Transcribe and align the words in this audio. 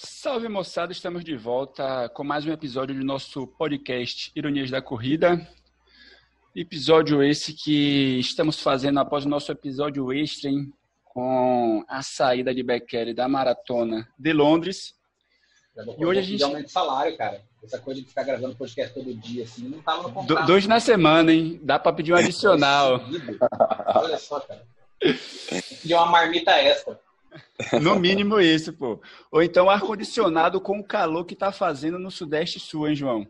Salve 0.00 0.48
moçada, 0.48 0.92
estamos 0.92 1.24
de 1.24 1.36
volta 1.36 2.08
com 2.10 2.22
mais 2.22 2.46
um 2.46 2.52
episódio 2.52 2.94
do 2.94 3.04
nosso 3.04 3.48
podcast 3.48 4.30
Ironias 4.36 4.70
da 4.70 4.80
Corrida. 4.80 5.44
Episódio 6.54 7.20
esse 7.20 7.52
que 7.52 8.20
estamos 8.20 8.60
fazendo 8.60 9.00
após 9.00 9.26
o 9.26 9.28
nosso 9.28 9.50
episódio 9.50 10.12
extra 10.12 10.50
hein, 10.50 10.72
com 11.02 11.84
a 11.88 12.00
saída 12.00 12.54
de 12.54 12.62
Bekele 12.62 13.12
da 13.12 13.26
maratona 13.26 14.08
de 14.16 14.32
Londres. 14.32 14.94
E 15.98 16.06
hoje 16.06 16.20
a 16.20 16.22
gente. 16.22 16.44
aumento 16.44 16.66
de 16.66 16.72
salário, 16.72 17.16
cara. 17.16 17.42
Essa 17.60 17.80
coisa 17.80 18.00
de 18.00 18.06
ficar 18.06 18.22
gravando 18.22 18.54
podcast 18.54 18.94
todo 18.94 19.12
dia, 19.12 19.42
assim, 19.42 19.68
não 19.68 19.82
tava 19.82 20.04
no 20.04 20.12
contrato. 20.12 20.46
Dois 20.46 20.64
na 20.68 20.78
semana, 20.78 21.32
hein? 21.32 21.58
Dá 21.64 21.76
para 21.76 21.92
pedir 21.92 22.12
um 22.12 22.16
adicional. 22.18 23.00
Olha 23.96 24.16
só, 24.16 24.38
cara. 24.38 24.64
Pedir 25.00 25.94
uma 25.94 26.06
marmita 26.06 26.52
extra. 26.52 27.00
No 27.80 27.98
mínimo 27.98 28.40
isso, 28.40 28.72
pô. 28.72 29.00
Ou 29.30 29.42
então 29.42 29.68
ar-condicionado 29.68 30.60
com 30.60 30.78
o 30.78 30.84
calor 30.84 31.24
que 31.24 31.36
tá 31.36 31.52
fazendo 31.52 31.98
no 31.98 32.10
Sudeste 32.10 32.58
Sul, 32.58 32.88
hein, 32.88 32.94
João? 32.94 33.26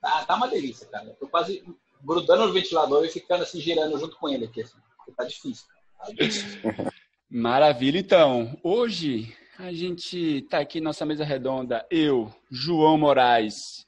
Tá, 0.00 0.24
tá 0.24 0.34
uma 0.34 0.48
delícia, 0.48 0.86
cara. 0.86 1.06
Eu 1.06 1.14
tô 1.14 1.28
quase 1.28 1.62
grudando 2.02 2.46
no 2.46 2.52
ventilador 2.52 3.04
e 3.04 3.10
ficando 3.10 3.42
assim, 3.42 3.60
girando 3.60 3.98
junto 3.98 4.16
com 4.16 4.28
ele 4.28 4.46
aqui, 4.46 4.62
assim. 4.62 4.78
Tá 5.16 5.24
difícil. 5.24 5.66
Tá 5.98 6.12
difícil. 6.12 6.60
Maravilha, 7.30 7.98
então. 7.98 8.58
Hoje 8.62 9.34
a 9.58 9.72
gente 9.72 10.42
tá 10.48 10.58
aqui 10.58 10.80
nossa 10.80 11.04
mesa 11.04 11.24
redonda, 11.24 11.86
eu, 11.90 12.32
João 12.50 12.96
Moraes 12.96 13.86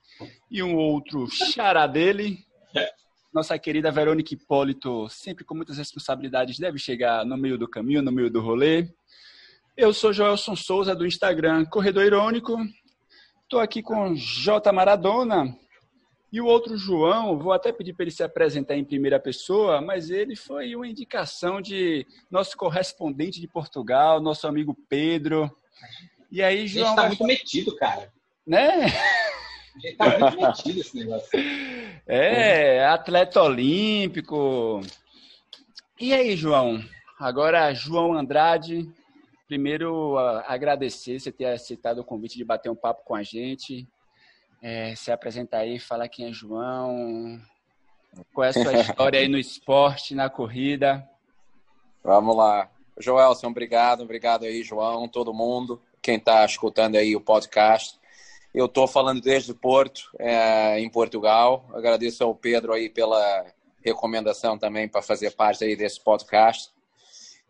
e 0.51 0.62
um 0.62 0.77
outro 0.77 1.27
xará 1.29 1.87
dele. 1.87 2.45
Nossa 3.32 3.59
querida 3.59 3.91
Verônica 3.91 4.34
Hipólito, 4.34 5.09
sempre 5.09 5.45
com 5.45 5.55
muitas 5.55 5.79
responsabilidades, 5.79 6.59
deve 6.59 6.79
chegar 6.79 7.24
no 7.24 7.37
meio 7.37 7.57
do 7.57 7.66
caminho, 7.66 8.02
no 8.02 8.12
meio 8.12 8.30
do 8.30 8.43
rolê. 8.43 8.87
Eu 9.74 9.94
sou 9.94 10.12
Joelson 10.12 10.54
Souza 10.54 10.94
do 10.94 11.06
Instagram 11.06 11.64
Corredor 11.64 12.04
Irônico. 12.04 12.58
Estou 13.42 13.58
aqui 13.58 13.82
com 13.82 14.14
J 14.14 14.70
Maradona 14.70 15.56
e 16.30 16.42
o 16.42 16.46
outro 16.46 16.76
João. 16.76 17.38
Vou 17.38 17.54
até 17.54 17.73
pedir 17.73 17.95
para 17.95 18.04
ele 18.04 18.10
se 18.10 18.23
apresentar 18.23 18.76
em 18.76 18.84
primeira 18.84 19.18
pessoa, 19.18 19.80
mas 19.80 20.10
ele 20.10 20.37
foi 20.37 20.76
uma 20.76 20.87
indicação 20.87 21.59
de 21.62 22.06
nosso 22.30 22.54
correspondente 22.54 23.40
de 23.40 23.48
Portugal, 23.48 24.20
nosso 24.20 24.46
amigo 24.46 24.76
Pedro. 24.90 25.51
E 26.30 26.42
aí, 26.42 26.66
João. 26.66 26.84
A 26.84 26.88
gente 26.88 26.96
tá 26.96 27.07
muito 27.09 27.24
metido, 27.24 27.74
cara. 27.76 28.12
Né? 28.46 28.84
A 29.74 29.79
gente 29.80 29.96
tá 29.96 30.18
muito 30.18 30.40
metido 30.40 30.80
esse 30.80 30.96
negócio. 30.98 31.30
É, 32.04 32.84
atleta 32.84 33.40
olímpico. 33.40 34.80
E 36.01 36.12
aí, 36.12 36.36
João? 36.36 36.84
Agora, 37.18 37.73
João 37.73 38.12
Andrade, 38.12 38.90
primeiro 39.52 40.16
agradecer 40.46 41.20
você 41.20 41.30
ter 41.30 41.45
aceitado 41.45 41.98
o 41.98 42.04
convite 42.04 42.38
de 42.38 42.45
bater 42.45 42.70
um 42.70 42.74
papo 42.74 43.02
com 43.04 43.14
a 43.14 43.22
gente. 43.22 43.86
É, 44.62 44.95
se 44.95 45.12
apresentar 45.12 45.58
aí, 45.58 45.78
falar 45.78 46.08
quem 46.08 46.26
é 46.26 46.32
João, 46.32 47.38
qual 48.32 48.46
é 48.46 48.48
a 48.48 48.52
sua 48.54 48.73
história 48.80 49.20
aí 49.20 49.28
no 49.28 49.36
esporte, 49.36 50.14
na 50.14 50.30
corrida. 50.30 51.06
Vamos 52.02 52.34
lá. 52.34 52.70
Joelson, 52.98 53.48
obrigado, 53.48 54.04
obrigado 54.04 54.45
aí, 54.45 54.62
João, 54.62 55.06
todo 55.06 55.34
mundo, 55.34 55.82
quem 56.00 56.16
está 56.16 56.42
escutando 56.46 56.96
aí 56.96 57.14
o 57.14 57.20
podcast. 57.20 58.00
Eu 58.54 58.64
estou 58.64 58.86
falando 58.86 59.20
desde 59.20 59.52
Porto, 59.52 60.08
é, 60.18 60.80
em 60.80 60.88
Portugal. 60.88 61.66
Agradeço 61.74 62.24
ao 62.24 62.34
Pedro 62.34 62.73
aí 62.73 62.88
pela 62.88 63.45
recomendação 63.84 64.56
também 64.56 64.88
para 64.88 65.03
fazer 65.03 65.32
parte 65.32 65.62
aí 65.62 65.76
desse 65.76 66.00
podcast. 66.00 66.72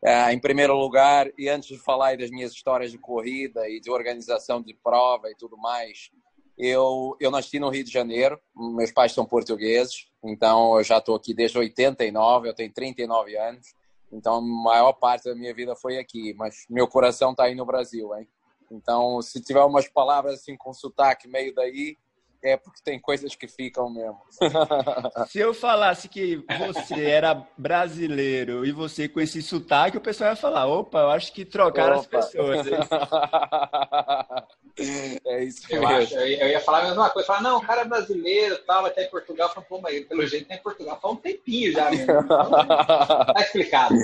É, 0.04 0.32
em 0.32 0.38
primeiro 0.38 0.76
lugar, 0.76 1.30
e 1.38 1.48
antes 1.48 1.68
de 1.68 1.78
falar 1.78 2.16
das 2.16 2.28
minhas 2.28 2.50
histórias 2.50 2.90
de 2.90 2.98
corrida 2.98 3.68
e 3.68 3.80
de 3.80 3.88
organização 3.88 4.60
de 4.60 4.74
prova 4.74 5.30
e 5.30 5.36
tudo 5.36 5.56
mais, 5.56 6.10
eu, 6.58 7.16
eu 7.20 7.30
nasci 7.30 7.60
no 7.60 7.68
Rio 7.68 7.84
de 7.84 7.92
Janeiro, 7.92 8.38
meus 8.54 8.90
pais 8.90 9.12
são 9.12 9.24
portugueses, 9.24 10.08
então 10.22 10.76
eu 10.76 10.82
já 10.82 10.98
estou 10.98 11.14
aqui 11.14 11.32
desde 11.32 11.56
89, 11.56 12.48
eu 12.48 12.54
tenho 12.54 12.72
39 12.72 13.36
anos, 13.36 13.74
então 14.10 14.38
a 14.38 14.40
maior 14.40 14.92
parte 14.92 15.24
da 15.24 15.36
minha 15.36 15.54
vida 15.54 15.76
foi 15.76 15.98
aqui, 15.98 16.34
mas 16.34 16.66
meu 16.68 16.88
coração 16.88 17.30
está 17.30 17.44
aí 17.44 17.54
no 17.54 17.64
Brasil, 17.64 18.12
hein? 18.16 18.28
Então, 18.72 19.20
se 19.22 19.40
tiver 19.40 19.62
umas 19.62 19.86
palavras 19.86 20.40
assim 20.40 20.56
com 20.56 20.72
sotaque 20.72 21.28
meio 21.28 21.54
daí, 21.54 21.96
é 22.42 22.56
porque 22.56 22.80
tem 22.82 22.98
coisas 22.98 23.34
que 23.34 23.46
ficam 23.46 23.88
mesmo. 23.88 24.20
Se 25.28 25.38
eu 25.38 25.54
falasse 25.54 26.08
que 26.08 26.44
você 26.58 27.04
era 27.04 27.46
brasileiro 27.56 28.66
e 28.66 28.72
você 28.72 29.08
com 29.08 29.20
esse 29.20 29.40
sotaque, 29.40 29.96
o 29.96 30.00
pessoal 30.00 30.30
ia 30.30 30.36
falar: 30.36 30.66
opa, 30.66 30.98
eu 30.98 31.10
acho 31.10 31.32
que 31.32 31.44
trocaram 31.44 31.98
opa. 31.98 32.18
as 32.18 32.26
pessoas. 32.26 32.66
É 34.74 35.44
isso 35.44 35.66
eu 35.68 35.82
mesmo. 35.82 35.96
Acho, 35.96 36.14
eu 36.14 36.48
ia 36.48 36.60
falar 36.60 36.80
a 36.80 36.84
mesma 36.86 37.10
coisa. 37.10 37.26
Falar, 37.26 37.42
não, 37.42 37.58
o 37.58 37.66
cara 37.66 37.82
é 37.82 37.84
brasileiro, 37.84 38.56
tal, 38.66 38.86
até 38.86 39.04
em 39.04 39.10
Portugal. 39.10 39.50
Falei, 39.50 39.68
pô, 39.68 39.80
mas 39.82 40.04
pelo 40.06 40.26
jeito 40.26 40.48
tem 40.48 40.56
em 40.56 40.62
Portugal 40.62 40.98
faz 40.98 41.12
um 41.12 41.16
tempinho 41.18 41.70
já. 41.72 41.90
Mesmo. 41.90 42.06
tá 42.26 43.34
explicado. 43.38 43.94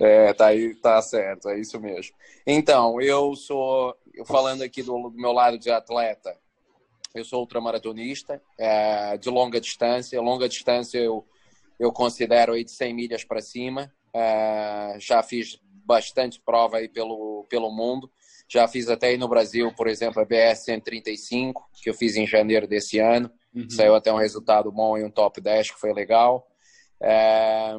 É, 0.00 0.32
tá 0.32 0.46
aí, 0.46 0.74
tá 0.76 1.02
certo, 1.02 1.50
é 1.50 1.58
isso 1.58 1.78
mesmo. 1.78 2.14
Então, 2.46 3.00
eu 3.02 3.34
sou, 3.36 3.96
eu 4.14 4.24
falando 4.24 4.62
aqui 4.62 4.82
do, 4.82 5.10
do 5.10 5.18
meu 5.18 5.32
lado 5.32 5.58
de 5.58 5.70
atleta, 5.70 6.34
eu 7.14 7.24
sou 7.24 7.40
ultramaratonista 7.40 8.40
é, 8.58 9.16
de 9.16 9.28
longa 9.30 9.60
distância. 9.60 10.20
Longa 10.20 10.48
distância 10.48 10.98
eu, 10.98 11.26
eu 11.78 11.92
considero 11.92 12.52
aí 12.52 12.64
de 12.64 12.70
100 12.70 12.94
milhas 12.94 13.24
para 13.24 13.40
cima. 13.40 13.92
É, 14.14 14.96
já 14.98 15.22
fiz 15.22 15.58
bastante 15.84 16.40
prova 16.40 16.78
aí 16.78 16.88
pelo, 16.88 17.46
pelo 17.48 17.70
mundo. 17.70 18.10
Já 18.50 18.66
fiz 18.66 18.88
até 18.88 19.08
aí 19.08 19.18
no 19.18 19.28
Brasil, 19.28 19.72
por 19.74 19.86
exemplo, 19.86 20.22
a 20.22 20.24
BS 20.24 20.64
135, 20.64 21.68
que 21.82 21.90
eu 21.90 21.94
fiz 21.94 22.16
em 22.16 22.26
janeiro 22.26 22.66
desse 22.66 22.98
ano. 22.98 23.30
Uhum. 23.54 23.68
Saiu 23.68 23.94
até 23.94 24.12
um 24.12 24.16
resultado 24.16 24.70
bom 24.72 24.96
e 24.96 25.04
um 25.04 25.10
top 25.10 25.40
10, 25.40 25.72
que 25.72 25.80
foi 25.80 25.92
legal. 25.92 26.46
É, 27.00 27.76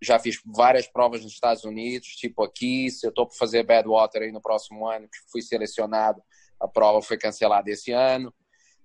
já 0.00 0.18
fiz 0.18 0.40
várias 0.44 0.86
provas 0.86 1.22
nos 1.22 1.32
Estados 1.32 1.64
Unidos, 1.64 2.08
tipo 2.16 2.42
aqui. 2.42 2.90
Se 2.90 3.06
eu 3.06 3.10
estou 3.10 3.26
para 3.26 3.36
fazer 3.36 3.62
Badwater 3.64 4.22
aí 4.22 4.32
no 4.32 4.40
próximo 4.40 4.86
ano, 4.88 5.08
fui 5.30 5.42
selecionado, 5.42 6.22
a 6.60 6.68
prova 6.68 7.02
foi 7.02 7.18
cancelada 7.18 7.70
esse 7.70 7.92
ano. 7.92 8.32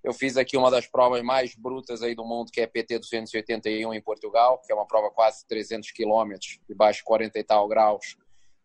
Eu 0.03 0.13
fiz 0.13 0.37
aqui 0.37 0.55
uma 0.55 0.71
das 0.71 0.87
provas 0.87 1.21
mais 1.21 1.55
brutas 1.55 2.01
aí 2.01 2.15
do 2.15 2.23
mundo, 2.23 2.51
que 2.51 2.61
é 2.61 2.67
PT 2.67 2.99
281 2.99 3.93
em 3.93 4.01
Portugal, 4.01 4.61
que 4.65 4.71
é 4.71 4.75
uma 4.75 4.87
prova 4.87 5.11
quase 5.11 5.45
300 5.45 5.91
quilômetros, 5.91 6.59
de 6.67 7.03
40 7.03 7.37
e 7.37 7.43
tal 7.43 7.67
graus, 7.67 8.15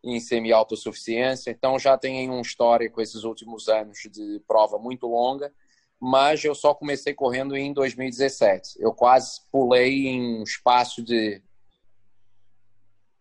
em 0.03 0.21
semi-autossuficiência. 0.21 1.50
Então 1.50 1.78
já 1.78 1.99
tem 1.99 2.31
um 2.31 2.41
histórico 2.41 3.00
esses 3.00 3.25
últimos 3.25 3.69
anos 3.69 3.99
de 4.11 4.41
prova 4.47 4.78
muito 4.78 5.06
longa, 5.06 5.53
mas 5.99 6.44
eu 6.44 6.55
só 6.55 6.75
comecei 6.75 7.15
correndo 7.15 7.56
em 7.56 7.73
2017. 7.73 8.77
Eu 8.78 8.93
quase 8.93 9.41
pulei 9.50 10.06
em 10.06 10.41
um 10.41 10.43
espaço 10.43 11.03
de 11.03 11.43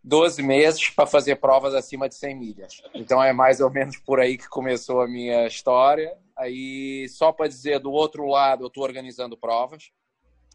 12 0.04 0.44
meses 0.44 0.90
para 0.90 1.06
fazer 1.06 1.38
provas 1.38 1.74
acima 1.74 2.10
de 2.10 2.16
100 2.16 2.36
milhas. 2.36 2.82
Então 2.94 3.24
é 3.24 3.32
mais 3.32 3.62
ou 3.62 3.70
menos 3.70 3.98
por 3.98 4.20
aí 4.20 4.38
que 4.38 4.50
começou 4.50 5.02
a 5.02 5.08
minha 5.08 5.48
história. 5.48 6.18
Aí, 6.38 7.08
só 7.10 7.32
para 7.32 7.48
dizer, 7.48 7.80
do 7.80 7.92
outro 7.92 8.26
lado, 8.28 8.64
eu 8.64 8.68
estou 8.68 8.84
organizando 8.84 9.38
provas. 9.38 9.92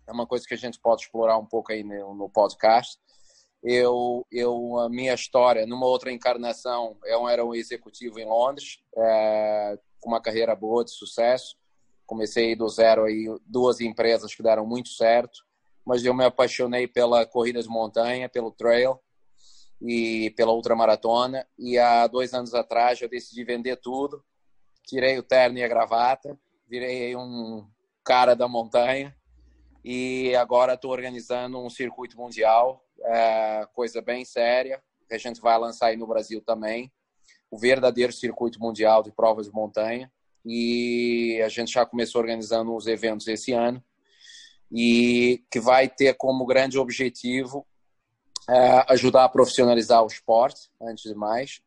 É 0.07 0.13
uma 0.13 0.27
coisa 0.27 0.47
que 0.47 0.55
a 0.55 0.59
gente 0.59 0.79
pode 0.79 1.03
explorar 1.03 1.39
um 1.39 1.47
pouco 1.47 1.73
aí 1.73 1.83
no, 1.83 2.15
no 2.15 2.29
podcast. 2.29 2.99
Eu, 3.63 4.27
eu, 4.31 4.79
a 4.79 4.89
minha 4.89 5.15
história, 5.15 5.67
numa 5.67 5.87
outra 5.87 6.13
encarnação, 6.13 6.97
eu 7.05 7.29
era 7.29 7.45
um 7.45 7.55
executivo 7.55 8.21
em 8.21 8.25
Londres, 8.25 8.81
é, 8.97 9.79
com 10.01 10.11
uma 10.11 10.21
carreira 10.21 10.55
boa, 10.55 10.85
de 10.85 10.93
sucesso. 10.93 11.57
Comecei 12.07 12.55
do 12.55 12.69
zero 12.69 13.05
aí, 13.05 13.27
duas 13.45 13.81
empresas 13.81 14.35
que 14.35 14.43
deram 14.43 14.67
muito 14.67 14.91
certo, 14.91 15.45
mas 15.85 16.05
eu 16.05 16.15
me 16.15 16.25
apaixonei 16.25 16.87
pela 16.87 17.27
corrida 17.27 17.63
de 17.63 17.69
montanha, 17.69 18.29
pelo 18.29 18.51
trail, 18.51 18.99
e 19.81 20.31
pela 20.31 20.53
ultramaratona. 20.53 21.47
E 21.59 21.79
há 21.79 22.07
dois 22.07 22.35
anos 22.35 22.55
atrás 22.55 23.01
eu 23.01 23.09
decidi 23.09 23.45
vender 23.45 23.77
tudo, 23.77 24.25
tirei 24.87 25.19
o 25.19 25.23
terno 25.23 25.59
e 25.59 25.63
a 25.63 25.69
gravata, 25.69 26.39
virei 26.69 27.15
um 27.17 27.67
cara 28.05 28.35
da 28.35 28.49
montanha. 28.49 29.15
E 29.85 30.35
agora 30.35 30.75
estou 30.75 30.91
organizando 30.91 31.59
um 31.59 31.71
circuito 31.71 32.17
mundial, 32.17 32.85
é, 33.05 33.67
coisa 33.73 34.03
bem 34.03 34.25
séria, 34.25 34.83
que 35.09 35.15
a 35.15 35.19
gente 35.19 35.41
vai 35.41 35.57
lançar 35.59 35.87
aí 35.87 35.97
no 35.97 36.07
Brasil 36.07 36.43
também, 36.43 36.93
o 37.51 37.57
verdadeiro 37.57 38.13
circuito 38.13 38.61
mundial 38.61 39.03
de 39.03 39.13
provas 39.13 39.47
de 39.47 39.53
montanha. 39.53 40.11
E 40.45 41.41
a 41.45 41.49
gente 41.49 41.73
já 41.73 41.85
começou 41.85 42.21
organizando 42.21 42.75
os 42.75 42.87
eventos 42.87 43.27
esse 43.29 43.53
ano. 43.53 43.83
E 44.71 45.43
que 45.51 45.61
vai 45.61 45.89
ter 45.89 46.15
como 46.15 46.45
grande 46.45 46.79
objetivo 46.79 47.67
ajudar 48.89 49.25
a 49.25 49.29
profissionalizar 49.29 50.03
o 50.03 50.07
esporte, 50.07 50.71
antes 50.81 51.05
de 51.05 51.15
mais, 51.15 51.61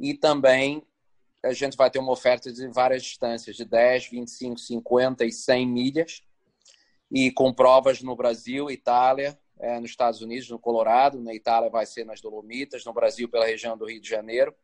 e 0.00 0.14
também 0.14 0.82
a 1.42 1.52
gente 1.52 1.76
vai 1.76 1.90
ter 1.90 1.98
uma 1.98 2.12
oferta 2.12 2.50
de 2.50 2.66
várias 2.68 3.02
distâncias, 3.02 3.56
de 3.56 3.64
10, 3.64 4.08
25, 4.08 4.58
50 4.58 5.24
e 5.24 5.32
100 5.32 5.66
milhas, 5.66 6.22
e 7.10 7.30
com 7.30 7.52
provas 7.52 8.02
no 8.02 8.16
Brasil, 8.16 8.70
Itália, 8.70 9.38
é, 9.60 9.78
nos 9.78 9.90
Estados 9.90 10.20
Unidos, 10.20 10.48
no 10.48 10.58
Colorado, 10.58 11.20
na 11.20 11.34
Itália 11.34 11.70
vai 11.70 11.86
ser 11.86 12.04
nas 12.04 12.20
Dolomitas, 12.20 12.84
no 12.84 12.92
Brasil 12.92 13.28
pela 13.28 13.46
região 13.46 13.76
do 13.76 13.86
Rio 13.86 14.00
de 14.00 14.08
Janeiro, 14.08 14.54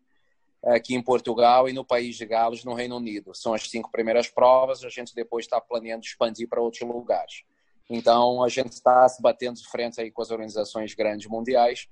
aqui 0.64 0.94
em 0.94 1.02
Portugal 1.02 1.68
e 1.68 1.72
no 1.72 1.84
País 1.84 2.16
de 2.16 2.26
Gales, 2.26 2.64
no 2.64 2.74
Reino 2.74 2.96
Unido. 2.96 3.34
São 3.34 3.54
as 3.54 3.68
cinco 3.68 3.90
primeiras 3.90 4.28
provas, 4.28 4.82
a 4.82 4.88
gente 4.88 5.14
depois 5.14 5.44
está 5.44 5.60
planeando 5.60 6.04
expandir 6.04 6.48
para 6.48 6.60
outros 6.60 6.82
lugares. 6.82 7.44
Então, 7.90 8.42
a 8.42 8.48
gente 8.48 8.72
está 8.72 9.06
se 9.08 9.20
batendo 9.20 9.56
de 9.56 9.68
frente 9.68 10.00
aí 10.00 10.10
com 10.10 10.22
as 10.22 10.30
organizações 10.30 10.94
grandes 10.94 11.28
mundiais 11.28 11.88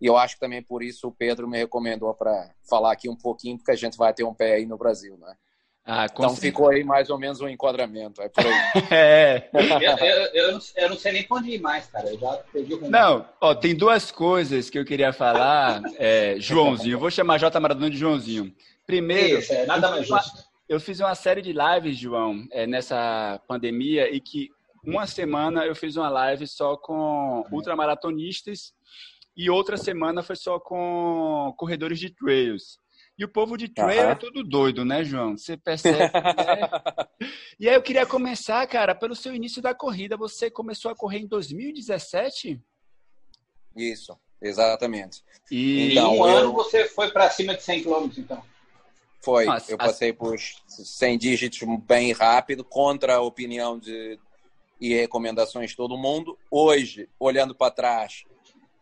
e 0.00 0.06
eu 0.06 0.16
acho 0.16 0.34
que 0.34 0.40
também 0.40 0.62
por 0.62 0.82
isso 0.82 1.08
o 1.08 1.12
Pedro 1.12 1.48
me 1.48 1.56
recomendou 1.56 2.12
para 2.14 2.50
falar 2.68 2.92
aqui 2.92 3.08
um 3.08 3.16
pouquinho, 3.16 3.56
porque 3.56 3.72
a 3.72 3.76
gente 3.76 3.96
vai 3.96 4.12
ter 4.12 4.24
um 4.24 4.34
pé 4.34 4.54
aí 4.54 4.66
no 4.66 4.76
Brasil, 4.76 5.16
né? 5.18 5.34
Ah, 5.88 6.06
então 6.10 6.30
certeza. 6.30 6.40
ficou 6.40 6.68
aí 6.68 6.82
mais 6.82 7.08
ou 7.10 7.18
menos 7.18 7.40
um 7.40 7.48
enquadramento. 7.48 8.20
É 8.20 8.28
por 8.28 8.44
aí. 8.44 8.52
é. 8.90 9.48
Eu, 9.52 9.60
eu, 9.62 10.26
eu, 10.34 10.60
eu, 10.74 10.90
não 10.90 10.98
sei 10.98 11.12
nem 11.12 11.22
para 11.22 11.36
onde 11.36 11.50
ir 11.52 11.60
mais, 11.60 11.86
cara. 11.86 12.08
Eu 12.08 12.18
já 12.18 12.32
perdi 12.52 12.74
o. 12.74 12.90
Não, 12.90 13.26
ó, 13.40 13.54
tem 13.54 13.74
duas 13.74 14.10
coisas 14.10 14.68
que 14.68 14.78
eu 14.78 14.84
queria 14.84 15.12
falar. 15.12 15.80
É, 15.96 16.34
Joãozinho, 16.40 16.94
eu 16.94 16.98
vou 16.98 17.10
chamar 17.10 17.38
J. 17.38 17.58
Maradona 17.60 17.88
de 17.88 17.96
Joãozinho. 17.96 18.52
Primeiro, 18.84 19.38
Isso, 19.38 19.52
é, 19.52 19.64
nada 19.64 19.90
mais 19.90 20.08
justo. 20.08 20.44
Eu 20.68 20.80
fiz 20.80 20.98
uma 20.98 21.14
série 21.14 21.40
de 21.40 21.52
lives, 21.52 21.96
João, 21.96 22.44
é, 22.50 22.66
nessa 22.66 23.40
pandemia, 23.46 24.12
e 24.12 24.20
que 24.20 24.50
uma 24.86 25.06
semana 25.06 25.66
eu 25.66 25.74
fiz 25.74 25.96
uma 25.96 26.08
live 26.08 26.46
só 26.46 26.76
com 26.76 27.44
ultramaratonistas 27.50 28.72
e 29.36 29.50
outra 29.50 29.76
semana 29.76 30.22
foi 30.22 30.36
só 30.36 30.58
com 30.58 31.52
corredores 31.58 31.98
de 31.98 32.10
trails. 32.10 32.78
E 33.18 33.24
o 33.24 33.28
povo 33.28 33.56
de 33.56 33.68
trail 33.68 34.04
uhum. 34.04 34.10
é 34.10 34.14
tudo 34.14 34.44
doido, 34.44 34.84
né, 34.84 35.02
João? 35.02 35.36
Você 35.36 35.56
percebe. 35.56 35.98
Né? 35.98 36.10
e 37.58 37.68
aí 37.68 37.74
eu 37.74 37.82
queria 37.82 38.04
começar, 38.04 38.66
cara, 38.66 38.94
pelo 38.94 39.14
seu 39.14 39.34
início 39.34 39.62
da 39.62 39.74
corrida. 39.74 40.16
Você 40.18 40.50
começou 40.50 40.90
a 40.90 40.94
correr 40.94 41.20
em 41.20 41.26
2017? 41.26 42.60
Isso, 43.74 44.16
exatamente. 44.40 45.22
E 45.50 45.92
então, 45.92 46.14
em 46.14 46.18
um 46.18 46.24
ano 46.24 46.52
você 46.52 46.86
foi 46.88 47.10
para 47.10 47.30
cima 47.30 47.54
de 47.54 47.62
100 47.62 47.84
km, 47.84 48.10
então? 48.18 48.42
Foi. 49.22 49.46
Nossa, 49.46 49.72
eu 49.72 49.78
passei 49.78 50.12
por 50.12 50.38
100 50.38 51.18
dígitos 51.18 51.60
bem 51.86 52.12
rápido, 52.12 52.62
contra 52.62 53.16
a 53.16 53.20
opinião 53.22 53.78
de 53.78 54.18
e 54.80 54.94
recomendações 54.94 55.70
de 55.70 55.76
todo 55.76 55.96
mundo. 55.96 56.38
Hoje, 56.50 57.08
olhando 57.18 57.54
para 57.54 57.70
trás, 57.70 58.24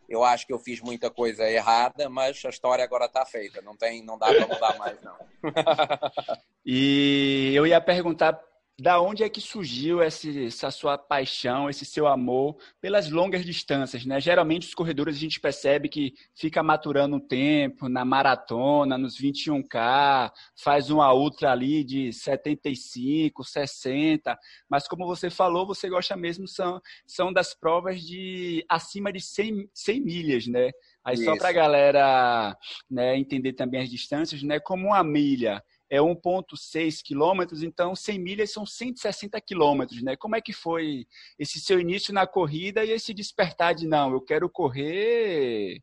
eu 0.07 0.23
acho 0.23 0.45
que 0.45 0.53
eu 0.53 0.59
fiz 0.59 0.81
muita 0.81 1.09
coisa 1.09 1.49
errada, 1.49 2.09
mas 2.09 2.43
a 2.45 2.49
história 2.49 2.83
agora 2.83 3.05
está 3.05 3.25
feita. 3.25 3.61
Não 3.61 3.75
tem, 3.75 4.03
não 4.03 4.17
dá 4.17 4.27
para 4.27 4.47
mudar 4.47 4.77
mais 4.77 5.01
não. 5.01 5.15
e 6.65 7.51
eu 7.53 7.65
ia 7.65 7.81
perguntar 7.81 8.39
da 8.77 8.99
onde 8.99 9.23
é 9.23 9.29
que 9.29 9.39
surgiu 9.39 10.01
essa 10.01 10.69
sua 10.69 10.97
paixão, 10.97 11.69
esse 11.69 11.85
seu 11.85 12.07
amor 12.07 12.57
pelas 12.81 13.09
longas 13.09 13.45
distâncias, 13.45 14.05
né? 14.05 14.19
Geralmente 14.19 14.67
os 14.67 14.73
corredores 14.73 15.15
a 15.15 15.19
gente 15.19 15.39
percebe 15.39 15.87
que 15.87 16.13
fica 16.33 16.61
maturando 16.61 17.15
um 17.15 17.19
tempo 17.19 17.87
na 17.87 18.03
maratona, 18.03 18.97
nos 18.97 19.17
21K, 19.17 20.29
faz 20.61 20.89
uma 20.89 21.13
ultra 21.13 21.53
ali 21.53 21.85
de 21.85 22.11
75, 22.11 23.45
60, 23.45 24.37
mas 24.69 24.89
como 24.89 25.07
você 25.07 25.29
falou, 25.29 25.65
você 25.65 25.87
gosta 25.87 26.17
mesmo 26.17 26.45
são, 26.45 26.81
são 27.07 27.31
das 27.31 27.53
provas 27.53 28.01
de 28.01 28.65
acima 28.67 29.11
de 29.11 29.21
100, 29.21 29.69
100 29.73 30.01
milhas, 30.01 30.47
né? 30.47 30.71
Aí 31.01 31.15
Isso. 31.15 31.23
só 31.23 31.37
para 31.37 31.49
a 31.49 31.53
galera 31.53 32.57
né, 32.89 33.15
entender 33.15 33.53
também 33.53 33.81
as 33.81 33.89
distâncias, 33.89 34.43
né? 34.43 34.59
Como 34.59 34.87
uma 34.87 35.03
milha 35.03 35.63
é 35.95 35.99
1,6 35.99 37.01
quilômetros, 37.03 37.63
então 37.63 37.95
100 37.95 38.19
milhas 38.19 38.51
são 38.51 38.65
160 38.65 39.39
quilômetros, 39.41 40.01
né? 40.03 40.15
Como 40.15 40.35
é 40.35 40.41
que 40.41 40.53
foi 40.53 41.05
esse 41.39 41.59
seu 41.59 41.79
início 41.79 42.13
na 42.13 42.27
corrida 42.27 42.83
e 42.83 42.91
esse 42.91 43.13
despertar 43.13 43.73
de 43.73 43.87
não, 43.87 44.11
eu 44.11 44.21
quero 44.21 44.49
correr, 44.49 45.81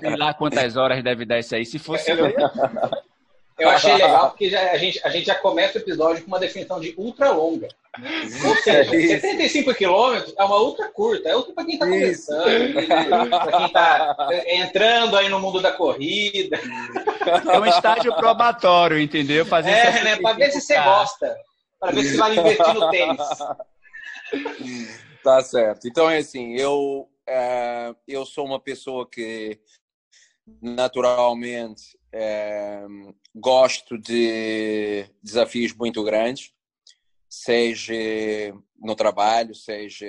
sei 0.00 0.16
lá 0.16 0.34
quantas 0.34 0.76
horas 0.76 1.02
deve 1.02 1.24
dar 1.24 1.38
isso 1.38 1.54
aí. 1.54 1.64
Se 1.64 1.78
fosse 1.78 2.10
eu, 2.10 2.16
eu 3.62 3.70
achei 3.70 3.94
legal 3.94 4.30
porque 4.30 4.50
já, 4.50 4.72
a, 4.72 4.76
gente, 4.76 5.00
a 5.04 5.08
gente 5.08 5.26
já 5.26 5.34
começa 5.34 5.78
o 5.78 5.82
episódio 5.82 6.22
com 6.22 6.28
uma 6.28 6.38
definição 6.38 6.80
de 6.80 6.94
ultra 6.96 7.30
longa. 7.30 7.68
Ou 8.46 8.56
seja, 8.56 8.90
75 8.90 9.74
quilômetros 9.74 10.34
é 10.38 10.44
uma 10.44 10.58
ultra 10.58 10.88
curta, 10.88 11.28
é 11.28 11.36
ultra 11.36 11.52
para 11.52 11.64
quem 11.64 11.74
está 11.74 11.86
começando, 11.86 12.72
para 13.28 13.52
quem 13.58 13.66
está 13.66 14.16
entrando 14.46 15.16
aí 15.16 15.28
no 15.28 15.38
mundo 15.38 15.60
da 15.60 15.72
corrida. 15.72 16.58
É 17.22 17.56
um 17.56 17.66
estágio 17.66 18.12
probatório, 18.16 18.98
entendeu? 18.98 19.46
Fazer 19.46 19.70
é, 19.70 20.02
né? 20.02 20.16
Para 20.16 20.36
ver 20.36 20.50
se 20.50 20.60
você 20.60 20.74
gosta, 20.74 21.36
para 21.78 21.92
ver 21.92 22.02
se 22.02 22.16
vai 22.16 22.36
investir 22.36 22.74
no 22.74 22.90
tênis. 22.90 23.18
Tá 25.22 25.40
certo. 25.40 25.86
Então 25.86 26.10
é 26.10 26.18
assim, 26.18 26.56
eu, 26.56 27.08
é, 27.28 27.94
eu 28.08 28.26
sou 28.26 28.44
uma 28.44 28.58
pessoa 28.58 29.08
que 29.08 29.60
naturalmente 30.60 31.96
é, 32.12 32.84
gosto 33.34 33.98
de 33.98 35.06
desafios 35.22 35.72
muito 35.74 36.02
grandes 36.04 36.52
seja 37.32 37.94
no 38.78 38.94
trabalho, 38.94 39.54
seja 39.54 40.06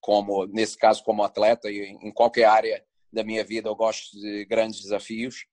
como 0.00 0.44
nesse 0.46 0.76
caso 0.76 1.04
como 1.04 1.22
atleta 1.22 1.70
e 1.70 1.96
em 2.02 2.12
qualquer 2.12 2.46
área 2.46 2.84
da 3.12 3.22
minha 3.22 3.44
vida 3.44 3.68
eu 3.68 3.76
gosto 3.76 4.18
de 4.18 4.44
grandes 4.44 4.82
desafios. 4.82 5.46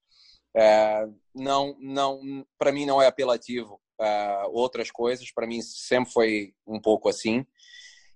É, 0.57 1.05
não, 1.33 1.77
não, 1.79 2.45
para 2.57 2.71
mim 2.71 2.85
não 2.85 3.01
é 3.01 3.07
apelativo 3.07 3.79
uh, 4.01 4.49
outras 4.51 4.89
coisas. 4.89 5.31
Para 5.31 5.45
mim 5.45 5.61
sempre 5.61 6.11
foi 6.11 6.53
um 6.65 6.81
pouco 6.81 7.07
assim. 7.07 7.45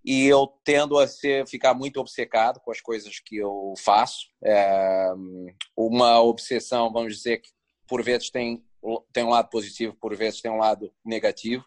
E 0.04 0.26
eu 0.26 0.48
tendo 0.64 0.98
a 0.98 1.08
ser, 1.08 1.48
ficar 1.48 1.74
muito 1.74 2.00
obcecado 2.00 2.60
com 2.62 2.72
as 2.72 2.82
coisas 2.82 3.20
que 3.20 3.38
eu 3.38 3.74
faço. 3.78 4.28
É, 4.44 5.10
uma 5.78 6.22
obsessão, 6.22 6.92
vamos 6.92 7.18
dizer 7.18 7.40
que 7.40 7.50
por 7.90 8.04
vezes 8.04 8.30
tem 8.30 8.64
tem 9.12 9.24
um 9.24 9.30
lado 9.30 9.50
positivo, 9.50 9.94
por 9.96 10.16
vezes 10.16 10.42
tem 10.42 10.50
um 10.50 10.58
lado 10.58 10.90
negativo. 11.04 11.66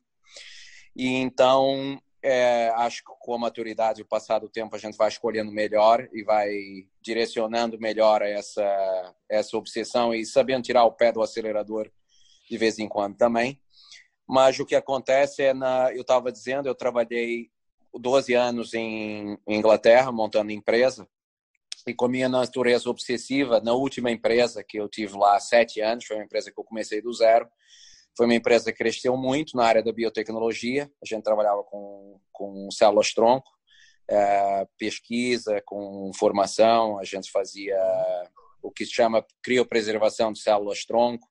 E 0.97 1.09
então, 1.09 2.01
é, 2.23 2.71
acho 2.77 3.05
que 3.05 3.13
com 3.21 3.35
a 3.35 3.39
maturidade 3.39 4.01
e 4.01 4.03
o 4.03 4.07
passar 4.07 4.39
do 4.39 4.49
tempo, 4.49 4.75
a 4.75 4.79
gente 4.79 4.97
vai 4.97 5.09
escolhendo 5.09 5.53
melhor 5.53 6.09
e 6.13 6.23
vai 6.23 6.87
direcionando 7.01 7.79
melhor 7.79 8.23
essa, 8.23 9.15
essa 9.29 9.57
obsessão 9.57 10.15
e 10.15 10.25
sabendo 10.25 10.65
tirar 10.65 10.85
o 10.85 10.93
pé 10.93 11.13
do 11.13 11.23
acelerador 11.23 11.91
de 12.49 12.59
vez 12.59 12.79
em 12.79 12.89
quando 12.89 13.17
também. 13.17 13.61
Mas 14.27 14.59
o 14.59 14.67
que 14.67 14.75
acontece 14.75 15.43
é, 15.43 15.53
na, 15.53 15.93
eu 15.93 16.03
estava 16.03 16.33
dizendo, 16.33 16.67
eu 16.67 16.75
trabalhei 16.75 17.51
12 17.93 18.33
anos 18.35 18.73
em 18.73 19.39
Inglaterra 19.47 20.11
montando 20.11 20.51
empresa 20.51 21.07
e 21.87 21.95
com 21.95 22.05
a 22.07 22.09
minha 22.09 22.29
natureza 22.29 22.89
obsessiva, 22.89 23.61
na 23.61 23.73
última 23.73 24.11
empresa 24.11 24.63
que 24.63 24.79
eu 24.79 24.89
tive 24.89 25.17
lá 25.17 25.39
sete 25.41 25.81
anos, 25.81 26.05
foi 26.05 26.17
uma 26.17 26.25
empresa 26.25 26.51
que 26.51 26.59
eu 26.59 26.65
comecei 26.65 27.01
do 27.01 27.13
zero, 27.13 27.49
foi 28.17 28.27
uma 28.27 28.35
empresa 28.35 28.71
que 28.71 28.79
cresceu 28.79 29.17
muito 29.17 29.57
na 29.57 29.65
área 29.65 29.83
da 29.83 29.93
biotecnologia. 29.93 30.91
A 31.03 31.07
gente 31.07 31.23
trabalhava 31.23 31.63
com, 31.65 32.21
com 32.31 32.71
células-tronco, 32.71 33.51
é, 34.09 34.67
pesquisa, 34.77 35.63
com 35.65 36.11
formação. 36.15 36.99
A 36.99 37.05
gente 37.05 37.31
fazia 37.31 37.79
o 38.63 38.71
que 38.71 38.85
se 38.85 38.93
chama 38.93 39.25
criopreservação 39.43 40.33
de 40.33 40.41
células-tronco 40.41 41.27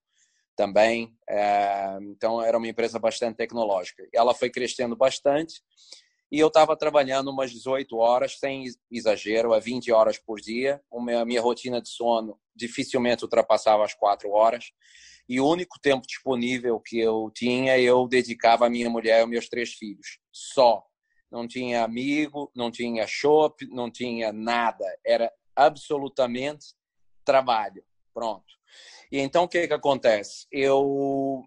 também. 0.56 1.16
É, 1.30 1.98
então, 2.02 2.42
era 2.42 2.58
uma 2.58 2.68
empresa 2.68 2.98
bastante 2.98 3.38
tecnológica. 3.38 4.04
Ela 4.14 4.34
foi 4.34 4.50
crescendo 4.50 4.96
bastante 4.96 5.62
e 6.32 6.40
eu 6.40 6.48
estava 6.48 6.78
trabalhando 6.78 7.30
umas 7.30 7.52
18 7.52 7.98
horas, 7.98 8.40
sem 8.40 8.64
exagero, 8.90 9.54
a 9.54 9.60
20 9.60 9.92
horas 9.92 10.18
por 10.18 10.40
dia. 10.40 10.82
A 10.90 11.26
minha 11.26 11.42
rotina 11.42 11.82
de 11.82 11.90
sono 11.90 12.40
dificilmente 12.56 13.26
ultrapassava 13.26 13.84
as 13.84 13.94
4 13.94 14.32
horas. 14.32 14.72
E 15.28 15.42
o 15.42 15.48
único 15.48 15.78
tempo 15.82 16.08
disponível 16.08 16.80
que 16.80 16.98
eu 16.98 17.30
tinha 17.36 17.78
eu 17.78 18.08
dedicava 18.08 18.66
à 18.66 18.70
minha 18.70 18.90
mulher 18.90 19.18
e 19.18 19.22
aos 19.22 19.30
meus 19.30 19.50
três 19.50 19.74
filhos. 19.74 20.20
Só. 20.32 20.82
Não 21.30 21.48
tinha 21.48 21.84
amigo 21.84 22.52
não 22.54 22.70
tinha 22.72 23.06
shop 23.08 23.66
não 23.70 23.92
tinha 23.92 24.32
nada. 24.32 24.86
Era 25.06 25.30
absolutamente 25.54 26.68
trabalho. 27.26 27.84
Pronto. 28.14 28.46
E 29.12 29.20
então 29.20 29.44
o 29.44 29.48
que 29.50 29.68
que 29.68 29.74
acontece? 29.74 30.48
Eu 30.50 31.44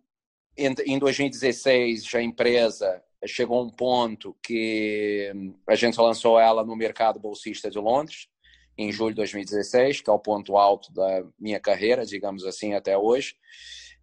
em 0.57 0.99
2016 0.99 2.15
a 2.15 2.23
empresa 2.23 3.03
chegou 3.27 3.63
um 3.63 3.71
ponto 3.71 4.37
que 4.43 5.33
a 5.67 5.75
gente 5.75 6.01
lançou 6.01 6.39
ela 6.39 6.65
no 6.65 6.77
mercado 6.77 7.19
bolsista 7.19 7.71
de 7.71 7.79
Londres 7.79 8.29
em 8.77 8.91
julho 8.91 9.11
de 9.11 9.17
2016, 9.17 10.01
que 10.01 10.11
é 10.11 10.13
o 10.13 10.19
ponto 10.19 10.57
alto 10.57 10.93
da 10.93 11.25
minha 11.39 11.61
carreira, 11.61 12.05
digamos 12.05 12.45
assim, 12.45 12.75
até 12.75 12.97
hoje. 12.99 13.37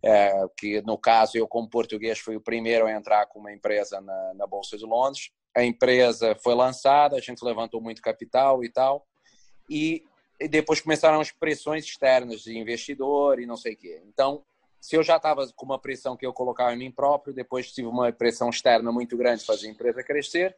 É, 0.04 0.32
que 0.58 0.82
no 0.82 0.98
caso 0.98 1.38
eu 1.38 1.48
como 1.48 1.70
português 1.70 2.18
fui 2.18 2.36
o 2.36 2.42
primeiro 2.42 2.88
a 2.88 2.92
entrar 2.92 3.28
com 3.28 3.40
uma 3.40 3.54
empresa 3.54 4.02
na, 4.02 4.34
na 4.34 4.48
bolsa 4.48 4.78
de 4.78 4.86
Londres. 4.86 5.30
A 5.56 5.64
empresa 5.64 6.36
foi 6.42 6.56
lançada, 6.56 7.18
a 7.18 7.20
gente 7.20 7.44
levantou 7.44 7.80
muito 7.82 8.02
capital 8.02 8.64
e 8.64 8.72
tal, 8.72 9.06
e, 9.70 10.04
e 10.40 10.48
depois 10.48 10.82
começaram 10.82 11.20
as 11.20 11.30
pressões 11.32 11.86
externas 11.86 12.42
de 12.42 12.58
investidor 12.58 13.40
e 13.40 13.46
não 13.46 13.58
sei 13.58 13.74
o 13.74 13.78
quê. 13.78 14.02
Então, 14.08 14.44
se 14.82 14.98
eu 14.98 15.04
já 15.04 15.18
estava 15.18 15.48
com 15.56 15.66
uma 15.66 15.80
pressão 15.80 16.18
que 16.18 16.26
eu 16.26 16.34
colocava 16.34 16.74
em 16.74 16.78
mim 16.78 16.92
próprio, 16.92 17.36
depois 17.36 17.72
tive 17.72 17.88
uma 17.88 18.12
pressão 18.12 18.50
externa 18.50 18.92
muito 18.92 19.16
grande 19.16 19.46
para 19.46 19.56
a 19.56 19.68
empresa 19.68 20.04
crescer, 20.04 20.58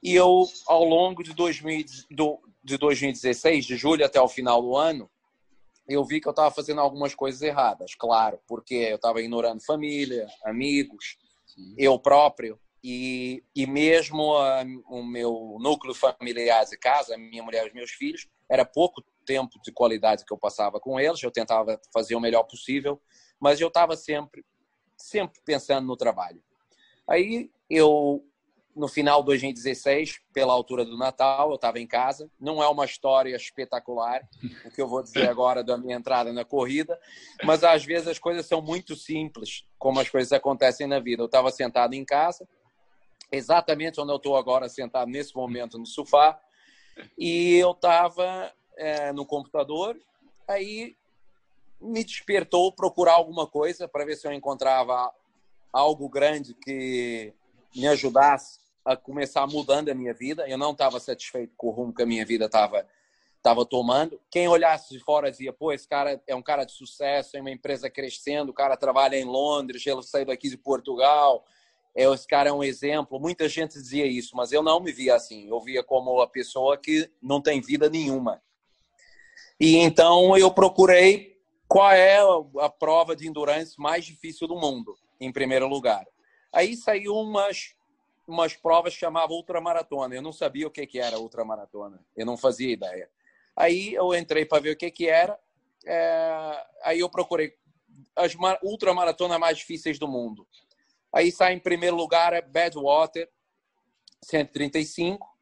e 0.00 0.14
eu, 0.14 0.44
ao 0.68 0.84
longo 0.84 1.24
de, 1.24 1.34
2000, 1.34 1.84
do, 2.12 2.40
de 2.62 2.78
2016, 2.78 3.64
de 3.64 3.76
julho 3.76 4.06
até 4.06 4.20
o 4.20 4.28
final 4.28 4.62
do 4.62 4.76
ano, 4.76 5.10
eu 5.88 6.04
vi 6.04 6.20
que 6.20 6.28
eu 6.28 6.30
estava 6.30 6.54
fazendo 6.54 6.80
algumas 6.80 7.12
coisas 7.12 7.42
erradas, 7.42 7.94
claro, 7.96 8.38
porque 8.46 8.74
eu 8.74 8.96
estava 8.96 9.20
ignorando 9.20 9.64
família, 9.64 10.28
amigos, 10.44 11.18
Sim. 11.44 11.74
eu 11.76 11.98
próprio, 11.98 12.58
e, 12.82 13.42
e 13.54 13.66
mesmo 13.66 14.36
a, 14.36 14.62
o 14.88 15.02
meu 15.02 15.56
núcleo 15.60 15.92
familiar 15.94 16.64
de 16.66 16.78
casa, 16.78 17.14
a 17.14 17.18
minha 17.18 17.42
mulher 17.42 17.64
e 17.64 17.68
os 17.68 17.74
meus 17.74 17.90
filhos, 17.90 18.28
era 18.48 18.64
pouco 18.64 19.02
tempo 19.26 19.58
de 19.62 19.72
qualidade 19.72 20.24
que 20.24 20.32
eu 20.32 20.38
passava 20.38 20.78
com 20.78 21.00
eles, 21.00 21.22
eu 21.22 21.30
tentava 21.30 21.80
fazer 21.92 22.14
o 22.14 22.20
melhor 22.20 22.44
possível, 22.44 23.00
mas 23.40 23.60
eu 23.60 23.68
estava 23.68 23.96
sempre, 23.96 24.44
sempre 24.96 25.40
pensando 25.44 25.86
no 25.86 25.96
trabalho. 25.96 26.42
Aí 27.06 27.50
eu 27.68 28.24
no 28.74 28.88
final 28.88 29.20
de 29.20 29.26
2016, 29.26 30.20
pela 30.32 30.52
altura 30.52 30.84
do 30.84 30.96
Natal, 30.96 31.50
eu 31.50 31.54
estava 31.54 31.78
em 31.78 31.86
casa. 31.86 32.28
Não 32.40 32.62
é 32.62 32.68
uma 32.68 32.84
história 32.84 33.34
espetacular, 33.36 34.28
o 34.64 34.70
que 34.70 34.82
eu 34.82 34.88
vou 34.88 35.02
dizer 35.02 35.28
agora 35.28 35.62
da 35.62 35.78
minha 35.78 35.96
entrada 35.96 36.32
na 36.32 36.44
corrida, 36.44 36.98
mas 37.44 37.62
às 37.62 37.84
vezes 37.84 38.08
as 38.08 38.18
coisas 38.18 38.46
são 38.46 38.60
muito 38.60 38.96
simples, 38.96 39.64
como 39.78 40.00
as 40.00 40.08
coisas 40.08 40.32
acontecem 40.32 40.86
na 40.86 40.98
vida. 40.98 41.22
Eu 41.22 41.26
estava 41.26 41.50
sentado 41.50 41.94
em 41.94 42.04
casa, 42.04 42.48
exatamente 43.30 44.00
onde 44.00 44.12
eu 44.12 44.16
estou 44.16 44.36
agora, 44.36 44.68
sentado 44.68 45.08
nesse 45.08 45.34
momento 45.36 45.78
no 45.78 45.86
sofá, 45.86 46.38
e 47.16 47.54
eu 47.54 47.70
estava 47.70 48.52
é, 48.76 49.12
no 49.12 49.24
computador. 49.24 49.96
Aí 50.48 50.96
me 51.84 52.02
despertou 52.02 52.72
procurar 52.72 53.14
alguma 53.14 53.46
coisa 53.46 53.86
para 53.86 54.04
ver 54.04 54.16
se 54.16 54.26
eu 54.26 54.32
encontrava 54.32 55.12
algo 55.72 56.08
grande 56.08 56.54
que 56.54 57.32
me 57.74 57.86
ajudasse 57.86 58.60
a 58.84 58.96
começar 58.96 59.46
mudando 59.46 59.88
a 59.88 59.94
minha 59.94 60.14
vida. 60.14 60.48
Eu 60.48 60.58
não 60.58 60.72
estava 60.72 60.98
satisfeito 61.00 61.54
com 61.56 61.68
o 61.68 61.70
rumo 61.70 61.94
que 61.94 62.02
a 62.02 62.06
minha 62.06 62.24
vida 62.24 62.46
estava 62.46 62.86
estava 63.44 63.66
tomando. 63.66 64.18
Quem 64.30 64.48
olhasse 64.48 64.94
de 64.94 65.00
fora 65.00 65.30
dizia: 65.30 65.52
pô, 65.52 65.70
esse 65.70 65.86
cara 65.86 66.20
é 66.26 66.34
um 66.34 66.42
cara 66.42 66.64
de 66.64 66.72
sucesso, 66.72 67.36
é 67.36 67.40
uma 67.40 67.50
empresa 67.50 67.90
crescendo, 67.90 68.48
o 68.50 68.54
cara 68.54 68.76
trabalha 68.76 69.16
em 69.16 69.24
Londres, 69.24 69.86
ele 69.86 70.02
saiu 70.02 70.24
daqui 70.24 70.48
de 70.48 70.56
Portugal, 70.56 71.44
é, 71.94 72.04
esse 72.04 72.26
cara 72.26 72.48
é 72.48 72.52
um 72.52 72.64
exemplo. 72.64 73.20
Muita 73.20 73.46
gente 73.48 73.74
dizia 73.74 74.06
isso, 74.06 74.34
mas 74.34 74.50
eu 74.50 74.62
não 74.62 74.80
me 74.80 74.90
via 74.90 75.14
assim. 75.14 75.48
Eu 75.48 75.60
via 75.60 75.82
como 75.82 76.20
a 76.20 76.26
pessoa 76.26 76.78
que 76.78 77.10
não 77.22 77.40
tem 77.40 77.60
vida 77.60 77.90
nenhuma. 77.90 78.42
E 79.60 79.76
então 79.76 80.36
eu 80.36 80.50
procurei 80.50 81.33
qual 81.68 81.92
é 81.92 82.18
a 82.60 82.68
prova 82.68 83.16
de 83.16 83.26
endurance 83.28 83.78
mais 83.78 84.04
difícil 84.04 84.46
do 84.46 84.56
mundo, 84.56 84.96
em 85.20 85.32
primeiro 85.32 85.66
lugar. 85.66 86.06
Aí 86.52 86.76
saiu 86.76 87.14
umas 87.14 87.74
umas 88.26 88.56
provas 88.56 88.94
que 88.94 89.00
chamavam 89.00 89.36
ultramaratona. 89.36 90.14
Eu 90.14 90.22
não 90.22 90.32
sabia 90.32 90.66
o 90.66 90.70
que, 90.70 90.86
que 90.86 90.98
era 90.98 91.18
ultramaratona. 91.18 92.00
Eu 92.16 92.24
não 92.24 92.36
fazia 92.36 92.72
ideia. 92.72 93.10
Aí 93.54 93.94
eu 93.94 94.14
entrei 94.14 94.44
para 94.44 94.62
ver 94.62 94.70
o 94.70 94.76
que, 94.76 94.90
que 94.90 95.08
era. 95.08 95.38
É... 95.84 96.66
Aí 96.82 97.00
eu 97.00 97.08
procurei 97.08 97.54
as 98.16 98.34
ultramaratonas 98.62 99.38
mais 99.38 99.58
difíceis 99.58 99.98
do 99.98 100.08
mundo. 100.08 100.46
Aí 101.12 101.30
sai 101.30 101.52
em 101.52 101.60
primeiro 101.60 101.96
lugar 101.96 102.32
é 102.32 102.40
Badwater, 102.40 103.30
135, 104.22 105.33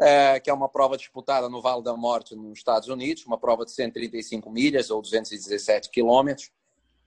é, 0.00 0.40
que 0.40 0.50
é 0.50 0.54
uma 0.54 0.68
prova 0.68 0.96
disputada 0.96 1.48
no 1.48 1.60
Vale 1.60 1.82
da 1.82 1.96
Morte, 1.96 2.34
nos 2.34 2.58
Estados 2.58 2.88
Unidos, 2.88 3.24
uma 3.26 3.38
prova 3.38 3.64
de 3.64 3.72
135 3.72 4.50
milhas 4.50 4.90
ou 4.90 5.00
217 5.00 5.90
quilômetros 5.90 6.50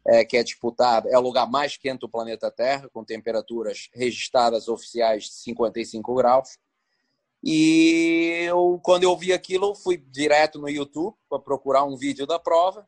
é, 0.05 0.23
que 0.23 0.37
é 0.37 0.43
disputada, 0.43 1.09
é 1.09 1.17
o 1.17 1.21
lugar 1.21 1.49
mais 1.49 1.77
quente 1.77 2.01
do 2.01 2.09
planeta 2.09 2.51
Terra, 2.51 2.87
com 2.89 3.03
temperaturas 3.03 3.89
registradas 3.93 4.67
oficiais 4.67 5.23
de 5.23 5.33
55 5.33 6.13
graus. 6.13 6.59
E 7.43 8.45
eu, 8.47 8.79
quando 8.83 9.03
eu 9.03 9.15
vi 9.17 9.33
aquilo, 9.33 9.73
fui 9.73 9.97
direto 9.97 10.59
no 10.59 10.69
YouTube 10.69 11.15
para 11.27 11.39
procurar 11.39 11.83
um 11.83 11.97
vídeo 11.97 12.27
da 12.27 12.39
prova. 12.39 12.87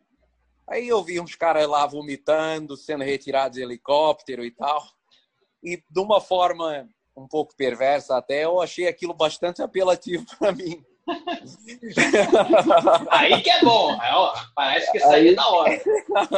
Aí 0.68 0.88
eu 0.88 1.04
vi 1.04 1.20
uns 1.20 1.36
caras 1.36 1.68
lá 1.68 1.86
vomitando, 1.88 2.78
sendo 2.78 3.04
retirados 3.04 3.58
de 3.58 3.64
helicóptero 3.64 4.46
e 4.46 4.52
tal. 4.52 4.84
E 5.64 5.78
de 5.90 6.00
uma 6.00 6.22
forma 6.22 6.88
um 7.18 7.28
pouco 7.28 7.56
perversa 7.56 8.16
até, 8.16 8.46
eu 8.46 8.62
achei 8.62 8.88
aquilo 8.88 9.14
bastante 9.14 9.62
apelativo 9.62 10.26
para 10.38 10.52
mim. 10.52 10.86
Aí 13.10 13.42
que 13.42 13.50
é 13.50 13.62
bom. 13.62 13.98
parece 14.54 14.92
que 14.92 15.00
saiu 15.00 15.38
da 15.38 15.48
hora. 15.48 15.82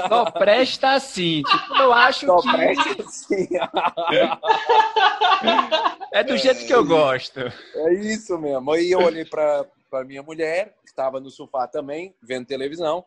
Só 0.07 0.31
presta 0.31 0.91
assim. 0.91 1.41
Tipo, 1.41 1.81
eu 1.81 1.91
acho 1.91 2.27
Só 2.27 2.39
que. 2.39 2.51
Presta 2.51 3.03
assim. 3.03 3.48
é 6.13 6.24
do 6.24 6.38
jeito 6.38 6.67
que 6.67 6.74
eu 6.74 6.86
gosto. 6.86 7.39
É 7.39 7.93
isso 7.95 8.38
mesmo. 8.38 8.71
Aí 8.71 8.91
eu 8.91 9.00
olhei 9.00 9.25
para 9.25 9.65
minha 10.05 10.21
mulher, 10.21 10.75
que 10.83 10.91
estava 10.91 11.19
no 11.19 11.31
sofá 11.31 11.67
também, 11.67 12.15
vendo 12.21 12.45
televisão. 12.45 13.03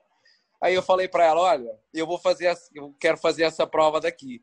Aí 0.61 0.75
eu 0.75 0.83
falei 0.83 1.07
para 1.07 1.27
ela: 1.27 1.43
olha, 1.43 1.71
eu 1.95 2.09
vou 2.09 2.19
fazer, 2.19 2.53
eu 2.75 2.93
quero 2.99 3.19
fazer 3.19 3.45
essa 3.45 3.69
prova 3.69 4.01
daqui. 4.01 4.43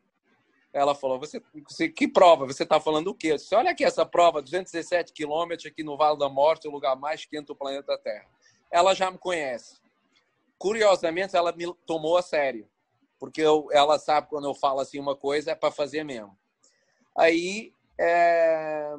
Ela 0.72 0.94
falou: 0.94 1.18
você, 1.18 1.42
você 1.68 1.88
que 1.88 2.06
prova? 2.06 2.46
Você 2.46 2.62
está 2.62 2.80
falando 2.80 3.08
o 3.08 3.14
quê? 3.14 3.32
Eu 3.32 3.36
disse: 3.36 3.54
olha 3.54 3.70
aqui 3.70 3.84
essa 3.84 4.06
prova, 4.06 4.40
217 4.40 5.12
quilômetros 5.12 5.66
aqui 5.66 5.82
no 5.82 5.96
Vale 5.96 6.18
da 6.18 6.28
Morte, 6.28 6.68
o 6.68 6.70
lugar 6.70 6.96
mais 6.96 7.24
quente 7.24 7.46
do 7.46 7.56
planeta 7.56 7.98
Terra. 7.98 8.26
Ela 8.70 8.94
já 8.94 9.10
me 9.10 9.18
conhece. 9.18 9.80
Curiosamente, 10.56 11.34
ela 11.34 11.52
me 11.52 11.72
tomou 11.86 12.16
a 12.16 12.22
sério, 12.22 12.68
porque 13.18 13.40
eu, 13.40 13.68
ela 13.72 13.98
sabe 13.98 14.28
quando 14.28 14.44
eu 14.44 14.54
falo 14.54 14.80
assim 14.80 15.00
uma 15.00 15.16
coisa 15.16 15.50
é 15.50 15.54
para 15.54 15.72
fazer 15.72 16.04
mesmo. 16.04 16.36
Aí, 17.16 17.72
é... 17.98 18.94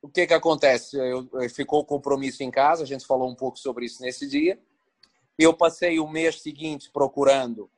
o 0.00 0.08
que 0.08 0.26
que 0.26 0.34
acontece? 0.34 0.96
Eu, 0.96 1.28
eu, 1.32 1.50
ficou 1.50 1.80
o 1.80 1.84
compromisso 1.84 2.44
em 2.44 2.50
casa, 2.50 2.84
a 2.84 2.86
gente 2.86 3.06
falou 3.06 3.28
um 3.28 3.34
pouco 3.34 3.58
sobre 3.58 3.86
isso 3.86 4.02
nesse 4.02 4.28
dia. 4.28 4.60
Eu 5.36 5.52
passei 5.52 5.98
o 5.98 6.06
mês 6.06 6.40
seguinte 6.40 6.90
procurando 6.92 7.68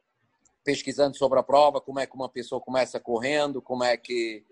pesquisando 0.64 1.16
sobre 1.16 1.38
a 1.38 1.42
prova, 1.42 1.80
como 1.80 2.00
é 2.00 2.06
que 2.06 2.14
uma 2.14 2.28
pessoa 2.28 2.61
começa 2.61 2.99
correndo, 2.99 3.61
como 3.61 3.85
é 3.85 3.97
que. 3.97 4.44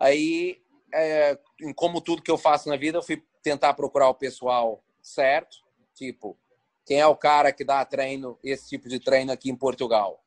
Aí, 0.00 0.60
é, 0.92 1.38
como 1.76 2.00
tudo 2.00 2.22
que 2.22 2.30
eu 2.30 2.38
faço 2.38 2.68
na 2.68 2.76
vida, 2.76 2.98
eu 2.98 3.02
fui 3.02 3.22
tentar 3.42 3.74
procurar 3.74 4.08
o 4.08 4.14
pessoal 4.14 4.82
certo, 5.02 5.58
tipo, 5.94 6.38
quem 6.86 6.98
é 6.98 7.06
o 7.06 7.16
cara 7.16 7.52
que 7.52 7.64
dá 7.64 7.84
treino, 7.84 8.38
esse 8.42 8.68
tipo 8.68 8.88
de 8.88 8.98
treino 8.98 9.30
aqui 9.30 9.50
em 9.50 9.56
Portugal? 9.56 10.24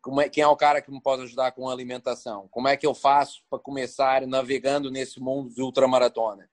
Como 0.00 0.20
é, 0.20 0.28
quem 0.28 0.42
é 0.42 0.48
o 0.48 0.56
cara 0.56 0.82
que 0.82 0.90
me 0.90 1.00
pode 1.00 1.22
ajudar 1.22 1.52
com 1.52 1.68
alimentação? 1.68 2.48
Como 2.50 2.66
é 2.66 2.76
que 2.76 2.86
eu 2.86 2.94
faço 2.94 3.42
para 3.48 3.58
começar 3.58 4.26
navegando 4.26 4.90
nesse 4.90 5.20
mundo 5.20 5.54
de 5.54 5.62
ultramaratona? 5.62 6.50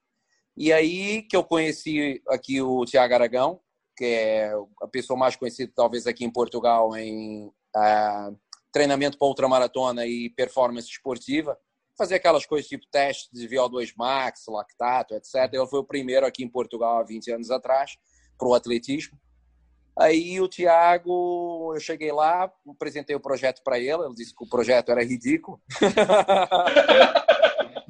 E 0.56 0.72
aí 0.72 1.22
que 1.22 1.36
eu 1.36 1.42
conheci 1.42 2.22
aqui 2.28 2.60
o 2.60 2.84
Tiago 2.84 3.14
Aragão, 3.14 3.60
que 3.96 4.04
é 4.04 4.52
a 4.80 4.86
pessoa 4.86 5.18
mais 5.18 5.34
conhecida 5.34 5.72
talvez 5.74 6.06
aqui 6.06 6.24
em 6.24 6.30
Portugal 6.30 6.96
em 6.96 7.52
treinamento 8.72 9.18
para 9.18 9.28
ultramaratona 9.28 10.06
e 10.06 10.30
performance 10.30 10.88
esportiva, 10.88 11.58
fazer 11.96 12.14
aquelas 12.14 12.46
coisas 12.46 12.68
tipo 12.68 12.86
teste 12.90 13.28
de 13.32 13.48
VO2 13.48 13.92
max, 13.96 14.44
lactato, 14.48 15.14
etc. 15.14 15.52
Ele 15.52 15.66
foi 15.66 15.80
o 15.80 15.84
primeiro 15.84 16.24
aqui 16.24 16.42
em 16.42 16.48
Portugal 16.48 16.98
há 16.98 17.02
20 17.02 17.32
anos 17.32 17.50
atrás 17.50 17.96
para 18.38 18.48
o 18.48 18.54
atletismo. 18.54 19.18
Aí 19.98 20.40
o 20.40 20.48
Tiago, 20.48 21.72
eu 21.74 21.80
cheguei 21.80 22.10
lá, 22.10 22.50
apresentei 22.68 23.14
o 23.14 23.20
projeto 23.20 23.60
para 23.62 23.78
ele, 23.78 24.02
ele 24.04 24.14
disse 24.14 24.34
que 24.34 24.44
o 24.44 24.48
projeto 24.48 24.90
era 24.90 25.04
ridículo. 25.04 25.60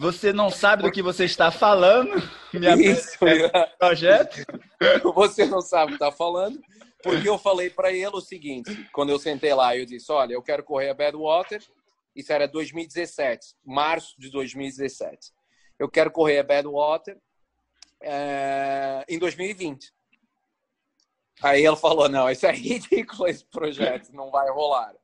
Você 0.00 0.32
não 0.32 0.48
sabe 0.48 0.82
do 0.82 0.90
que 0.90 1.02
você 1.02 1.26
está 1.26 1.50
falando? 1.50 2.26
Minha 2.54 2.74
Isso. 2.74 3.18
projeto? 3.78 4.44
Você 5.14 5.44
não 5.44 5.60
sabe 5.60 5.92
o 5.92 5.98
que 5.98 6.02
está 6.02 6.10
falando. 6.10 6.58
Porque 7.02 7.28
eu 7.28 7.38
falei 7.38 7.70
para 7.70 7.92
ele 7.92 8.14
o 8.14 8.20
seguinte, 8.20 8.88
quando 8.92 9.10
eu 9.10 9.18
sentei 9.18 9.54
lá, 9.54 9.76
eu 9.76 9.86
disse, 9.86 10.10
olha, 10.12 10.34
eu 10.34 10.42
quero 10.42 10.62
correr 10.62 10.90
a 10.90 10.94
Badwater, 10.94 11.62
isso 12.14 12.32
era 12.32 12.46
2017, 12.46 13.54
março 13.64 14.14
de 14.18 14.30
2017. 14.30 15.32
Eu 15.78 15.88
quero 15.88 16.10
correr 16.10 16.38
a 16.38 16.42
Badwater 16.42 17.18
é, 18.02 19.04
em 19.08 19.18
2020. 19.18 19.92
Aí 21.42 21.64
ele 21.64 21.76
falou, 21.76 22.08
não, 22.08 22.30
isso 22.30 22.46
é 22.46 22.52
ridículo 22.52 23.26
esse 23.28 23.44
projeto, 23.46 24.12
não 24.12 24.30
vai 24.30 24.50
rolar. 24.50 24.94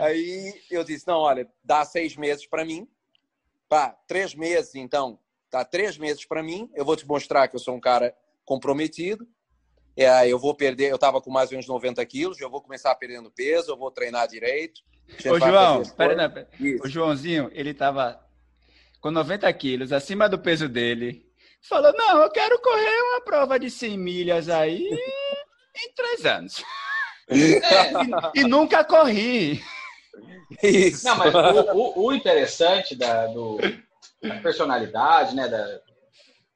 Aí 0.00 0.62
eu 0.70 0.84
disse, 0.84 1.06
não, 1.06 1.18
olha, 1.18 1.50
dá 1.62 1.84
seis 1.84 2.16
meses 2.16 2.46
para 2.46 2.64
mim, 2.64 2.86
pá, 3.68 3.90
três 4.06 4.34
meses 4.34 4.74
então, 4.74 5.18
dá 5.50 5.64
três 5.64 5.96
meses 5.96 6.24
para 6.26 6.42
mim, 6.42 6.70
eu 6.74 6.84
vou 6.84 6.96
te 6.96 7.06
mostrar 7.06 7.48
que 7.48 7.56
eu 7.56 7.60
sou 7.60 7.74
um 7.74 7.80
cara 7.80 8.14
comprometido, 8.44 9.26
é, 9.96 10.28
eu 10.28 10.38
vou 10.38 10.54
perder, 10.54 10.90
eu 10.90 10.94
estava 10.94 11.20
com 11.20 11.30
mais 11.30 11.50
ou 11.50 11.52
menos 11.52 11.66
90 11.66 12.04
quilos, 12.06 12.40
eu 12.40 12.50
vou 12.50 12.62
começar 12.62 12.94
perdendo 12.94 13.30
peso, 13.30 13.70
eu 13.70 13.76
vou 13.76 13.90
treinar 13.90 14.26
direito. 14.26 14.80
Ô, 15.26 15.38
João, 15.38 15.82
pera, 15.96 16.28
pera. 16.30 16.48
o 16.82 16.88
Joãozinho, 16.88 17.50
ele 17.52 17.70
estava 17.70 18.20
com 19.00 19.10
90 19.10 19.52
quilos, 19.52 19.92
acima 19.92 20.28
do 20.28 20.38
peso 20.38 20.68
dele. 20.68 21.26
Falou, 21.60 21.92
não, 21.92 22.22
eu 22.22 22.30
quero 22.30 22.58
correr 22.60 23.02
uma 23.02 23.20
prova 23.20 23.58
de 23.58 23.70
100 23.70 23.98
milhas 23.98 24.48
aí 24.48 24.88
em 25.76 25.92
três 25.94 26.24
anos. 26.24 26.62
É. 27.28 27.92
E, 28.34 28.40
e, 28.40 28.44
nunca 28.44 28.84
corri. 28.84 29.62
Isso. 30.62 31.06
Não, 31.06 31.16
mas 31.16 31.32
o, 31.32 31.72
o, 31.72 32.06
o 32.06 32.12
interessante 32.12 32.94
da, 32.94 33.26
do, 33.28 33.58
da 34.20 34.40
personalidade, 34.40 35.34
né, 35.34 35.48
da, 35.48 35.80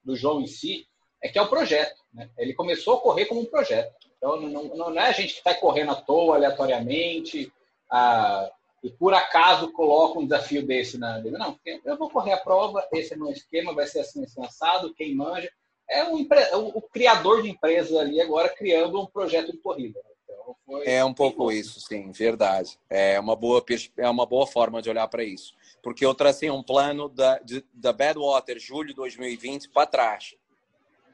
do 0.04 0.14
João 0.16 0.42
em 0.42 0.46
si, 0.46 0.86
é 1.26 1.28
que 1.28 1.38
é 1.38 1.42
o 1.42 1.48
projeto. 1.48 2.00
Né? 2.12 2.28
Ele 2.38 2.54
começou 2.54 2.94
a 2.94 3.00
correr 3.00 3.26
como 3.26 3.40
um 3.40 3.46
projeto. 3.46 3.94
Então, 4.16 4.40
não, 4.40 4.64
não, 4.64 4.90
não 4.90 5.00
é 5.00 5.08
a 5.08 5.12
gente 5.12 5.34
que 5.34 5.38
está 5.38 5.54
correndo 5.54 5.92
à 5.92 5.94
toa, 5.94 6.36
aleatoriamente, 6.36 7.52
ah, 7.90 8.50
e 8.82 8.90
por 8.90 9.12
acaso 9.14 9.72
coloca 9.72 10.18
um 10.18 10.24
desafio 10.24 10.64
desse 10.64 10.98
na 10.98 11.18
Não, 11.20 11.58
eu 11.84 11.96
vou 11.96 12.08
correr 12.08 12.32
a 12.32 12.38
prova, 12.38 12.86
esse 12.92 13.14
é 13.14 13.16
meu 13.16 13.30
esquema, 13.30 13.74
vai 13.74 13.86
ser 13.86 14.00
assim, 14.00 14.24
assim 14.24 14.44
assado, 14.44 14.94
quem 14.94 15.14
manja. 15.14 15.50
É 15.88 16.04
um, 16.04 16.16
o, 16.22 16.78
o 16.78 16.82
criador 16.82 17.42
de 17.42 17.50
empresa 17.50 18.00
ali 18.00 18.20
agora 18.20 18.48
criando 18.48 19.00
um 19.00 19.06
projeto 19.06 19.52
de 19.52 19.58
corrida. 19.58 20.00
Então, 20.24 20.82
é 20.84 21.04
um 21.04 21.14
pouco 21.14 21.50
isso, 21.50 21.80
sim, 21.80 22.10
verdade. 22.10 22.78
É 22.90 23.18
uma 23.18 23.34
boa, 23.34 23.64
é 23.96 24.08
uma 24.08 24.26
boa 24.26 24.46
forma 24.46 24.82
de 24.82 24.90
olhar 24.90 25.06
para 25.08 25.24
isso. 25.24 25.54
Porque 25.82 26.04
eu 26.04 26.14
tracei 26.14 26.50
um 26.50 26.62
plano 26.62 27.08
da, 27.08 27.38
de, 27.38 27.64
da 27.72 27.92
Badwater, 27.92 28.58
julho 28.58 28.88
de 28.88 28.94
2020, 28.94 29.68
para 29.70 29.86
trás. 29.86 30.34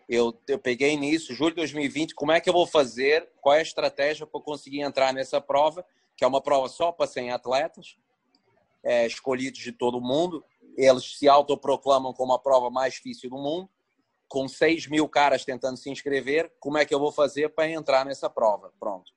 Eu, 0.08 0.38
eu 0.48 0.58
peguei 0.58 0.96
nisso, 0.96 1.34
julho 1.34 1.50
de 1.50 1.56
2020, 1.56 2.14
como 2.14 2.32
é 2.32 2.40
que 2.40 2.48
eu 2.48 2.52
vou 2.52 2.66
fazer, 2.66 3.28
qual 3.40 3.54
é 3.54 3.58
a 3.60 3.62
estratégia 3.62 4.26
para 4.26 4.40
conseguir 4.40 4.80
entrar 4.80 5.12
nessa 5.12 5.40
prova, 5.40 5.84
que 6.16 6.24
é 6.24 6.26
uma 6.26 6.40
prova 6.40 6.68
só 6.68 6.92
para 6.92 7.06
100 7.06 7.30
atletas, 7.30 7.96
é, 8.84 9.06
escolhidos 9.06 9.60
de 9.60 9.72
todo 9.72 10.00
mundo. 10.00 10.44
Eles 10.76 11.18
se 11.18 11.28
autoproclamam 11.28 12.12
como 12.12 12.32
a 12.32 12.38
prova 12.38 12.70
mais 12.70 12.94
difícil 12.94 13.30
do 13.30 13.36
mundo, 13.36 13.68
com 14.28 14.48
6 14.48 14.86
mil 14.88 15.08
caras 15.08 15.44
tentando 15.44 15.76
se 15.76 15.90
inscrever. 15.90 16.52
Como 16.58 16.78
é 16.78 16.84
que 16.84 16.94
eu 16.94 16.98
vou 16.98 17.12
fazer 17.12 17.50
para 17.50 17.68
entrar 17.68 18.04
nessa 18.04 18.30
prova? 18.30 18.72
Pronto. 18.80 19.12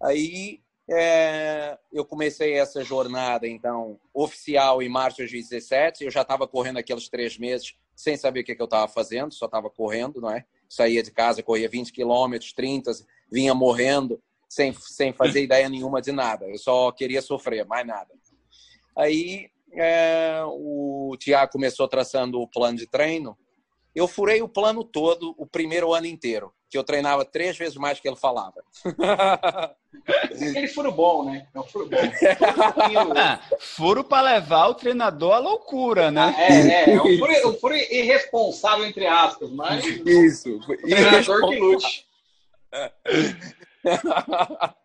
Aí 0.00 0.62
é, 0.88 1.78
eu 1.92 2.04
comecei 2.04 2.54
essa 2.54 2.84
jornada, 2.84 3.48
então, 3.48 3.98
oficial 4.12 4.82
em 4.82 4.88
março 4.88 5.16
de 5.16 5.22
2017. 5.24 6.04
Eu 6.04 6.10
já 6.10 6.22
estava 6.22 6.46
correndo 6.46 6.78
aqueles 6.78 7.08
três 7.08 7.38
meses 7.38 7.74
sem 7.94 8.16
saber 8.16 8.40
o 8.40 8.44
que, 8.44 8.54
que 8.54 8.62
eu 8.62 8.66
estava 8.66 8.88
fazendo, 8.88 9.32
só 9.32 9.46
estava 9.46 9.70
correndo, 9.70 10.20
não 10.20 10.30
é? 10.30 10.44
Saía 10.68 11.02
de 11.02 11.10
casa, 11.10 11.42
corria 11.42 11.68
20 11.68 11.92
quilômetros, 11.92 12.52
30, 12.52 12.90
vinha 13.30 13.54
morrendo, 13.54 14.20
sem, 14.48 14.72
sem 14.72 15.12
fazer 15.12 15.42
ideia 15.44 15.68
nenhuma 15.68 16.00
de 16.00 16.12
nada. 16.12 16.46
Eu 16.46 16.58
só 16.58 16.90
queria 16.92 17.22
sofrer, 17.22 17.66
mais 17.66 17.86
nada. 17.86 18.10
Aí 18.96 19.50
é, 19.72 20.42
o 20.46 21.16
Tiago 21.18 21.52
começou 21.52 21.88
traçando 21.88 22.40
o 22.40 22.48
plano 22.48 22.78
de 22.78 22.86
treino. 22.86 23.36
Eu 23.94 24.08
furei 24.08 24.42
o 24.42 24.48
plano 24.48 24.82
todo 24.84 25.34
o 25.36 25.46
primeiro 25.46 25.92
ano 25.92 26.06
inteiro 26.06 26.52
que 26.72 26.78
eu 26.78 26.82
treinava 26.82 27.22
três 27.22 27.58
vezes 27.58 27.76
mais 27.76 28.00
que 28.00 28.08
ele 28.08 28.16
falava. 28.16 28.64
Aquele 30.06 30.68
furo 30.68 30.90
bom, 30.90 31.26
né? 31.26 31.46
É 31.54 31.60
um 31.60 31.64
furo 31.64 31.86
bom. 31.86 31.98
ah, 33.14 33.38
furo 33.60 34.02
para 34.02 34.36
levar 34.36 34.68
o 34.68 34.74
treinador 34.74 35.34
à 35.34 35.38
loucura, 35.38 36.10
né? 36.10 36.34
Ah, 36.34 36.42
é, 36.42 36.68
é. 36.68 36.94
é 36.94 37.02
um 37.02 37.18
furo, 37.18 37.50
um 37.50 37.54
furo, 37.58 37.74
irresponsável, 37.74 38.86
entre 38.86 39.06
aspas, 39.06 39.50
mas. 39.50 39.84
Isso. 39.84 40.56
O 40.56 40.76
treinador 40.78 41.46
que 41.46 41.58
lute. 41.58 42.06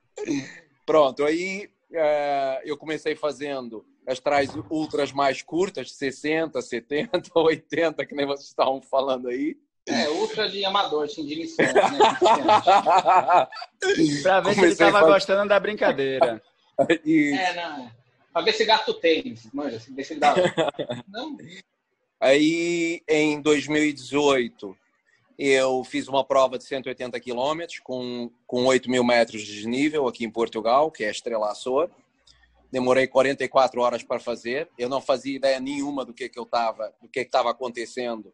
Pronto, 0.86 1.24
aí 1.24 1.70
é, 1.94 2.63
eu 2.65 2.75
comecei 2.75 3.15
fazendo 3.15 3.86
as 4.06 4.20
trás 4.20 4.50
ultras 4.70 5.13
mais 5.13 5.41
curtas, 5.41 5.94
60, 5.94 6.62
70, 6.62 7.32
80, 7.34 8.06
que 8.06 8.13
nem 8.13 8.25
vocês 8.25 8.50
estavam 8.50 8.82
falando 8.82 9.29
aí. 9.29 9.56
É, 9.88 10.10
ultra 10.10 10.50
de 10.50 10.65
amador, 10.65 11.06
assim, 11.06 11.25
de 11.25 11.34
iniciante, 11.34 11.74
né? 11.74 11.82
pra 14.22 14.41
ver 14.41 14.56
Comecei 14.56 14.75
se 14.75 14.84
ele 14.84 14.91
tava 14.91 15.06
gostando 15.06 15.48
da 15.48 15.60
brincadeira. 15.60 16.41
É, 16.79 17.56
não. 17.56 17.89
Pra 18.32 18.44
ver 18.44 18.53
se 18.53 18.63
gato 18.63 18.94
tênis, 18.94 19.50
manja, 19.51 19.82
ver 19.89 20.03
se 20.03 20.13
ele 20.13 20.20
dá. 20.20 20.36
Não. 21.10 21.36
Aí, 22.22 23.01
em 23.10 23.41
2018, 23.41 24.77
eu 25.39 25.84
fiz 25.84 26.08
uma 26.08 26.24
prova 26.24 26.56
de 26.56 26.65
180 26.65 27.20
quilômetros 27.20 27.79
com, 27.79 28.29
com 28.46 28.65
8 28.65 28.91
mil 28.91 29.03
metros 29.03 29.41
de 29.41 29.56
desnível 29.56 30.08
aqui 30.08 30.24
em 30.24 30.29
Portugal, 30.29 30.91
que 30.91 31.03
é 31.03 31.08
a 31.08 31.12
Estrela 31.12 31.50
Açor. 31.50 31.89
Demorei 32.72 33.08
44 33.08 33.82
horas 33.82 34.03
para 34.03 34.20
fazer. 34.20 34.70
Eu 34.77 34.88
não 34.88 35.01
fazia 35.01 35.36
ideia 35.36 35.60
nenhuma 35.60 36.06
do 36.06 36.13
que 36.13 36.29
que 36.29 36.38
eu 36.38 36.44
estava, 36.44 36.94
do 37.01 37.10
que 37.10 37.22
estava 37.22 37.50
acontecendo 37.50 38.31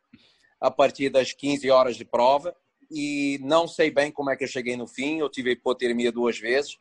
a 0.63 0.71
partir 0.71 1.10
das 1.10 1.34
15 1.34 1.69
horas 1.69 1.97
de 1.97 2.06
prova 2.06 2.56
e 2.89 3.38
não 3.41 3.67
sei 3.67 3.91
bem 3.91 4.10
como 4.10 4.30
é 4.30 4.36
que 4.38 4.45
eu 4.45 4.47
cheguei 4.47 4.78
no 4.78 4.88
fim. 4.88 5.19
Eu 5.19 5.30
tive 5.30 5.52
hipotermia 5.52 6.10
duas 6.10 6.39
vezes, 6.39 6.80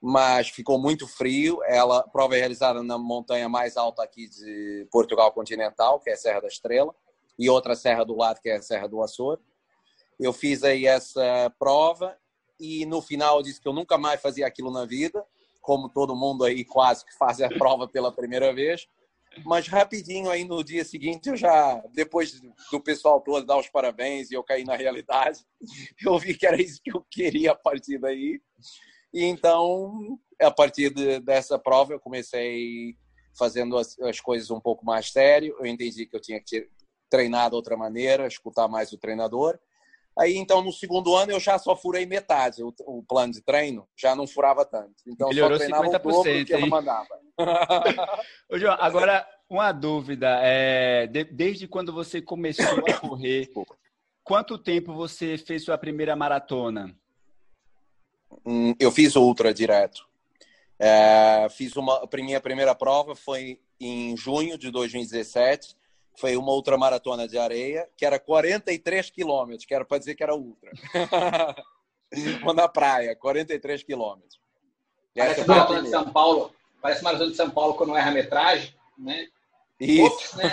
mas 0.00 0.48
ficou 0.48 0.80
muito 0.80 1.06
frio. 1.06 1.60
Ela 1.66 2.02
prova 2.04 2.34
é 2.34 2.38
realizada 2.38 2.82
na 2.82 2.96
montanha 2.96 3.46
mais 3.46 3.76
alta 3.76 4.02
aqui 4.02 4.26
de 4.26 4.88
Portugal 4.90 5.30
continental, 5.32 6.00
que 6.00 6.08
é 6.08 6.14
a 6.14 6.16
Serra 6.16 6.40
da 6.40 6.48
Estrela, 6.48 6.94
e 7.38 7.50
outra 7.50 7.74
serra 7.74 8.04
do 8.04 8.16
lado 8.16 8.40
que 8.40 8.48
é 8.48 8.56
a 8.56 8.62
Serra 8.62 8.88
do 8.88 9.02
Açor. 9.02 9.38
Eu 10.18 10.32
fiz 10.32 10.64
aí 10.64 10.86
essa 10.86 11.52
prova 11.58 12.16
e 12.58 12.86
no 12.86 13.02
final 13.02 13.42
disse 13.42 13.60
que 13.60 13.68
eu 13.68 13.74
nunca 13.74 13.98
mais 13.98 14.18
fazia 14.22 14.46
aquilo 14.46 14.70
na 14.70 14.86
vida, 14.86 15.22
como 15.60 15.90
todo 15.90 16.16
mundo 16.16 16.42
aí 16.42 16.64
quase 16.64 17.04
que 17.04 17.14
faz 17.18 17.38
a 17.42 17.50
prova 17.50 17.86
pela 17.86 18.10
primeira 18.10 18.50
vez. 18.54 18.88
Mas 19.44 19.68
rapidinho 19.68 20.30
aí 20.30 20.44
no 20.44 20.62
dia 20.62 20.84
seguinte, 20.84 21.28
eu 21.28 21.36
já, 21.36 21.82
depois 21.92 22.40
do 22.70 22.80
pessoal 22.80 23.20
todo 23.20 23.46
dar 23.46 23.58
os 23.58 23.68
parabéns 23.68 24.30
e 24.30 24.34
eu 24.34 24.42
cair 24.42 24.64
na 24.64 24.76
realidade, 24.76 25.40
eu 26.04 26.18
vi 26.18 26.36
que 26.36 26.46
era 26.46 26.60
isso 26.60 26.80
que 26.82 26.94
eu 26.94 27.04
queria 27.10 27.52
a 27.52 27.54
partir 27.54 27.98
daí. 27.98 28.40
E 29.12 29.24
então, 29.24 30.18
a 30.40 30.50
partir 30.50 30.90
de, 30.94 31.20
dessa 31.20 31.58
prova, 31.58 31.92
eu 31.92 32.00
comecei 32.00 32.96
fazendo 33.36 33.76
as, 33.76 33.98
as, 34.00 34.20
coisas 34.20 34.50
um 34.50 34.60
pouco 34.60 34.84
mais 34.84 35.10
sério. 35.10 35.56
Eu 35.58 35.66
entendi 35.66 36.06
que 36.06 36.16
eu 36.16 36.20
tinha 36.20 36.40
que 36.40 36.68
treinar 37.08 37.50
de 37.50 37.56
outra 37.56 37.76
maneira, 37.76 38.26
escutar 38.26 38.68
mais 38.68 38.92
o 38.92 38.98
treinador. 38.98 39.58
Aí, 40.18 40.36
então, 40.36 40.62
no 40.62 40.72
segundo 40.72 41.14
ano, 41.14 41.32
eu 41.32 41.40
já 41.40 41.58
só 41.58 41.74
furei 41.76 42.04
metade. 42.04 42.62
O, 42.62 42.72
o 42.86 43.02
plano 43.02 43.32
de 43.32 43.40
treino 43.42 43.88
já 43.96 44.14
não 44.14 44.26
furava 44.26 44.64
tanto. 44.64 44.94
Então, 45.06 45.28
Melhorou 45.28 45.58
só 45.58 45.64
treinava 45.64 45.86
50%, 45.86 45.98
o 45.98 46.12
dobro 46.12 46.44
que 46.44 46.52
eu 46.52 46.66
mandava. 46.66 47.19
Ô, 48.48 48.58
João, 48.58 48.76
agora, 48.80 49.26
uma 49.48 49.72
dúvida. 49.72 50.38
É, 50.42 51.06
de, 51.06 51.24
desde 51.24 51.66
quando 51.66 51.92
você 51.92 52.20
começou 52.20 52.84
a 52.88 52.94
correr, 52.94 53.50
quanto 54.22 54.58
tempo 54.58 54.94
você 54.94 55.36
fez 55.38 55.64
sua 55.64 55.78
primeira 55.78 56.14
maratona? 56.16 56.94
Hum, 58.46 58.74
eu 58.78 58.90
fiz 58.90 59.16
ultra 59.16 59.52
direto. 59.52 60.08
É, 60.78 61.46
fiz 61.50 61.76
uma, 61.76 62.02
a 62.02 62.16
minha 62.16 62.40
primeira 62.40 62.74
prova 62.74 63.14
foi 63.14 63.60
em 63.78 64.16
junho 64.16 64.56
de 64.56 64.70
2017 64.70 65.76
foi 66.20 66.36
uma 66.36 66.52
ultramaratona 66.52 67.26
de 67.26 67.38
areia, 67.38 67.88
que 67.96 68.04
era 68.04 68.18
43 68.18 69.10
quilômetros, 69.10 69.64
que 69.64 69.74
era 69.74 69.84
para 69.84 69.98
dizer 69.98 70.14
que 70.14 70.22
era 70.22 70.34
ultra. 70.34 70.70
uma 72.42 72.52
na 72.52 72.68
praia, 72.68 73.16
43 73.16 73.82
quilômetros. 73.82 74.38
Parece 75.16 75.46
maratona 75.46 75.82
de 75.82 75.88
São 75.88 76.12
Paulo. 76.12 76.54
Parece 76.80 77.02
maratona 77.04 77.30
de 77.30 77.36
São 77.36 77.50
Paulo 77.50 77.74
quando 77.74 77.96
erra 77.96 78.10
a 78.10 78.14
metragem, 78.14 78.74
né? 78.98 79.26
Isso. 79.78 80.04
Ops, 80.06 80.36
né? 80.36 80.50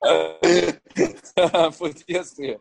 Podia 1.78 2.24
ser. 2.24 2.60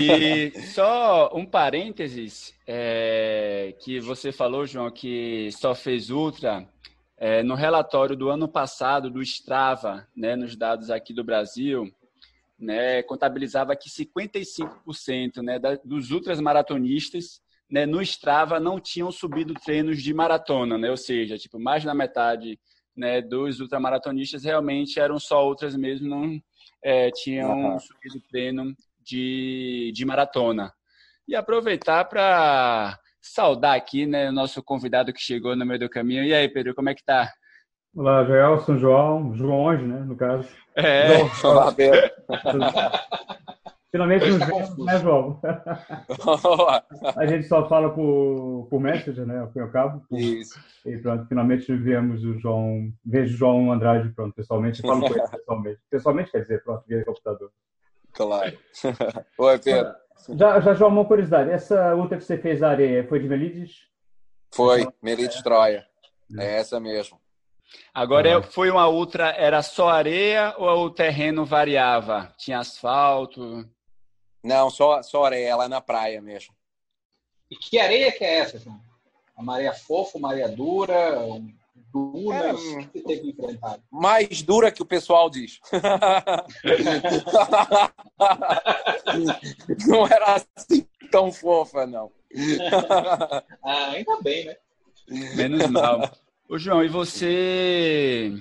E 0.00 0.58
só 0.68 1.30
um 1.34 1.44
parênteses, 1.44 2.54
é, 2.66 3.74
que 3.80 4.00
você 4.00 4.32
falou, 4.32 4.66
João, 4.66 4.90
que 4.90 5.50
só 5.52 5.74
fez 5.74 6.10
ultra. 6.10 6.66
É, 7.18 7.42
no 7.42 7.54
relatório 7.54 8.14
do 8.14 8.28
ano 8.28 8.46
passado 8.46 9.10
do 9.10 9.22
Strava, 9.22 10.06
né, 10.14 10.36
nos 10.36 10.54
dados 10.54 10.90
aqui 10.90 11.14
do 11.14 11.24
Brasil, 11.24 11.90
né, 12.58 13.02
contabilizava 13.02 13.74
que 13.74 13.88
55% 13.88 15.42
né, 15.42 15.58
da, 15.58 15.76
dos 15.82 16.10
ultramaratonistas 16.10 17.40
né, 17.70 17.84
no 17.86 18.00
Strava 18.02 18.60
não 18.60 18.80
tinham 18.80 19.10
subido 19.10 19.54
treinos 19.54 20.02
de 20.02 20.14
maratona, 20.14 20.78
né, 20.78 20.90
ou 20.90 20.96
seja, 20.96 21.36
tipo, 21.36 21.58
mais 21.58 21.84
da 21.84 21.94
metade 21.94 22.58
né, 22.96 23.20
dos 23.20 23.60
ultramaratonistas 23.60 24.44
realmente 24.44 24.98
eram 24.98 25.18
só 25.18 25.44
outras 25.44 25.76
mesmo, 25.76 26.08
não 26.08 26.40
é, 26.82 27.10
tinham 27.10 27.50
uhum. 27.50 27.78
subido 27.78 28.20
treino 28.30 28.74
de, 29.00 29.92
de 29.94 30.04
maratona. 30.04 30.72
E 31.28 31.34
aproveitar 31.34 32.04
para 32.04 32.98
saudar 33.20 33.76
aqui, 33.76 34.06
né, 34.06 34.28
o 34.28 34.32
nosso 34.32 34.62
convidado 34.62 35.12
que 35.12 35.20
chegou 35.20 35.56
no 35.56 35.66
meio 35.66 35.80
do 35.80 35.90
caminho. 35.90 36.24
E 36.24 36.32
aí, 36.32 36.48
Pedro, 36.48 36.74
como 36.74 36.88
é 36.88 36.94
que 36.94 37.04
tá? 37.04 37.30
Olá, 37.94 38.24
Gelson, 38.24 38.78
João, 38.78 39.34
João, 39.34 39.72
né, 39.78 40.00
no 40.00 40.16
caso. 40.16 40.48
É. 40.76 41.22
Olá, 41.44 41.72
Pedro. 41.72 42.10
Finalmente 43.96 44.26
nos 44.26 44.46
vemos, 44.46 44.84
né, 44.84 44.98
João? 44.98 45.40
a 47.16 47.26
gente 47.26 47.48
só 47.48 47.66
fala 47.66 47.88
por, 47.88 48.66
por 48.68 48.78
Messenger, 48.78 49.24
né, 49.24 49.40
ao 49.40 49.50
fim 49.50 49.60
e 49.60 49.62
ao 49.62 49.70
cabo. 49.70 50.04
Por... 50.06 50.18
Isso. 50.18 50.60
E 50.84 50.98
pronto, 50.98 51.26
finalmente 51.26 51.74
vemos 51.74 52.22
o 52.22 52.38
João, 52.38 52.92
vejo 53.02 53.34
o 53.34 53.38
João 53.38 53.72
Andrade, 53.72 54.10
pronto, 54.10 54.34
pessoalmente, 54.34 54.82
falo 54.82 55.00
com 55.00 55.14
ele 55.14 55.22
pessoalmente. 55.32 55.80
Pessoalmente 55.88 56.30
quer 56.30 56.42
dizer, 56.42 56.62
pronto, 56.62 56.84
via 56.86 57.04
computador. 57.06 57.50
Claro. 58.12 58.58
Oi, 59.38 59.58
Pedro. 59.60 59.94
Já, 60.28 60.60
já, 60.60 60.74
João, 60.74 60.90
uma 60.90 61.04
curiosidade. 61.06 61.50
Essa 61.50 61.94
luta 61.94 62.18
que 62.18 62.24
você 62.24 62.36
fez 62.36 62.60
na 62.60 62.68
areia 62.68 63.06
foi 63.08 63.18
de 63.18 63.28
Melides? 63.28 63.88
Foi, 64.54 64.86
Melides 65.02 65.42
Troia. 65.42 65.86
É 66.38 66.58
essa 66.58 66.78
mesmo. 66.78 67.18
Agora, 67.94 68.38
ah. 68.38 68.42
foi 68.42 68.70
uma 68.70 68.86
outra, 68.88 69.30
era 69.30 69.62
só 69.62 69.88
areia 69.88 70.54
ou 70.58 70.84
o 70.84 70.90
terreno 70.90 71.46
variava? 71.46 72.30
Tinha 72.36 72.58
asfalto? 72.58 73.66
Não, 74.46 74.70
só, 74.70 75.02
só 75.02 75.24
areia, 75.24 75.48
ela 75.48 75.64
é 75.64 75.68
na 75.68 75.80
praia 75.80 76.22
mesmo. 76.22 76.54
E 77.50 77.56
que 77.56 77.80
areia 77.80 78.12
que 78.12 78.24
é 78.24 78.38
essa, 78.38 78.60
João? 78.60 78.80
A 79.36 79.42
maré 79.42 79.74
fofa, 79.74 80.20
maré 80.20 80.46
dura, 80.48 81.18
dunas, 81.92 82.60
é, 82.60 82.84
que 82.84 83.00
teve 83.00 83.22
que 83.22 83.30
enfrentar? 83.30 83.80
Mais 83.90 84.42
dura 84.42 84.70
que 84.70 84.80
o 84.80 84.86
pessoal 84.86 85.28
diz. 85.28 85.58
não 89.88 90.06
era 90.06 90.36
assim 90.54 90.86
tão 91.10 91.32
fofa, 91.32 91.84
não. 91.84 92.12
ah, 93.64 93.90
ainda 93.90 94.22
bem, 94.22 94.44
né? 94.44 94.56
Menos 95.34 95.66
mal. 95.70 96.08
Ô, 96.48 96.56
João, 96.56 96.84
e 96.84 96.88
você 96.88 98.32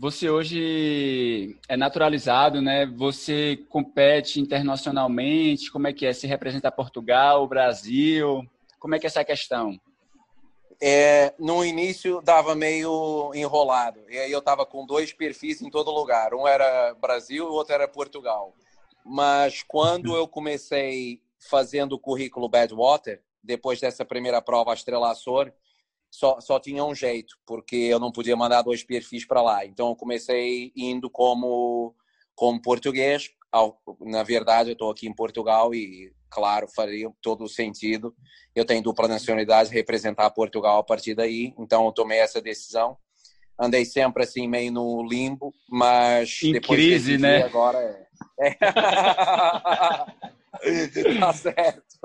você 0.00 0.30
hoje 0.30 1.58
é 1.68 1.76
naturalizado, 1.76 2.62
né? 2.62 2.86
Você 2.86 3.58
compete 3.68 4.40
internacionalmente? 4.40 5.70
Como 5.70 5.86
é 5.86 5.92
que 5.92 6.06
é? 6.06 6.12
Se 6.14 6.26
representa 6.26 6.72
Portugal, 6.72 7.46
Brasil? 7.46 8.42
Como 8.78 8.94
é 8.94 8.98
que 8.98 9.04
é 9.04 9.08
essa 9.08 9.22
questão? 9.22 9.78
É, 10.80 11.34
no 11.38 11.62
início 11.62 12.22
dava 12.22 12.54
meio 12.54 13.30
enrolado. 13.34 14.00
E 14.08 14.18
aí 14.18 14.32
eu 14.32 14.38
estava 14.38 14.64
com 14.64 14.86
dois 14.86 15.12
perfis 15.12 15.60
em 15.60 15.68
todo 15.68 15.90
lugar. 15.90 16.32
Um 16.32 16.48
era 16.48 16.94
Brasil 16.94 17.44
o 17.46 17.52
outro 17.52 17.74
era 17.74 17.86
Portugal. 17.86 18.54
Mas 19.04 19.62
quando 19.62 20.16
eu 20.16 20.26
comecei 20.26 21.20
fazendo 21.38 21.92
o 21.92 21.98
currículo 21.98 22.48
Badwater, 22.48 23.20
depois 23.42 23.78
dessa 23.78 24.02
primeira 24.02 24.40
prova 24.40 24.72
Estrela 24.72 25.10
Açor, 25.10 25.52
só, 26.10 26.40
só 26.40 26.58
tinha 26.58 26.84
um 26.84 26.94
jeito, 26.94 27.36
porque 27.46 27.76
eu 27.76 28.00
não 28.00 28.10
podia 28.10 28.36
mandar 28.36 28.62
dois 28.62 28.82
perfis 28.82 29.24
para 29.24 29.40
lá. 29.40 29.64
Então 29.64 29.90
eu 29.90 29.96
comecei 29.96 30.72
indo 30.74 31.08
como, 31.08 31.94
como 32.34 32.60
português. 32.60 33.30
Na 34.00 34.22
verdade, 34.22 34.70
eu 34.70 34.72
estou 34.72 34.90
aqui 34.90 35.06
em 35.06 35.14
Portugal 35.14 35.74
e, 35.74 36.12
claro, 36.28 36.66
faria 36.68 37.08
todo 37.22 37.44
o 37.44 37.48
sentido. 37.48 38.14
Eu 38.54 38.64
tenho 38.64 38.82
dupla 38.82 39.06
nacionalidade, 39.06 39.70
representar 39.70 40.28
Portugal 40.30 40.78
a 40.78 40.84
partir 40.84 41.14
daí. 41.14 41.54
Então 41.56 41.86
eu 41.86 41.92
tomei 41.92 42.18
essa 42.18 42.42
decisão. 42.42 42.96
Andei 43.58 43.84
sempre 43.84 44.24
assim, 44.24 44.48
meio 44.48 44.72
no 44.72 45.06
limbo, 45.06 45.52
mas. 45.68 46.40
Em 46.42 46.52
depois 46.52 46.78
crise, 46.78 47.18
né? 47.18 47.42
Agora 47.42 47.78
é. 47.78 48.06
é. 48.40 48.54
tá 51.20 51.32
certo. 51.34 51.98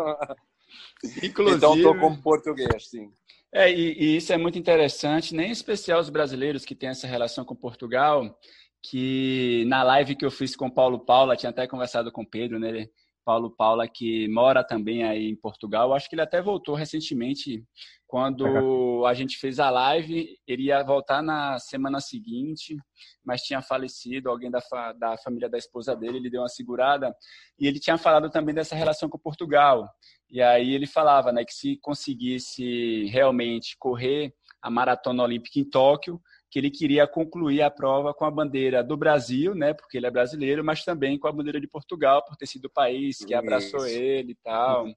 Inclusive... 1.23 1.57
Então 1.57 1.75
estou 1.75 1.97
como 1.97 2.21
português, 2.21 2.89
sim. 2.89 3.09
É, 3.53 3.71
e, 3.71 3.93
e, 3.93 4.17
isso 4.17 4.33
é 4.33 4.37
muito 4.37 4.59
interessante, 4.59 5.33
nem 5.33 5.49
em 5.49 5.51
especial 5.51 5.99
os 5.99 6.09
brasileiros 6.09 6.65
que 6.65 6.75
têm 6.75 6.89
essa 6.89 7.07
relação 7.07 7.45
com 7.45 7.55
Portugal, 7.55 8.37
que 8.83 9.63
na 9.67 9.81
live 9.83 10.15
que 10.15 10.25
eu 10.25 10.31
fiz 10.31 10.55
com 10.55 10.67
o 10.67 10.73
Paulo 10.73 10.99
Paula, 10.99 11.35
tinha 11.35 11.49
até 11.49 11.65
conversado 11.67 12.11
com 12.11 12.21
o 12.21 12.29
Pedro, 12.29 12.59
né? 12.59 12.87
Paulo 13.25 13.49
Paula, 13.49 13.87
que 13.87 14.27
mora 14.27 14.63
também 14.63 15.03
aí 15.03 15.27
em 15.27 15.35
Portugal. 15.35 15.93
Acho 15.93 16.07
que 16.07 16.13
ele 16.15 16.21
até 16.21 16.41
voltou 16.41 16.75
recentemente, 16.75 17.65
quando 18.07 19.03
a 19.05 19.13
gente 19.13 19.37
fez 19.37 19.59
a 19.59 19.69
live. 19.69 20.37
Ele 20.47 20.63
ia 20.65 20.83
voltar 20.83 21.21
na 21.21 21.57
semana 21.59 21.99
seguinte, 21.99 22.77
mas 23.25 23.41
tinha 23.41 23.61
falecido 23.61 24.29
alguém 24.29 24.51
da, 24.51 24.61
fa 24.61 24.93
da 24.93 25.17
família 25.17 25.49
da 25.49 25.57
esposa 25.57 25.95
dele. 25.95 26.17
Ele 26.17 26.29
deu 26.29 26.41
uma 26.41 26.47
segurada. 26.47 27.13
E 27.59 27.67
ele 27.67 27.79
tinha 27.79 27.97
falado 27.97 28.29
também 28.29 28.53
dessa 28.53 28.75
relação 28.75 29.09
com 29.09 29.17
Portugal. 29.17 29.89
E 30.29 30.41
aí 30.41 30.73
ele 30.73 30.87
falava 30.87 31.31
né, 31.31 31.43
que 31.43 31.53
se 31.53 31.77
conseguisse 31.81 33.05
realmente 33.05 33.75
correr 33.79 34.33
a 34.61 34.69
maratona 34.69 35.23
olímpica 35.23 35.59
em 35.59 35.69
Tóquio, 35.69 36.19
que 36.55 36.59
ele 36.59 36.71
queria 36.71 37.05
concluir 37.05 37.61
a 37.61 37.69
prova 37.69 38.13
com 38.13 38.23
a 38.23 38.31
bandeira 38.31 38.81
do 38.81 38.95
Brasil, 38.95 39.53
né, 39.53 39.73
porque 39.73 39.97
ele 39.97 40.05
é 40.05 40.09
brasileiro, 40.09 40.63
mas 40.63 40.85
também 40.85 41.19
com 41.19 41.27
a 41.27 41.31
bandeira 41.33 41.59
de 41.59 41.67
Portugal, 41.67 42.23
por 42.23 42.37
ter 42.37 42.45
sido 42.45 42.67
o 42.67 42.69
país 42.69 43.17
que 43.17 43.33
abraçou 43.33 43.85
Isso. 43.85 43.97
ele 43.97 44.31
e 44.31 44.35
tal. 44.35 44.87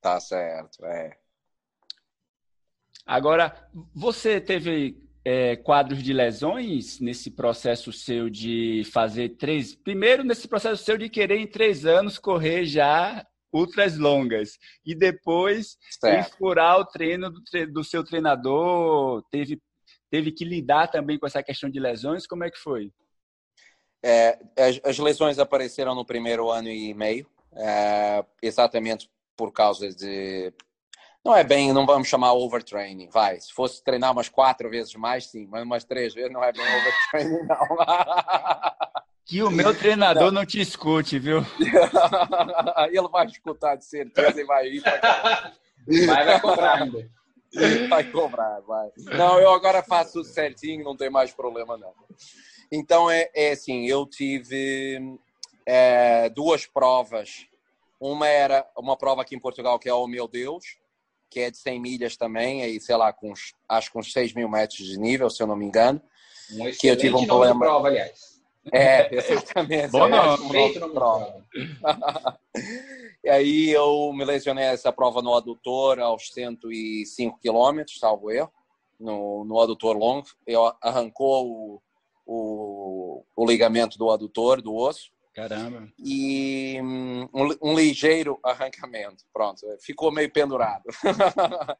Tá 0.00 0.20
certo, 0.20 0.84
é. 0.84 1.18
Agora, 3.04 3.68
você 3.92 4.40
teve 4.40 5.02
é, 5.24 5.56
quadros 5.56 6.00
de 6.00 6.12
lesões 6.12 7.00
nesse 7.00 7.32
processo 7.32 7.92
seu 7.92 8.30
de 8.30 8.84
fazer 8.92 9.30
três. 9.30 9.74
Primeiro, 9.74 10.22
nesse 10.22 10.46
processo 10.46 10.84
seu 10.84 10.96
de 10.96 11.08
querer 11.08 11.38
em 11.38 11.46
três 11.48 11.84
anos 11.84 12.20
correr 12.20 12.64
já 12.66 13.26
ultras 13.52 13.98
longas. 13.98 14.58
E 14.84 14.94
depois 14.94 15.76
certo. 15.90 16.36
furar 16.36 16.78
o 16.78 16.84
treino 16.84 17.30
do, 17.30 17.42
do, 17.72 17.84
seu 17.84 18.04
treinador, 18.04 19.22
teve, 19.30 19.60
teve 20.10 20.32
que 20.32 20.44
lidar 20.44 20.88
também 20.88 21.18
com 21.18 21.26
essa 21.26 21.42
questão 21.42 21.70
de 21.70 21.78
lesões. 21.78 22.26
Como 22.26 22.44
é 22.44 22.50
que 22.50 22.58
foi? 22.58 22.92
É, 24.02 24.38
as, 24.56 24.80
as, 24.84 24.98
lesões 24.98 25.38
apareceram 25.38 25.94
no 25.94 26.04
primeiro 26.04 26.50
ano 26.50 26.68
e 26.68 26.94
meio, 26.94 27.26
é, 27.52 28.24
exatamente 28.40 29.10
por 29.36 29.52
causa 29.52 29.88
de. 29.90 30.52
Não 31.24 31.36
é 31.36 31.42
bem, 31.42 31.72
não 31.72 31.84
vamos 31.84 32.08
chamar 32.08 32.32
overtraining, 32.32 33.08
vai. 33.10 33.40
Se 33.40 33.52
fosse 33.52 33.82
treinar 33.82 34.12
umas 34.12 34.28
quatro 34.28 34.70
vezes 34.70 34.94
mais, 34.94 35.26
sim, 35.26 35.46
mas 35.50 35.64
umas 35.64 35.84
três 35.84 36.14
vezes 36.14 36.32
não 36.32 36.42
é 36.42 36.52
bem 36.52 36.64
overtraining, 36.64 37.46
não. 37.46 37.58
Que 39.28 39.42
o 39.42 39.50
meu 39.50 39.76
treinador 39.76 40.32
não, 40.32 40.40
não 40.40 40.46
te 40.46 40.58
escute, 40.58 41.18
viu? 41.18 41.44
Ele 42.90 43.08
vai 43.08 43.26
escutar 43.26 43.76
de 43.76 43.84
certeza 43.84 44.40
e 44.40 44.44
vai 44.44 44.66
ir. 44.66 44.80
Vai, 46.06 46.24
vai 46.24 46.40
cobrar 46.40 46.82
ainda. 46.82 47.10
Vai 47.88 48.04
cobrar, 48.10 48.60
vai. 48.60 48.90
Não, 49.16 49.40
eu 49.40 49.50
agora 49.50 49.82
faço 49.82 50.22
certinho, 50.22 50.84
não 50.84 50.96
tem 50.96 51.08
mais 51.08 51.32
problema 51.32 51.76
não. 51.78 51.92
Então 52.70 53.10
é, 53.10 53.30
é 53.34 53.52
assim, 53.52 53.86
eu 53.86 54.04
tive 54.06 55.18
é, 55.64 56.28
duas 56.28 56.66
provas. 56.66 57.46
Uma 57.98 58.28
era 58.28 58.66
uma 58.76 58.96
prova 58.96 59.22
aqui 59.22 59.34
em 59.34 59.40
Portugal 59.40 59.78
que 59.78 59.88
é 59.88 59.94
o 59.94 60.06
Meu 60.06 60.28
Deus, 60.28 60.78
que 61.30 61.40
é 61.40 61.50
de 61.50 61.56
100 61.56 61.80
milhas 61.80 62.16
também, 62.16 62.62
aí 62.62 62.80
sei 62.80 62.96
lá, 62.96 63.12
com 63.12 63.32
uns, 63.32 63.54
acho 63.68 63.90
que 63.90 63.98
uns 63.98 64.12
6 64.12 64.34
mil 64.34 64.48
metros 64.48 64.86
de 64.86 64.98
nível, 64.98 65.30
se 65.30 65.42
eu 65.42 65.46
não 65.46 65.56
me 65.56 65.64
engano. 65.64 66.00
Um 66.52 66.70
que 66.70 66.86
eu 66.86 66.96
tive 66.96 67.14
um 67.14 67.26
problema. 67.26 67.60
Prova, 67.60 67.88
aliás. 67.88 68.38
É, 68.72 69.08
exatamente. 69.14 69.90
Bom 69.90 70.08
nome. 70.08 70.50
Feito 70.50 70.80
no 70.80 70.90
prova. 70.90 71.44
e 73.24 73.28
aí 73.28 73.70
eu 73.70 74.12
me 74.12 74.24
lesionei 74.24 74.64
essa 74.64 74.92
prova 74.92 75.20
no 75.20 75.34
adutor 75.34 75.98
aos 76.00 76.30
105 76.32 77.38
quilômetros, 77.40 77.98
salvo 77.98 78.30
erro, 78.30 78.52
no, 78.98 79.44
no 79.44 79.60
adutor 79.60 79.96
longo. 79.96 80.26
Eu 80.46 80.72
arrancou 80.82 81.46
o, 81.46 81.82
o, 82.26 83.24
o 83.36 83.46
ligamento 83.46 83.98
do 83.98 84.10
adutor, 84.10 84.62
do 84.62 84.74
osso. 84.74 85.10
Caramba. 85.34 85.88
E 85.98 86.80
um, 86.82 87.28
um, 87.62 87.74
ligeiro 87.74 88.40
arrancamento. 88.44 89.24
Pronto, 89.32 89.60
ficou 89.80 90.10
meio 90.10 90.32
pendurado. 90.32 90.84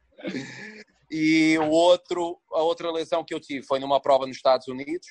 e 1.11 1.57
o 1.57 1.69
outro, 1.69 2.39
a 2.53 2.61
outra 2.61 2.91
lesão 2.91 3.23
que 3.23 3.33
eu 3.33 3.39
tive 3.39 3.65
foi 3.65 3.79
numa 3.79 3.99
prova 3.99 4.25
nos 4.25 4.37
Estados 4.37 4.67
Unidos 4.67 5.07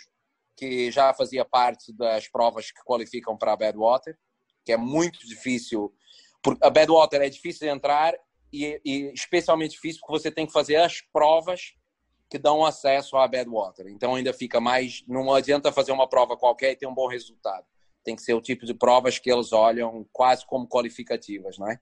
que 0.59 0.91
já 0.91 1.14
fazia 1.14 1.45
parte 1.45 1.93
das 1.93 2.29
provas 2.29 2.73
que 2.73 2.83
qualificam 2.85 3.38
para 3.38 3.53
a 3.53 3.57
Badwater, 3.57 4.19
que 4.64 4.73
é 4.73 4.77
muito 4.77 5.25
difícil. 5.25 5.95
Porque 6.51 6.67
a 6.67 6.71
Badwater 6.71 7.23
é 7.23 7.29
difícil 7.29 7.67
de 7.67 7.75
entrar 7.75 8.15
e, 8.53 8.81
e, 8.85 9.13
especialmente 9.13 9.73
difícil 9.73 10.01
porque 10.01 10.19
você 10.19 10.31
tem 10.31 10.47
que 10.47 10.53
fazer 10.53 10.77
as 10.77 11.01
provas 11.01 11.75
que 12.31 12.39
dão 12.39 12.65
acesso 12.65 13.17
à 13.17 13.27
Badwater. 13.27 13.87
Então 13.89 14.15
ainda 14.15 14.33
fica 14.33 14.61
mais. 14.61 15.03
Não 15.07 15.33
adianta 15.33 15.73
fazer 15.73 15.93
uma 15.93 16.09
prova 16.09 16.37
qualquer 16.37 16.73
e 16.73 16.77
ter 16.77 16.87
um 16.87 16.95
bom 16.95 17.09
resultado. 17.09 17.67
Tem 18.05 18.15
que 18.15 18.23
ser 18.23 18.35
o 18.35 18.41
tipo 18.41 18.65
de 18.65 18.75
provas 18.75 19.19
que 19.19 19.31
eles 19.31 19.53
olham 19.53 20.07
quase 20.13 20.47
como 20.47 20.69
qualificativas, 20.69 21.59
não 21.59 21.71
é? 21.71 21.79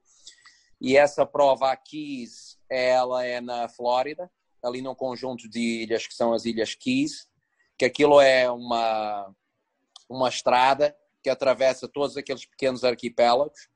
E 0.80 0.96
essa 0.96 1.24
prova 1.24 1.70
aqui, 1.70 2.24
ela 2.68 3.24
é 3.24 3.40
na 3.40 3.68
Flórida, 3.68 4.30
ali 4.62 4.82
num 4.82 4.94
conjunto 4.94 5.48
de 5.48 5.82
ilhas 5.82 6.06
que 6.06 6.14
são 6.14 6.32
as 6.32 6.44
Ilhas 6.44 6.74
Keys 6.74 7.28
que 7.78 7.84
aquilo 7.84 8.20
é 8.20 8.50
uma, 8.50 9.34
uma 10.08 10.28
estrada 10.28 10.96
que 11.22 11.28
atravessa 11.28 11.88
todos 11.88 12.16
aqueles 12.16 12.46
pequenos 12.46 12.84
arquipélagos. 12.84 13.68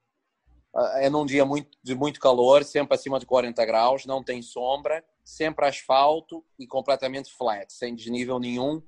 É 0.96 1.11
num 1.11 1.26
dia 1.26 1.44
muito, 1.44 1.76
de 1.83 1.94
muito 1.94 2.20
calor, 2.20 2.62
sempre 2.62 2.94
acima 2.94 3.18
de 3.18 3.26
40 3.26 3.64
graus, 3.64 4.06
não 4.06 4.22
tem 4.22 4.40
sombra, 4.40 5.04
sempre 5.24 5.66
asfalto 5.66 6.44
e 6.59 6.66
completamente 6.66 7.33
flat, 7.33 7.72
sem 7.72 7.94
desnível 7.94 8.38
nenhum, 8.38 8.80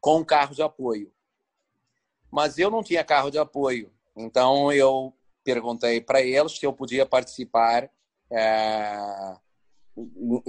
com 0.00 0.24
carro 0.24 0.54
de 0.54 0.62
apoio. 0.62 1.10
Mas 2.30 2.58
eu 2.58 2.70
não 2.70 2.82
tinha 2.82 3.02
carro 3.02 3.30
de 3.30 3.38
apoio, 3.38 3.90
então 4.14 4.70
eu 4.70 5.14
perguntei 5.42 6.00
para 6.00 6.20
eles 6.20 6.58
se 6.58 6.66
eu 6.66 6.72
podia 6.72 7.06
participar 7.06 7.90
é, 8.30 9.34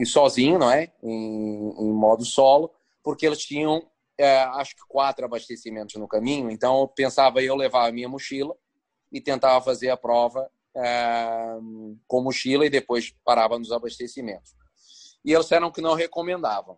sozinho, 0.05 0.59
não 0.59 0.69
é? 0.69 0.91
Em, 1.01 1.69
em 1.69 1.93
modo 1.93 2.25
solo, 2.25 2.71
porque 3.01 3.25
eles 3.25 3.39
tinham 3.39 3.89
é, 4.17 4.43
acho 4.43 4.75
que 4.75 4.83
quatro 4.87 5.25
abastecimentos 5.25 5.95
no 5.95 6.07
caminho, 6.07 6.51
então 6.51 6.87
pensava 6.95 7.41
eu 7.41 7.55
levar 7.55 7.87
a 7.87 7.91
minha 7.91 8.09
mochila 8.09 8.55
e 9.11 9.19
tentava 9.19 9.63
fazer 9.63 9.89
a 9.89 9.97
prova 9.97 10.49
é, 10.75 11.57
com 12.07 12.21
mochila 12.21 12.65
e 12.65 12.69
depois 12.69 13.13
parava 13.23 13.57
nos 13.57 13.71
abastecimentos. 13.71 14.55
E 15.23 15.31
eles 15.33 15.45
disseram 15.45 15.71
que 15.71 15.81
não 15.81 15.93
recomendavam, 15.93 16.77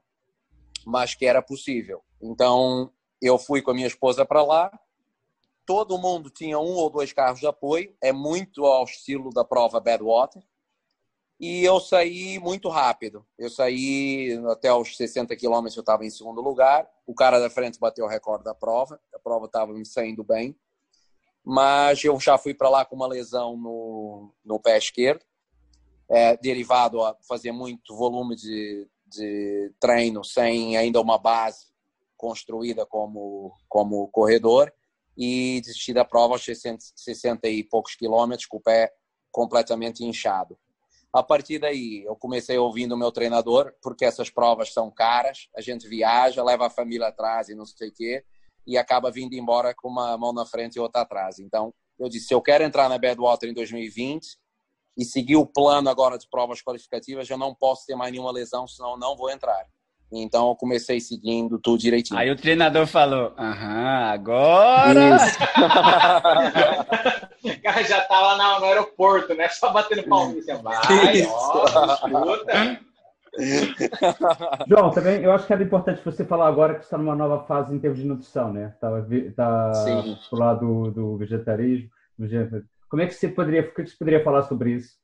mas 0.86 1.16
que 1.16 1.26
era 1.26 1.42
possível. 1.42 2.02
Então 2.22 2.92
eu 3.22 3.38
fui 3.38 3.62
com 3.62 3.72
a 3.72 3.74
minha 3.74 3.88
esposa 3.88 4.26
para 4.26 4.44
lá 4.44 4.72
todo 5.66 5.98
mundo 5.98 6.30
tinha 6.30 6.60
um 6.60 6.74
ou 6.76 6.90
dois 6.90 7.14
carros 7.14 7.40
de 7.40 7.48
apoio, 7.48 7.96
é 8.02 8.12
muito 8.12 8.66
ao 8.66 8.84
estilo 8.84 9.30
da 9.30 9.44
prova 9.44 9.80
Badwater. 9.80 10.44
E 11.40 11.64
eu 11.64 11.80
saí 11.80 12.40
muito 12.40 12.70
rápido. 12.70 13.26
Eu 13.38 13.50
saí 13.50 14.40
até 14.50 14.74
os 14.74 14.96
60 14.96 15.36
quilômetros, 15.36 15.76
eu 15.76 15.82
estava 15.82 16.06
em 16.06 16.10
segundo 16.10 16.42
lugar. 16.42 16.88
O 17.06 17.14
cara 17.14 17.40
da 17.40 17.50
frente 17.50 17.80
bateu 17.80 18.06
o 18.06 18.08
recorde 18.08 18.46
da 18.46 18.56
prova. 18.56 19.00
A 19.14 19.20
prova 19.20 19.48
estava 19.48 19.74
me 19.74 19.86
saindo 19.86 20.24
bem. 20.24 20.56
Mas 21.44 22.04
eu 22.04 22.20
já 22.20 22.38
fui 22.38 22.54
para 22.54 22.70
lá 22.70 22.86
com 22.86 22.96
uma 22.96 23.08
lesão 23.08 23.58
no, 23.58 24.34
no 24.46 24.60
pé 24.60 24.78
esquerdo, 24.78 25.26
é, 26.10 26.38
derivado 26.38 27.02
a 27.02 27.16
fazer 27.28 27.52
muito 27.52 27.96
volume 27.96 28.36
de, 28.36 28.88
de 29.06 29.74
treino 29.80 30.24
sem 30.24 30.78
ainda 30.78 31.02
uma 31.02 31.18
base 31.18 31.74
construída 32.16 32.86
como, 32.86 33.54
como 33.68 34.08
corredor. 34.08 34.72
E 35.16 35.62
desisti 35.62 35.94
da 35.94 36.04
prova 36.04 36.34
aos 36.34 36.44
60, 36.44 36.84
60 36.96 37.48
e 37.48 37.64
poucos 37.64 37.94
quilômetros 37.94 38.48
com 38.48 38.58
o 38.58 38.62
pé 38.62 38.92
completamente 39.32 40.04
inchado. 40.04 40.58
A 41.12 41.22
partir 41.22 41.60
daí, 41.60 42.04
eu 42.04 42.16
comecei 42.16 42.58
ouvindo 42.58 42.94
o 42.94 42.98
meu 42.98 43.12
treinador, 43.12 43.72
porque 43.84 44.04
essas 44.04 44.32
provas 44.32 44.74
são 44.74 44.90
caras, 44.90 45.48
a 45.56 45.62
gente 45.62 45.88
viaja, 45.88 46.44
leva 46.44 46.66
a 46.66 46.72
família 46.72 47.08
atrás 47.08 47.50
e 47.50 47.56
não 47.56 47.68
sei 47.68 47.90
o 47.90 47.94
quê, 47.94 48.26
e 48.66 48.78
acaba 48.78 49.12
vindo 49.12 49.34
embora 49.34 49.74
com 49.76 49.90
uma 49.90 50.18
mão 50.18 50.34
na 50.34 50.46
frente 50.46 50.76
e 50.76 50.80
outra 50.80 51.02
atrás. 51.02 51.40
Então, 51.40 51.74
eu 52.00 52.10
disse, 52.10 52.28
se 52.28 52.34
eu 52.34 52.42
quero 52.42 52.64
entrar 52.64 52.90
na 52.90 52.98
Badwater 52.98 53.50
em 53.50 53.54
2020 53.54 54.38
e 54.98 55.06
seguir 55.06 55.36
o 55.36 55.46
plano 55.46 55.90
agora 55.90 56.18
de 56.18 56.28
provas 56.30 56.62
qualificativas, 56.62 57.30
eu 57.30 57.38
não 57.38 57.54
posso 57.54 57.86
ter 57.86 57.96
mais 57.96 58.12
nenhuma 58.12 58.32
lesão, 58.32 58.68
senão 58.68 58.92
eu 58.92 58.98
não 58.98 59.16
vou 59.16 59.30
entrar. 59.30 59.66
Então 60.12 60.50
eu 60.50 60.56
comecei 60.56 61.00
seguindo 61.00 61.58
tudo 61.58 61.80
direitinho. 61.80 62.20
Aí 62.20 62.30
o 62.30 62.36
treinador 62.36 62.86
falou: 62.86 63.34
Aham, 63.38 64.12
agora. 64.12 65.18
o 67.44 67.62
cara 67.64 67.84
já 67.84 68.02
tava 68.02 68.60
no 68.60 68.66
aeroporto, 68.66 69.34
né? 69.34 69.50
Só 69.50 69.72
batendo 69.72 70.04
palminha. 70.04 70.58
Vai, 70.58 71.26
ó, 71.26 71.66
escuta. 71.66 72.80
João, 74.68 74.92
também 74.92 75.24
eu 75.24 75.32
acho 75.32 75.48
que 75.48 75.54
era 75.54 75.64
importante 75.64 76.02
você 76.04 76.24
falar 76.24 76.48
agora 76.48 76.76
que 76.76 76.82
você 76.82 76.86
está 76.86 76.98
numa 76.98 77.16
nova 77.16 77.46
fase 77.46 77.74
em 77.74 77.80
termos 77.80 78.00
de 78.00 78.06
nutrição, 78.06 78.54
né? 78.54 78.76
Tá, 78.80 78.90
tá 79.36 79.72
do 80.30 80.38
lado 80.38 80.92
do 80.92 81.18
vegetarismo. 81.18 81.90
Do 82.18 82.28
Como 82.88 83.02
é 83.02 83.08
que 83.08 83.14
você 83.14 83.28
poderia, 83.28 83.64
que 83.64 83.86
você 83.86 83.98
poderia 83.98 84.24
falar 84.24 84.44
sobre 84.44 84.72
isso? 84.72 84.96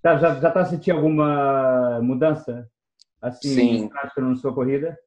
Tá, 0.00 0.16
já 0.16 0.36
está 0.36 0.64
sentindo 0.64 0.96
alguma 0.96 2.00
mudança 2.02 2.68
assim, 3.20 3.54
Sim. 3.54 3.90
na 4.16 4.34
sua 4.36 4.52
corrida? 4.52 4.98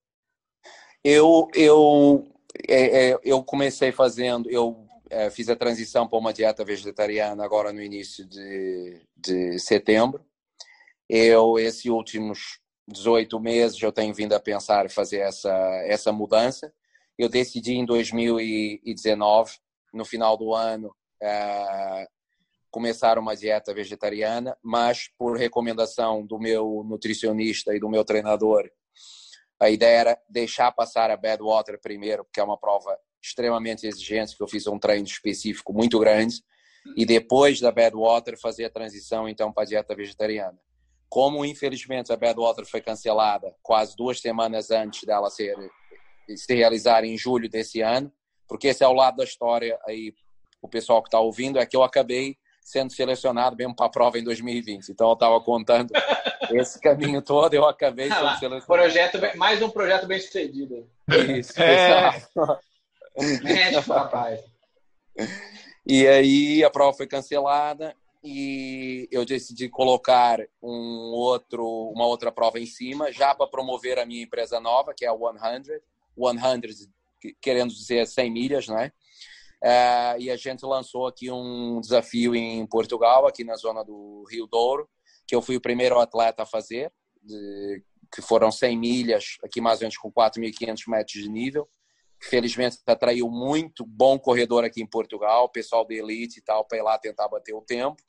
Eu, 1.04 1.50
eu, 1.54 2.28
é, 2.68 3.12
é, 3.12 3.20
eu 3.24 3.44
comecei 3.44 3.92
fazendo, 3.92 4.50
eu 4.50 4.88
é, 5.10 5.30
fiz 5.30 5.50
a 5.50 5.56
transição 5.56 6.08
para 6.08 6.18
uma 6.18 6.34
dieta 6.34 6.64
vegetariana 6.64 7.44
agora 7.44 7.72
no 7.72 7.82
início 7.82 8.26
de, 8.26 9.02
de 9.16 9.60
setembro. 9.60 10.26
Eu, 11.08 11.60
esses 11.60 11.86
últimos 11.86 12.60
18 12.88 13.40
meses, 13.40 13.82
eu 13.82 13.92
tenho 13.92 14.14
vindo 14.14 14.34
a 14.34 14.40
pensar 14.40 14.90
fazer 14.90 15.20
essa, 15.20 15.52
essa 15.86 16.12
mudança. 16.12 16.74
Eu 17.18 17.30
decidi 17.30 17.74
em 17.74 17.86
2019, 17.86 19.54
no 19.94 20.06
final 20.06 20.38
do 20.38 20.54
ano, 20.54 20.96
é, 21.22 22.08
começar 22.70 23.18
uma 23.18 23.36
dieta 23.36 23.74
vegetariana, 23.74 24.58
mas 24.62 25.10
por 25.18 25.38
recomendação 25.38 26.26
do 26.26 26.38
meu 26.38 26.84
nutricionista 26.86 27.74
e 27.74 27.80
do 27.80 27.90
meu 27.90 28.04
treinador, 28.04 28.70
a 29.60 29.70
ideia 29.70 30.00
era 30.00 30.22
deixar 30.30 30.72
passar 30.74 31.10
a 31.10 31.18
Badwater 31.18 31.80
primeiro, 31.80 32.26
porque 32.26 32.40
é 32.40 32.44
uma 32.44 32.60
prova 32.60 32.98
extremamente 33.24 33.88
exigente, 33.88 34.36
que 34.36 34.44
eu 34.44 34.48
fiz 34.48 34.68
um 34.68 34.78
treino 34.78 35.06
específico 35.06 35.74
muito 35.74 35.98
grande, 35.98 36.44
e 36.96 37.06
depois 37.06 37.60
da 37.60 37.72
Badwater 37.72 38.38
fazer 38.40 38.66
a 38.66 38.70
transição 38.70 39.28
então 39.28 39.52
para 39.52 39.64
a 39.64 39.66
dieta 39.66 39.96
vegetariana. 39.96 40.60
Como 41.16 41.46
infelizmente 41.46 42.12
a 42.12 42.18
Badwater 42.18 42.66
foi 42.66 42.82
cancelada 42.82 43.56
quase 43.64 43.96
duas 43.96 44.20
semanas 44.20 44.70
antes 44.70 45.06
dela 45.06 45.30
ser 45.30 45.56
se 46.36 46.54
realizar 46.54 47.06
em 47.06 47.18
julho 47.18 47.48
desse 47.48 47.80
ano, 47.80 48.12
porque 48.46 48.68
esse 48.68 48.84
é 48.84 48.88
o 48.90 48.92
lado 48.92 49.16
da 49.16 49.24
história 49.24 49.80
aí 49.88 50.14
o 50.62 50.68
pessoal 50.68 51.02
que 51.02 51.08
está 51.08 51.18
ouvindo 51.18 51.58
é 51.58 51.66
que 51.66 51.78
eu 51.78 51.84
acabei 51.84 52.36
sendo 52.60 52.92
selecionado 52.92 53.56
mesmo 53.56 53.74
para 53.74 53.86
a 53.86 53.90
prova 53.90 54.20
em 54.20 54.26
2020. 54.26 54.90
Então 54.90 55.08
eu 55.08 55.14
estava 55.14 55.40
contando 55.40 55.90
esse 56.52 56.82
caminho 56.82 57.22
todo, 57.22 57.54
eu 57.54 57.66
acabei 57.66 58.10
ah, 58.10 58.16
sendo 58.16 58.40
selecionado. 58.40 58.66
Projeto, 58.66 59.38
mais 59.38 59.62
um 59.62 59.70
projeto 59.70 60.08
bem 60.08 60.20
sucedido. 60.20 60.86
Isso, 61.30 61.54
é. 61.62 62.12
Médico, 63.42 63.94
rapaz. 63.94 64.42
E 65.88 66.06
aí 66.06 66.62
a 66.62 66.70
prova 66.70 66.92
foi 66.92 67.08
cancelada 67.08 67.96
e 68.26 69.08
eu 69.12 69.24
decidi 69.24 69.70
colocar 69.70 70.40
um 70.62 71.12
outro, 71.14 71.64
uma 71.94 72.08
outra 72.08 72.32
prova 72.32 72.60
em 72.60 72.66
cima, 72.66 73.12
já 73.12 73.36
para 73.36 73.48
promover 73.48 74.00
a 74.00 74.06
minha 74.06 74.24
empresa 74.24 74.60
nova, 74.60 74.94
que 74.96 75.06
é 75.06 75.10
a 75.10 75.14
100. 75.14 75.64
100 75.64 76.90
querendo 77.42 77.74
dizer 77.74 78.06
100 78.06 78.32
milhas, 78.32 78.68
não 78.68 78.80
é? 78.80 78.92
E 80.20 80.30
a 80.30 80.36
gente 80.36 80.66
lançou 80.66 81.08
aqui 81.08 81.32
um 81.32 81.80
desafio 81.80 82.36
em 82.36 82.66
Portugal, 82.68 83.28
aqui 83.28 83.44
na 83.44 83.56
zona 83.56 83.84
do 83.84 84.26
Rio 84.30 84.48
Douro, 84.48 84.90
que 85.28 85.36
eu 85.36 85.42
fui 85.42 85.56
o 85.56 85.62
primeiro 85.62 86.00
atleta 86.00 86.44
a 86.44 86.46
fazer, 86.46 86.92
de, 87.22 87.84
que 88.14 88.22
foram 88.22 88.52
100 88.52 88.78
milhas, 88.78 89.38
aqui 89.44 89.60
mais 89.60 89.80
ou 89.80 89.84
menos 89.84 89.98
com 89.98 90.12
4.500 90.12 90.84
metros 90.88 91.24
de 91.24 91.30
nível. 91.30 91.68
Felizmente 92.22 92.78
atraiu 92.86 93.30
muito 93.30 93.86
bom 93.86 94.18
corredor 94.18 94.64
aqui 94.64 94.82
em 94.82 94.88
Portugal, 94.88 95.50
pessoal 95.50 95.86
de 95.86 95.96
elite 95.96 96.40
e 96.40 96.42
tal, 96.42 96.66
para 96.66 96.78
ir 96.78 96.82
lá 96.82 96.98
tentar 96.98 97.28
bater 97.28 97.54
o 97.54 97.62
tempo. 97.62 98.02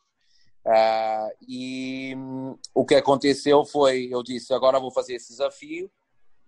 Uh, 0.67 1.31
e 1.49 2.15
um, 2.17 2.59
o 2.75 2.85
que 2.85 2.97
aconteceu 2.97 3.65
foi, 3.65 4.09
eu 4.11 4.21
disse, 4.21 4.53
agora 4.53 4.81
vou 4.81 4.91
fazer 4.91 5.15
esse 5.15 5.29
desafio 5.29 5.89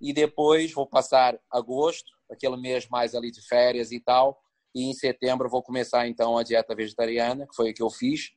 e 0.00 0.12
depois 0.12 0.72
vou 0.72 0.86
passar 0.86 1.38
agosto, 1.48 2.10
aquele 2.28 2.56
mês 2.56 2.88
mais 2.88 3.14
ali 3.14 3.30
de 3.30 3.40
férias 3.46 3.92
e 3.92 4.00
tal, 4.00 4.42
e 4.74 4.90
em 4.90 4.92
setembro 4.92 5.48
vou 5.48 5.62
começar 5.62 6.08
então 6.08 6.36
a 6.36 6.42
dieta 6.42 6.74
vegetariana, 6.74 7.46
que 7.46 7.54
foi 7.54 7.70
o 7.70 7.74
que 7.74 7.82
eu 7.82 7.90
fiz. 7.90 8.32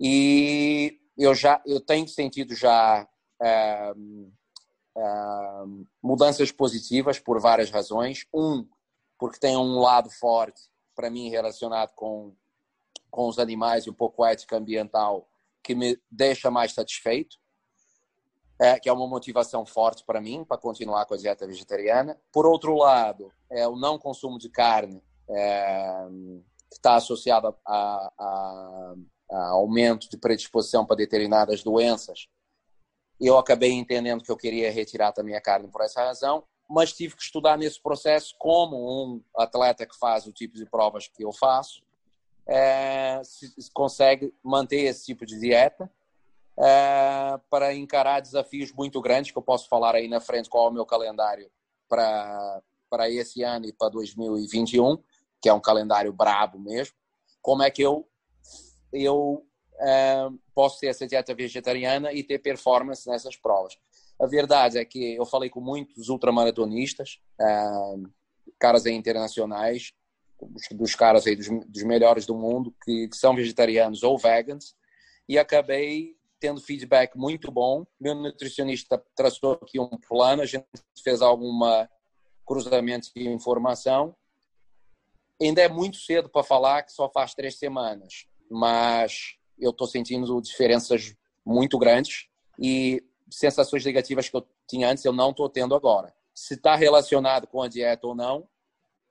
E 0.00 1.00
eu 1.18 1.34
já 1.34 1.60
eu 1.66 1.80
tenho 1.80 2.08
sentido 2.08 2.54
já 2.54 3.06
é, 3.42 3.92
é, 4.96 5.64
mudanças 6.02 6.50
positivas 6.50 7.18
por 7.18 7.40
várias 7.40 7.70
razões. 7.70 8.26
Um, 8.32 8.66
porque 9.18 9.38
tem 9.38 9.56
um 9.56 9.78
lado 9.78 10.10
forte 10.10 10.62
para 10.96 11.10
mim 11.10 11.28
relacionado 11.28 11.92
com 11.94 12.34
com 13.10 13.28
os 13.28 13.38
animais 13.38 13.84
e 13.84 13.90
um 13.90 13.94
pouco 13.94 14.24
ética 14.24 14.56
ambiental 14.56 15.28
que 15.62 15.74
me 15.74 16.00
deixa 16.10 16.50
mais 16.50 16.72
satisfeito, 16.72 17.36
é, 18.58 18.78
que 18.78 18.88
é 18.88 18.92
uma 18.92 19.06
motivação 19.06 19.64
forte 19.64 20.04
para 20.04 20.20
mim 20.20 20.44
para 20.44 20.58
continuar 20.58 21.06
com 21.06 21.14
a 21.14 21.16
dieta 21.16 21.46
vegetariana. 21.46 22.20
Por 22.32 22.46
outro 22.46 22.74
lado, 22.76 23.32
é 23.50 23.66
o 23.66 23.76
não 23.76 23.98
consumo 23.98 24.38
de 24.38 24.48
carne 24.48 25.02
é, 25.30 26.08
está 26.72 26.96
associada 26.96 27.54
a, 27.66 28.12
a, 28.18 28.94
a, 29.30 29.48
aumento 29.50 30.08
de 30.08 30.16
predisposição 30.16 30.84
para 30.84 30.96
determinadas 30.96 31.62
doenças. 31.62 32.28
Eu 33.20 33.38
acabei 33.38 33.72
entendendo 33.72 34.24
que 34.24 34.30
eu 34.30 34.36
queria 34.36 34.72
retirar 34.72 35.12
também 35.12 35.34
a 35.34 35.40
carne 35.40 35.68
por 35.68 35.82
essa 35.82 36.02
razão, 36.02 36.44
mas 36.68 36.92
tive 36.92 37.16
que 37.16 37.22
estudar 37.22 37.58
nesse 37.58 37.82
processo 37.82 38.34
como 38.38 38.76
um 38.76 39.22
atleta 39.36 39.86
que 39.86 39.98
faz 39.98 40.26
o 40.26 40.32
tipo 40.32 40.56
de 40.56 40.64
provas 40.64 41.08
que 41.08 41.24
eu 41.24 41.32
faço, 41.32 41.82
é, 42.50 43.22
se, 43.22 43.48
se 43.56 43.70
consegue 43.72 44.34
manter 44.42 44.80
esse 44.80 45.06
tipo 45.06 45.24
de 45.24 45.38
dieta 45.38 45.90
é, 46.58 47.38
para 47.48 47.72
encarar 47.72 48.20
desafios 48.20 48.72
muito 48.72 49.00
grandes, 49.00 49.30
que 49.30 49.38
eu 49.38 49.42
posso 49.42 49.68
falar 49.68 49.94
aí 49.94 50.08
na 50.08 50.20
frente 50.20 50.50
qual 50.50 50.66
é 50.66 50.70
o 50.70 50.72
meu 50.72 50.84
calendário 50.84 51.48
para, 51.88 52.62
para 52.90 53.08
esse 53.08 53.42
ano 53.42 53.66
e 53.66 53.72
para 53.72 53.88
2021 53.90 54.98
que 55.40 55.48
é 55.48 55.54
um 55.54 55.60
calendário 55.60 56.12
brabo 56.12 56.58
mesmo, 56.58 56.94
como 57.40 57.62
é 57.62 57.70
que 57.70 57.80
eu, 57.80 58.06
eu 58.92 59.46
é, 59.80 60.28
posso 60.54 60.78
ter 60.78 60.88
essa 60.88 61.06
dieta 61.06 61.34
vegetariana 61.34 62.12
e 62.12 62.22
ter 62.22 62.38
performance 62.38 63.08
nessas 63.08 63.36
provas. 63.36 63.78
A 64.20 64.26
verdade 64.26 64.76
é 64.76 64.84
que 64.84 65.14
eu 65.14 65.24
falei 65.24 65.48
com 65.48 65.60
muitos 65.60 66.10
ultramaratonistas, 66.10 67.20
é, 67.40 67.64
caras 68.58 68.84
internacionais, 68.84 69.94
dos 70.72 70.94
caras 70.94 71.26
aí 71.26 71.36
dos, 71.36 71.48
dos 71.66 71.82
melhores 71.82 72.26
do 72.26 72.34
mundo, 72.34 72.74
que, 72.84 73.08
que 73.08 73.16
são 73.16 73.34
vegetarianos 73.34 74.02
ou 74.02 74.18
vegans, 74.18 74.74
e 75.28 75.38
acabei 75.38 76.16
tendo 76.38 76.60
feedback 76.60 77.16
muito 77.16 77.50
bom. 77.52 77.84
Meu 78.00 78.14
nutricionista 78.14 79.02
traçou 79.14 79.52
aqui 79.52 79.78
um 79.78 79.88
plano, 80.08 80.42
a 80.42 80.46
gente 80.46 80.66
fez 81.04 81.20
alguma 81.22 81.88
cruzamento 82.46 83.10
de 83.14 83.28
informação 83.28 84.16
ainda 85.46 85.62
é 85.62 85.68
muito 85.68 85.96
cedo 85.96 86.28
para 86.28 86.42
falar 86.42 86.82
que 86.82 86.92
só 86.92 87.08
faz 87.08 87.34
três 87.34 87.58
semanas, 87.58 88.26
mas 88.50 89.36
eu 89.58 89.70
estou 89.70 89.86
sentindo 89.86 90.40
diferenças 90.40 91.14
muito 91.44 91.78
grandes 91.78 92.28
e 92.58 93.02
sensações 93.30 93.84
negativas 93.84 94.28
que 94.28 94.36
eu 94.36 94.46
tinha 94.68 94.90
antes 94.90 95.04
eu 95.04 95.12
não 95.12 95.30
estou 95.30 95.48
tendo 95.48 95.74
agora. 95.74 96.14
Se 96.34 96.54
está 96.54 96.76
relacionado 96.76 97.46
com 97.46 97.62
a 97.62 97.68
dieta 97.68 98.06
ou 98.06 98.14
não, 98.14 98.46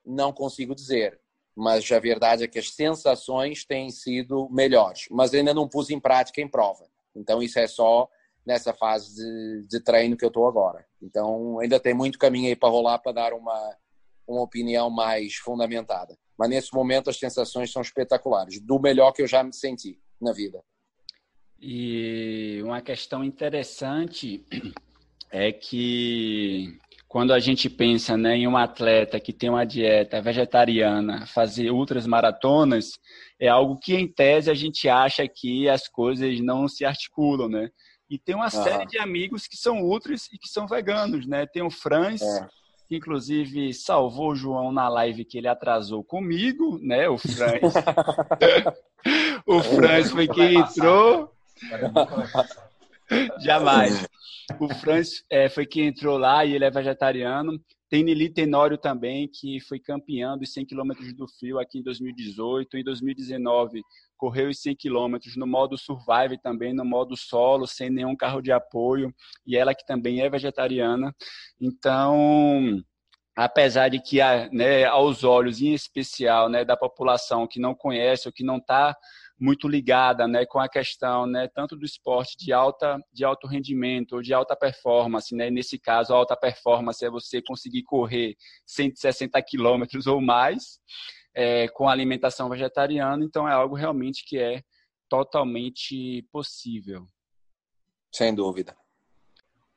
não 0.10 0.34
consigo 0.34 0.76
dizer. 0.76 1.20
mas 1.56 1.92
a 1.92 2.00
verdade 2.00 2.44
é 2.44 2.48
que 2.48 2.60
as 2.60 2.74
sensações 2.74 3.66
têm 3.66 3.90
sido 3.90 4.50
melhores. 4.50 5.08
Mas 5.12 5.34
ainda 5.34 5.54
não 5.54 5.68
pus 5.68 5.90
em 5.90 6.00
prática 6.00 6.40
em 6.42 6.48
prova. 6.48 6.86
Então, 7.16 7.42
isso 7.44 7.60
é 7.60 7.68
só 7.68 8.10
nessa 8.46 8.74
fase 8.74 9.14
de, 9.16 9.68
de 9.68 9.84
treino 9.84 10.16
que 10.16 10.24
eu 10.24 10.30
estou 10.30 10.48
agora. 10.48 10.86
Então, 11.02 11.60
ainda 11.60 11.80
tem 11.80 11.94
muito 11.94 12.18
caminho 12.18 12.48
aí 12.48 12.56
para 12.56 12.70
rolar 12.70 13.00
para 13.00 13.12
dar 13.12 13.34
uma, 13.34 13.78
uma 14.26 14.42
opinião 14.42 14.90
mais 14.90 15.36
fundamentada. 15.36 16.18
Mas 16.38 16.50
nesse 16.50 16.74
momento, 16.74 17.10
as 17.10 17.20
sensações 17.20 17.72
são 17.72 17.82
espetaculares, 17.82 18.62
do 18.62 18.80
melhor 18.80 19.12
que 19.12 19.22
eu 19.22 19.28
já 19.28 19.44
me 19.44 19.54
senti 19.54 20.00
na 20.22 20.32
vida. 20.32 20.64
E 21.62 22.62
uma 22.64 22.82
questão 22.82 23.24
interessante 23.24 24.46
é 25.30 25.52
que 25.52 26.80
quando 27.10 27.34
a 27.34 27.40
gente 27.40 27.68
pensa 27.68 28.16
né, 28.16 28.38
em 28.38 28.48
um 28.48 28.56
atleta 28.56 29.20
que 29.20 29.34
tem 29.34 29.50
uma 29.50 29.66
dieta 29.66 30.22
vegetariana, 30.22 31.26
fazer 31.26 31.72
ultras 31.72 32.06
maratonas, 32.06 33.00
é 33.40 33.48
algo 33.48 33.80
que, 33.80 33.96
em 33.96 34.08
tese, 34.08 34.52
a 34.52 34.54
gente 34.54 34.88
acha 34.88 35.28
que 35.28 35.68
as 35.68 35.88
coisas 35.88 36.40
não 36.40 36.68
se 36.68 36.86
articulam, 36.86 37.50
né? 37.50 37.72
E 38.08 38.20
tem 38.20 38.36
uma 38.36 38.52
série 38.52 38.86
de 38.86 39.00
amigos 39.00 39.48
que 39.48 39.58
são 39.58 39.82
ultras 39.82 40.28
e 40.32 40.38
que 40.38 40.48
são 40.48 40.68
veganos, 40.68 41.26
né? 41.26 41.48
Tem 41.48 41.64
o 41.64 41.72
Franz, 41.72 42.22
é. 42.22 42.48
que 42.88 42.98
inclusive 42.98 43.74
salvou 43.74 44.32
o 44.32 44.36
João 44.36 44.72
na 44.72 44.88
live 44.88 45.26
que 45.26 45.40
ele 45.40 45.48
atrasou 45.48 46.04
comigo, 46.04 46.80
né? 46.80 47.10
O 47.10 47.18
Franz. 47.18 47.74
o 49.48 49.60
Franz 49.62 50.12
foi 50.12 50.28
quem 50.28 50.60
entrou. 50.60 51.34
Jamais. 53.42 54.08
O 54.60 54.74
Franz 54.76 55.24
é, 55.30 55.50
foi 55.50 55.66
quem 55.66 55.88
entrou 55.88 56.18
lá 56.18 56.46
e 56.46 56.54
ele 56.54 56.66
é 56.66 56.72
vegetariano. 56.72 57.60
Tem 57.90 58.04
Nili 58.04 58.30
Tenório 58.30 58.78
também, 58.78 59.28
que 59.28 59.60
foi 59.62 59.80
campeão 59.80 60.38
dos 60.38 60.54
100 60.54 60.68
km 60.68 60.92
do 61.16 61.28
frio 61.28 61.60
aqui 61.60 61.80
em 61.80 61.84
2018. 61.84 62.78
Em 62.78 62.84
2019, 62.84 63.82
correu 64.16 64.50
os 64.50 64.60
100 64.62 64.76
km 64.76 65.18
no 65.38 65.48
modo 65.48 65.78
survive 65.78 66.38
também, 66.38 66.74
no 66.74 66.86
modo 66.86 67.18
solo, 67.18 67.66
sem 67.66 67.90
nenhum 67.90 68.16
carro 68.16 68.42
de 68.42 68.52
apoio. 68.52 69.14
E 69.46 69.58
ela 69.58 69.74
que 69.74 69.86
também 69.86 70.22
é 70.22 70.30
vegetariana. 70.30 71.16
Então, 71.60 72.80
apesar 73.36 73.90
de 73.90 74.00
que, 74.00 74.20
né, 74.52 74.86
aos 74.86 75.24
olhos, 75.24 75.60
em 75.60 75.74
especial, 75.74 76.48
né, 76.48 76.64
da 76.64 76.78
população 76.78 77.48
que 77.48 77.60
não 77.60 77.74
conhece 77.74 78.28
ou 78.28 78.34
que 78.34 78.44
não 78.44 78.58
está 78.58 78.96
muito 79.40 79.68
ligada, 79.68 80.28
né, 80.28 80.46
com 80.46 80.60
a 80.60 80.68
questão, 80.68 81.26
né, 81.26 81.48
tanto 81.48 81.76
do 81.78 81.86
esporte 81.86 82.38
de 82.38 82.52
alta 82.52 83.00
de 83.14 83.24
alto 83.24 83.48
rendimento 83.48 84.14
ou 84.18 84.22
de 84.22 84.34
alta 84.34 84.56
performance, 84.56 85.34
né? 85.34 85.50
Nesse 85.50 85.80
caso, 85.80 86.14
a 86.14 86.18
alta 86.18 86.36
performance 86.36 87.04
é 87.04 87.10
você 87.10 87.42
conseguir 87.42 87.84
correr 87.84 88.36
160 88.66 89.42
quilômetros 89.42 90.08
ou 90.08 90.20
mais 90.20 90.80
é, 91.34 91.68
com 91.70 91.88
alimentação 91.88 92.50
vegetariana. 92.50 93.24
Então, 93.24 93.48
é 93.48 93.54
algo 93.54 93.76
realmente 93.76 94.26
que 94.26 94.38
é 94.38 94.62
totalmente 95.08 96.22
possível. 96.32 97.08
Sem 98.12 98.34
dúvida. 98.34 98.76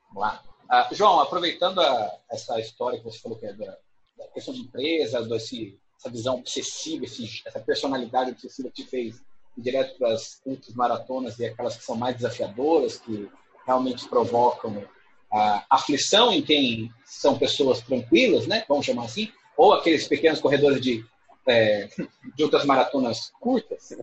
Vamos 0.07 0.21
lá. 0.21 0.43
Ah, 0.69 0.89
João, 0.91 1.19
aproveitando 1.19 1.79
a, 1.79 2.19
essa 2.29 2.59
história 2.59 2.97
que 2.97 3.05
você 3.05 3.19
falou 3.19 3.37
que 3.37 3.45
é 3.45 3.53
da, 3.53 3.77
da 4.17 4.27
questão 4.33 4.53
de 4.53 4.61
empresa, 4.61 5.21
desse, 5.23 5.79
essa 5.97 6.09
visão 6.09 6.35
obsessiva, 6.35 7.05
esse, 7.05 7.41
essa 7.45 7.59
personalidade 7.59 8.31
obsessiva 8.31 8.69
que 8.69 8.83
te 8.83 8.89
fez 8.89 9.21
direto 9.57 9.97
para 9.97 10.13
as 10.13 10.41
ultras 10.45 10.75
maratonas 10.75 11.39
e 11.39 11.45
aquelas 11.45 11.77
que 11.77 11.83
são 11.83 11.95
mais 11.95 12.15
desafiadoras, 12.15 12.97
que 12.97 13.29
realmente 13.65 14.07
provocam 14.07 14.83
a 15.31 15.65
aflição 15.69 16.31
em 16.31 16.41
quem 16.41 16.91
são 17.05 17.37
pessoas 17.37 17.81
tranquilas, 17.81 18.45
né? 18.45 18.63
Vamos 18.67 18.85
chamar 18.85 19.05
assim, 19.05 19.31
ou 19.57 19.73
aqueles 19.73 20.07
pequenos 20.07 20.39
corredores 20.39 20.79
de, 20.81 21.03
é, 21.47 21.87
de 22.35 22.43
outras 22.43 22.65
maratonas 22.65 23.31
curtas. 23.39 23.91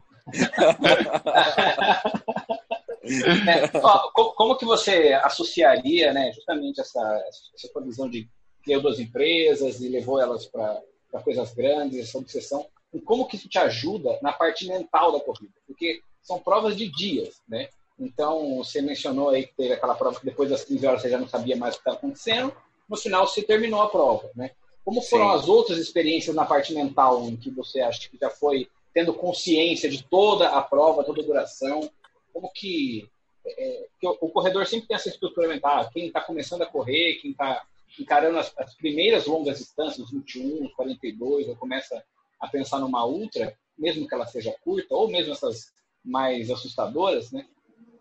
é, 3.46 3.70
ó, 3.82 4.10
como 4.12 4.56
que 4.56 4.64
você 4.64 5.12
associaria, 5.22 6.12
né, 6.12 6.32
justamente 6.32 6.80
essa, 6.80 7.24
essa 7.54 7.80
visão 7.80 8.08
de 8.08 8.28
criar 8.62 8.78
duas 8.80 9.00
empresas 9.00 9.80
e 9.80 9.88
levou 9.88 10.20
elas 10.20 10.46
para 10.46 10.82
coisas 11.24 11.52
grandes, 11.54 11.98
essa 12.00 12.18
obsessão 12.18 12.66
e 12.92 13.00
como 13.00 13.26
que 13.26 13.36
isso 13.36 13.48
te 13.48 13.58
ajuda 13.58 14.18
na 14.22 14.32
parte 14.32 14.66
mental 14.66 15.12
da 15.12 15.20
corrida, 15.20 15.54
porque 15.66 16.02
são 16.22 16.38
provas 16.38 16.76
de 16.76 16.88
dias, 16.88 17.40
né? 17.48 17.68
Então, 17.98 18.56
você 18.58 18.80
mencionou 18.80 19.28
aí 19.28 19.46
que 19.46 19.54
teve 19.54 19.74
aquela 19.74 19.94
prova 19.94 20.18
que 20.18 20.24
depois 20.24 20.48
das 20.48 20.64
15 20.64 20.86
horas 20.86 21.02
você 21.02 21.10
já 21.10 21.18
não 21.18 21.28
sabia 21.28 21.56
mais 21.56 21.74
o 21.74 21.78
que 21.78 21.80
estava 21.82 21.96
acontecendo, 21.98 22.52
no 22.88 22.96
final 22.96 23.26
você 23.26 23.42
terminou 23.42 23.82
a 23.82 23.88
prova, 23.88 24.30
né? 24.34 24.50
Como 24.84 25.02
foram 25.02 25.30
Sim. 25.30 25.36
as 25.36 25.48
outras 25.48 25.78
experiências 25.78 26.34
na 26.34 26.44
parte 26.44 26.72
mental 26.72 27.28
em 27.28 27.36
que 27.36 27.50
você 27.50 27.80
acha 27.80 28.08
que 28.08 28.18
já 28.18 28.30
foi 28.30 28.68
tendo 28.92 29.14
consciência 29.14 29.88
de 29.88 30.02
toda 30.02 30.48
a 30.48 30.62
prova, 30.62 31.04
toda 31.04 31.20
a 31.20 31.24
duração? 31.24 31.88
Como 32.32 32.50
que, 32.52 33.08
é, 33.46 33.86
que 34.00 34.06
o, 34.06 34.16
o, 34.20 34.30
corredor 34.30 34.66
sempre 34.66 34.88
tem 34.88 34.96
essa 34.96 35.08
estrutura 35.08 35.46
mental, 35.46 35.88
quem 35.90 36.06
está 36.06 36.20
começando 36.20 36.62
a 36.62 36.66
correr, 36.66 37.18
quem 37.20 37.32
está 37.32 37.62
encarando 37.98 38.38
as, 38.38 38.52
as, 38.56 38.74
primeiras 38.74 39.26
longas 39.26 39.58
distâncias, 39.58 40.10
21, 40.10 40.70
42, 40.70 41.48
ou 41.48 41.56
começa 41.56 42.02
a 42.40 42.48
pensar 42.48 42.78
numa 42.78 43.04
ultra, 43.04 43.56
mesmo 43.78 44.08
que 44.08 44.14
ela 44.14 44.26
seja 44.26 44.54
curta, 44.64 44.94
ou 44.94 45.10
mesmo 45.10 45.32
essas 45.32 45.72
mais 46.04 46.50
assustadoras, 46.50 47.30
né? 47.30 47.46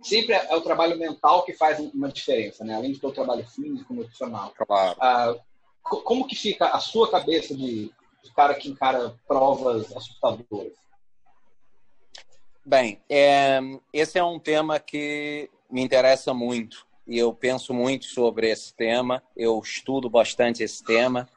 Sempre 0.01 0.33
é 0.33 0.55
o 0.55 0.61
trabalho 0.61 0.97
mental 0.97 1.43
que 1.43 1.53
faz 1.53 1.79
uma 1.79 2.09
diferença, 2.09 2.63
né? 2.63 2.73
Além 2.75 2.93
de 2.93 2.99
todo 2.99 3.11
o 3.11 3.15
trabalho 3.15 3.45
físico, 3.45 3.93
nutricional. 3.93 4.53
Claro. 4.55 4.97
Ah, 4.99 5.35
como 5.83 6.25
que 6.25 6.35
fica 6.35 6.67
a 6.67 6.79
sua 6.79 7.09
cabeça 7.11 7.53
de, 7.53 7.91
de 8.23 8.33
cara 8.33 8.53
que 8.53 8.69
encara 8.69 9.13
provas 9.27 9.93
assustadoras? 9.95 10.73
Bem, 12.65 13.01
é, 13.09 13.59
esse 13.91 14.17
é 14.17 14.23
um 14.23 14.39
tema 14.39 14.79
que 14.79 15.49
me 15.69 15.81
interessa 15.81 16.33
muito 16.33 16.87
e 17.05 17.17
eu 17.17 17.33
penso 17.33 17.73
muito 17.73 18.05
sobre 18.05 18.49
esse 18.49 18.73
tema. 18.73 19.23
Eu 19.35 19.59
estudo 19.59 20.09
bastante 20.09 20.63
esse 20.63 20.83
tema 20.83 21.27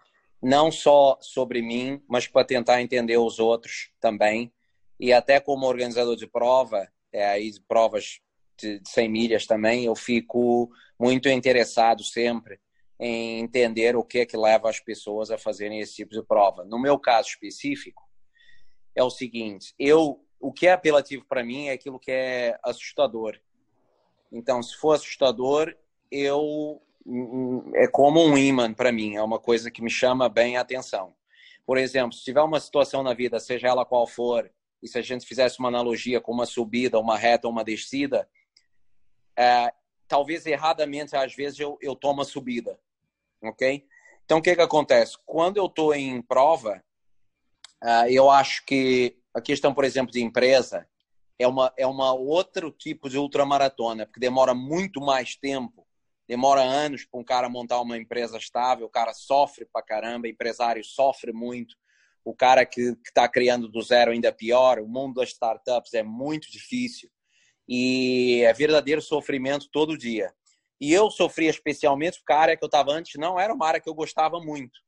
não 0.42 0.72
só 0.72 1.16
sobre 1.20 1.62
mim, 1.62 2.02
mas 2.08 2.26
para 2.26 2.44
tentar 2.44 2.82
entender 2.82 3.16
os 3.16 3.38
outros 3.38 3.92
também. 4.00 4.52
E 4.98 5.12
até 5.12 5.38
como 5.38 5.66
organizador 5.66 6.16
de 6.16 6.26
prova, 6.26 6.88
é, 7.12 7.26
aí 7.26 7.52
provas 7.68 8.20
de 8.58 8.80
100 8.86 9.08
milhas 9.08 9.46
também, 9.46 9.84
eu 9.84 9.94
fico 9.94 10.70
muito 10.98 11.28
interessado 11.28 12.02
sempre 12.04 12.60
em 12.98 13.40
entender 13.40 13.96
o 13.96 14.04
que 14.04 14.20
é 14.20 14.26
que 14.26 14.36
leva 14.36 14.68
as 14.70 14.78
pessoas 14.78 15.30
a 15.30 15.38
fazerem 15.38 15.80
esse 15.80 15.94
tipo 15.94 16.12
de 16.12 16.22
prova. 16.22 16.64
No 16.64 16.80
meu 16.80 16.98
caso 16.98 17.28
específico, 17.28 18.02
é 18.94 19.02
o 19.02 19.10
seguinte, 19.10 19.74
eu 19.78 20.24
o 20.38 20.52
que 20.52 20.66
é 20.66 20.72
apelativo 20.72 21.24
para 21.24 21.44
mim 21.44 21.68
é 21.68 21.72
aquilo 21.72 22.00
que 22.00 22.10
é 22.10 22.58
assustador. 22.64 23.38
Então, 24.30 24.60
se 24.60 24.76
for 24.76 24.94
assustador, 24.94 25.72
eu 26.10 26.82
é 27.74 27.86
como 27.88 28.24
um 28.24 28.36
imã 28.36 28.72
para 28.72 28.92
mim, 28.92 29.16
é 29.16 29.22
uma 29.22 29.38
coisa 29.38 29.70
que 29.70 29.82
me 29.82 29.90
chama 29.90 30.28
bem 30.28 30.56
a 30.56 30.60
atenção. 30.60 31.14
Por 31.64 31.78
exemplo, 31.78 32.12
se 32.12 32.24
tiver 32.24 32.42
uma 32.42 32.60
situação 32.60 33.02
na 33.02 33.14
vida, 33.14 33.38
seja 33.38 33.68
ela 33.68 33.84
qual 33.84 34.06
for, 34.06 34.50
e 34.82 34.88
se 34.88 34.98
a 34.98 35.02
gente 35.02 35.26
fizesse 35.26 35.58
uma 35.58 35.68
analogia 35.68 36.20
com 36.20 36.32
uma 36.32 36.46
subida, 36.46 36.98
uma 36.98 37.16
reta, 37.16 37.48
uma 37.48 37.64
descida, 37.64 38.28
é, 39.36 39.72
talvez 40.08 40.44
erradamente, 40.44 41.16
às 41.16 41.34
vezes, 41.34 41.58
eu, 41.58 41.78
eu 41.80 41.94
tomo 41.94 42.22
a 42.22 42.24
subida, 42.24 42.78
ok? 43.42 43.86
Então, 44.24 44.38
o 44.38 44.42
que, 44.42 44.54
que 44.54 44.60
acontece? 44.60 45.16
Quando 45.24 45.56
eu 45.56 45.66
estou 45.66 45.94
em 45.94 46.20
prova, 46.20 46.82
uh, 47.82 48.06
eu 48.08 48.30
acho 48.30 48.64
que 48.64 49.16
a 49.34 49.40
questão, 49.40 49.72
por 49.72 49.84
exemplo, 49.84 50.12
de 50.12 50.22
empresa 50.22 50.86
é 51.38 51.46
uma, 51.46 51.72
é 51.76 51.86
uma 51.86 52.12
outro 52.12 52.70
tipo 52.70 53.08
de 53.08 53.18
ultramaratona, 53.18 54.06
porque 54.06 54.20
demora 54.20 54.54
muito 54.54 55.00
mais 55.00 55.34
tempo 55.36 55.81
demora 56.28 56.62
anos 56.62 57.04
para 57.04 57.20
um 57.20 57.24
cara 57.24 57.48
montar 57.48 57.80
uma 57.80 57.98
empresa 57.98 58.36
estável, 58.36 58.86
o 58.86 58.90
cara 58.90 59.12
sofre 59.12 59.66
pra 59.72 59.82
caramba, 59.82 60.28
empresário 60.28 60.84
sofre 60.84 61.32
muito, 61.32 61.74
o 62.24 62.34
cara 62.34 62.64
que 62.64 62.96
está 63.04 63.28
criando 63.28 63.68
do 63.68 63.82
zero 63.82 64.12
ainda 64.12 64.28
é 64.28 64.32
pior, 64.32 64.78
o 64.78 64.88
mundo 64.88 65.14
das 65.14 65.30
startups 65.30 65.92
é 65.94 66.02
muito 66.02 66.50
difícil 66.50 67.10
e 67.68 68.42
é 68.44 68.52
verdadeiro 68.52 69.00
sofrimento 69.00 69.68
todo 69.72 69.98
dia. 69.98 70.32
E 70.80 70.92
eu 70.92 71.10
sofria 71.10 71.50
especialmente 71.50 72.18
porque 72.18 72.32
a 72.32 72.38
área 72.38 72.56
que 72.56 72.64
eu 72.64 72.66
estava 72.66 72.92
antes 72.92 73.12
não 73.16 73.38
era 73.38 73.54
uma 73.54 73.66
área 73.66 73.80
que 73.80 73.88
eu 73.88 73.94
gostava 73.94 74.40
muito. 74.40 74.80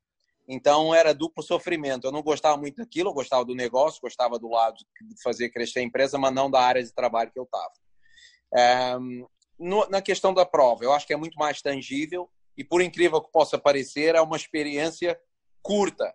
Então 0.47 0.95
era 0.95 1.14
duplo 1.14 1.43
sofrimento. 1.43 2.07
Eu 2.07 2.12
não 2.12 2.22
gostava 2.22 2.57
muito 2.57 2.76
daquilo, 2.76 3.11
eu 3.11 3.14
gostava 3.14 3.45
do 3.45 3.55
negócio, 3.55 4.01
gostava 4.01 4.39
do 4.39 4.49
lado 4.49 4.76
de 4.76 5.22
fazer 5.22 5.51
crescer 5.51 5.80
a 5.80 5.82
empresa, 5.82 6.18
mas 6.18 6.35
não 6.35 6.51
da 6.51 6.61
área 6.61 6.82
de 6.82 6.93
trabalho 6.93 7.30
que 7.32 7.39
eu 7.39 7.45
estava. 7.45 7.72
Um, 9.01 9.26
no, 9.59 9.89
na 9.89 10.03
questão 10.03 10.33
da 10.33 10.45
prova, 10.45 10.85
eu 10.85 10.93
acho 10.93 11.07
que 11.07 11.13
é 11.13 11.17
muito 11.17 11.39
mais 11.39 11.63
tangível 11.63 12.31
e, 12.57 12.65
por 12.65 12.81
incrível 12.81 13.21
que 13.21 13.31
possa 13.31 13.59
parecer, 13.59 14.15
é 14.15 14.21
uma 14.21 14.37
experiência 14.37 15.19
curta, 15.63 16.15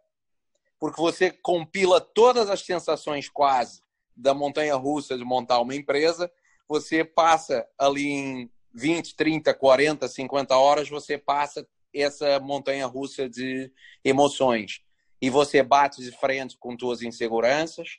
porque 0.79 1.01
você 1.01 1.31
compila 1.31 1.99
todas 1.99 2.49
as 2.49 2.61
sensações 2.61 3.29
quase 3.29 3.81
da 4.15 4.33
montanha 4.33 4.75
russa 4.75 5.17
de 5.17 5.23
montar 5.23 5.59
uma 5.59 5.75
empresa, 5.75 6.31
você 6.67 7.03
passa 7.03 7.67
ali 7.77 8.07
em 8.07 8.51
20, 8.73 9.15
30, 9.15 9.53
40, 9.53 10.07
50 10.07 10.55
horas, 10.55 10.89
você 10.89 11.17
passa 11.17 11.67
essa 11.93 12.39
montanha 12.39 12.85
russa 12.85 13.27
de 13.27 13.71
emoções. 14.03 14.81
e 15.21 15.29
você 15.29 15.61
bate 15.61 16.01
de 16.01 16.13
frente 16.13 16.55
com 16.57 16.77
tuas 16.77 17.01
inseguranças, 17.01 17.97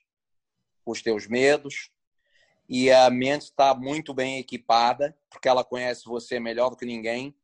os 0.86 1.02
teus 1.02 1.26
medos, 1.26 1.90
e 2.72 2.88
a 2.88 3.10
mente 3.10 3.46
está 3.46 3.74
muito 3.74 4.14
bem 4.14 4.38
equipada, 4.38 5.18
porque 5.28 5.48
ela 5.48 5.64
conhece 5.64 6.04
você 6.04 6.38
melhor 6.38 6.70
do 6.70 6.76
que 6.76 6.86
ninguém, 6.86 7.34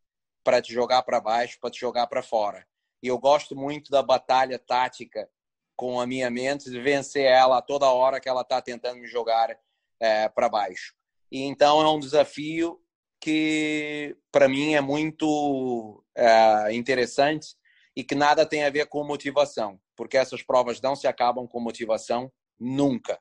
para 0.45 0.63
te 0.63 0.73
jogar 0.73 1.03
para 1.03 1.21
baixo, 1.21 1.59
para 1.61 1.69
te 1.69 1.81
jogar 1.81 2.07
para 2.07 2.23
fora. 2.23 2.65
E 3.03 3.09
eu 3.09 3.19
gosto 3.19 3.57
muito 3.57 3.91
da 3.91 4.05
batalha 4.05 4.57
tática 4.57 5.29
com 5.75 6.01
a 6.01 6.07
minha 6.07 6.31
mente, 6.31 6.71
de 6.71 6.81
vencer 6.81 7.25
ela 7.25 7.61
toda 7.61 7.91
hora 7.91 8.21
que 8.21 8.29
ela 8.29 8.43
está 8.43 8.63
tentando 8.63 9.01
me 9.01 9.09
jogar 9.09 9.59
é, 9.99 10.29
para 10.29 10.49
baixo. 10.49 10.95
E 11.29 11.43
então 11.43 11.81
é 11.81 11.91
um 11.91 11.99
desafio 11.99 12.81
que 13.21 14.17
para 14.31 14.49
mim 14.49 14.75
é 14.75 14.81
muito 14.81 16.05
é, 16.17 16.73
interessante 16.73 17.57
e 17.97 18.05
que 18.05 18.15
nada 18.15 18.47
tem 18.47 18.63
a 18.63 18.71
ver 18.71 18.87
com 18.87 19.03
motivação, 19.03 19.81
porque 19.97 20.17
essas 20.17 20.41
provas 20.41 20.81
não 20.81 20.95
se 20.95 21.09
acabam 21.09 21.49
com 21.49 21.59
motivação 21.59 22.33
nunca. 22.57 23.19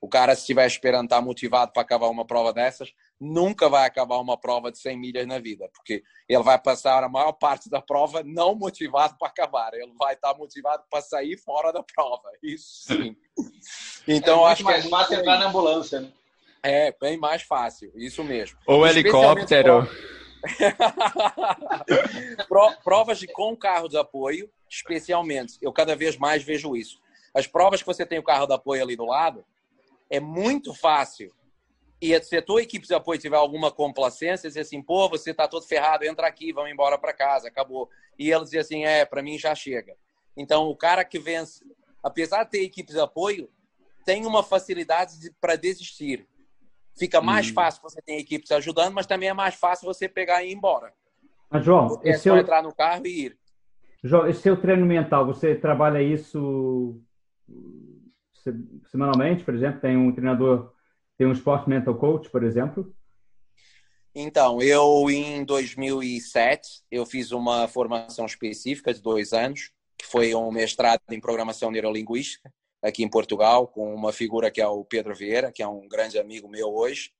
O 0.00 0.08
cara, 0.08 0.34
se 0.34 0.42
estiver 0.42 0.66
esperando 0.66 1.04
estar 1.04 1.20
motivado 1.20 1.72
para 1.72 1.82
acabar 1.82 2.08
uma 2.08 2.24
prova 2.24 2.52
dessas, 2.52 2.92
nunca 3.20 3.68
vai 3.68 3.84
acabar 3.84 4.18
uma 4.18 4.38
prova 4.38 4.70
de 4.70 4.78
100 4.78 4.96
milhas 4.96 5.26
na 5.26 5.40
vida, 5.40 5.68
porque 5.74 6.04
ele 6.28 6.42
vai 6.42 6.56
passar 6.56 7.02
a 7.02 7.08
maior 7.08 7.32
parte 7.32 7.68
da 7.68 7.82
prova 7.82 8.22
não 8.24 8.54
motivado 8.54 9.16
para 9.18 9.28
acabar, 9.28 9.74
ele 9.74 9.92
vai 9.98 10.14
estar 10.14 10.34
motivado 10.34 10.84
para 10.88 11.02
sair 11.02 11.36
fora 11.36 11.72
da 11.72 11.82
prova. 11.82 12.30
Isso 12.42 12.86
sim. 12.86 13.16
Então, 14.10 14.48
é 14.48 14.52
acho 14.52 14.64
mais 14.64 14.80
que 14.80 14.86
é 14.86 14.90
fácil 14.90 15.18
entrar 15.18 15.38
na 15.38 15.48
ambulância, 15.48 16.00
né? 16.00 16.10
É, 16.62 16.96
bem 16.98 17.18
mais 17.18 17.42
fácil, 17.42 17.92
isso 17.94 18.24
mesmo. 18.24 18.58
Ou 18.66 18.86
helicóptero. 18.86 19.86
Provas 22.82 23.18
de 23.18 23.26
com 23.26 23.56
carro 23.56 23.88
de 23.88 23.98
apoio, 23.98 24.50
especialmente. 24.68 25.58
Eu 25.60 25.72
cada 25.72 25.94
vez 25.94 26.16
mais 26.16 26.42
vejo 26.42 26.74
isso. 26.74 26.98
As 27.34 27.46
provas 27.46 27.80
que 27.80 27.86
você 27.86 28.06
tem 28.06 28.18
o 28.18 28.22
carro 28.22 28.46
de 28.46 28.54
apoio 28.54 28.82
ali 28.82 28.96
do 28.96 29.04
lado, 29.04 29.44
é 30.10 30.20
muito 30.20 30.74
fácil. 30.74 31.32
E 32.00 32.18
se 32.22 32.36
a 32.36 32.42
tua 32.42 32.62
equipe 32.62 32.86
de 32.86 32.94
apoio 32.94 33.18
tiver 33.18 33.36
alguma 33.36 33.72
complacência, 33.72 34.48
dizer 34.48 34.60
assim, 34.60 34.80
pô, 34.80 35.08
você 35.08 35.34
tá 35.34 35.48
todo 35.48 35.66
ferrado, 35.66 36.04
entra 36.04 36.26
aqui, 36.26 36.52
vamos 36.52 36.70
embora 36.70 36.96
para 36.96 37.12
casa, 37.12 37.48
acabou. 37.48 37.90
E 38.18 38.30
eles 38.30 38.50
dizem 38.50 38.60
assim, 38.60 38.84
é, 38.84 39.04
para 39.04 39.22
mim 39.22 39.36
já 39.36 39.54
chega. 39.54 39.96
Então, 40.36 40.68
o 40.68 40.76
cara 40.76 41.04
que 41.04 41.18
vence, 41.18 41.64
apesar 42.02 42.44
de 42.44 42.50
ter 42.50 42.62
equipes 42.62 42.94
de 42.94 43.00
apoio, 43.00 43.50
tem 44.04 44.24
uma 44.24 44.44
facilidade 44.44 45.18
de, 45.18 45.32
para 45.40 45.56
desistir. 45.56 46.26
Fica 46.96 47.20
mais 47.20 47.50
hum. 47.50 47.54
fácil 47.54 47.82
você 47.82 48.00
ter 48.00 48.16
equipes 48.16 48.50
ajudando, 48.52 48.94
mas 48.94 49.06
também 49.06 49.28
é 49.28 49.34
mais 49.34 49.56
fácil 49.56 49.86
você 49.86 50.08
pegar 50.08 50.44
e 50.44 50.50
ir 50.50 50.54
embora. 50.54 50.92
Mas, 51.50 51.64
João, 51.64 52.00
é 52.04 52.16
só 52.16 52.36
entrar 52.36 52.62
no 52.62 52.74
carro 52.74 53.06
e 53.06 53.26
ir. 53.26 53.38
João, 54.04 54.28
esse 54.28 54.42
seu 54.42 54.56
treino 54.60 54.86
mental, 54.86 55.26
você 55.26 55.56
trabalha 55.56 56.00
isso 56.00 57.00
semanalmente, 58.90 59.44
por 59.44 59.54
exemplo? 59.54 59.80
Tem 59.80 59.96
um 59.96 60.12
treinador, 60.12 60.72
tem 61.16 61.26
um 61.26 61.32
Sport 61.32 61.66
Mental 61.66 61.94
Coach, 61.94 62.30
por 62.30 62.42
exemplo? 62.42 62.94
Então, 64.14 64.60
eu 64.60 65.08
em 65.10 65.44
2007 65.44 66.82
eu 66.90 67.06
fiz 67.06 67.30
uma 67.30 67.68
formação 67.68 68.26
específica 68.26 68.92
de 68.92 69.00
dois 69.00 69.32
anos, 69.32 69.70
que 69.96 70.06
foi 70.06 70.34
um 70.34 70.50
mestrado 70.50 71.00
em 71.10 71.20
programação 71.20 71.70
neurolinguística 71.70 72.52
aqui 72.82 73.02
em 73.02 73.08
Portugal, 73.08 73.66
com 73.66 73.94
uma 73.94 74.12
figura 74.12 74.50
que 74.50 74.60
é 74.60 74.66
o 74.66 74.84
Pedro 74.84 75.14
Vieira, 75.14 75.52
que 75.52 75.62
é 75.62 75.68
um 75.68 75.86
grande 75.88 76.18
amigo 76.18 76.48
meu 76.48 76.68
hoje. 76.68 77.12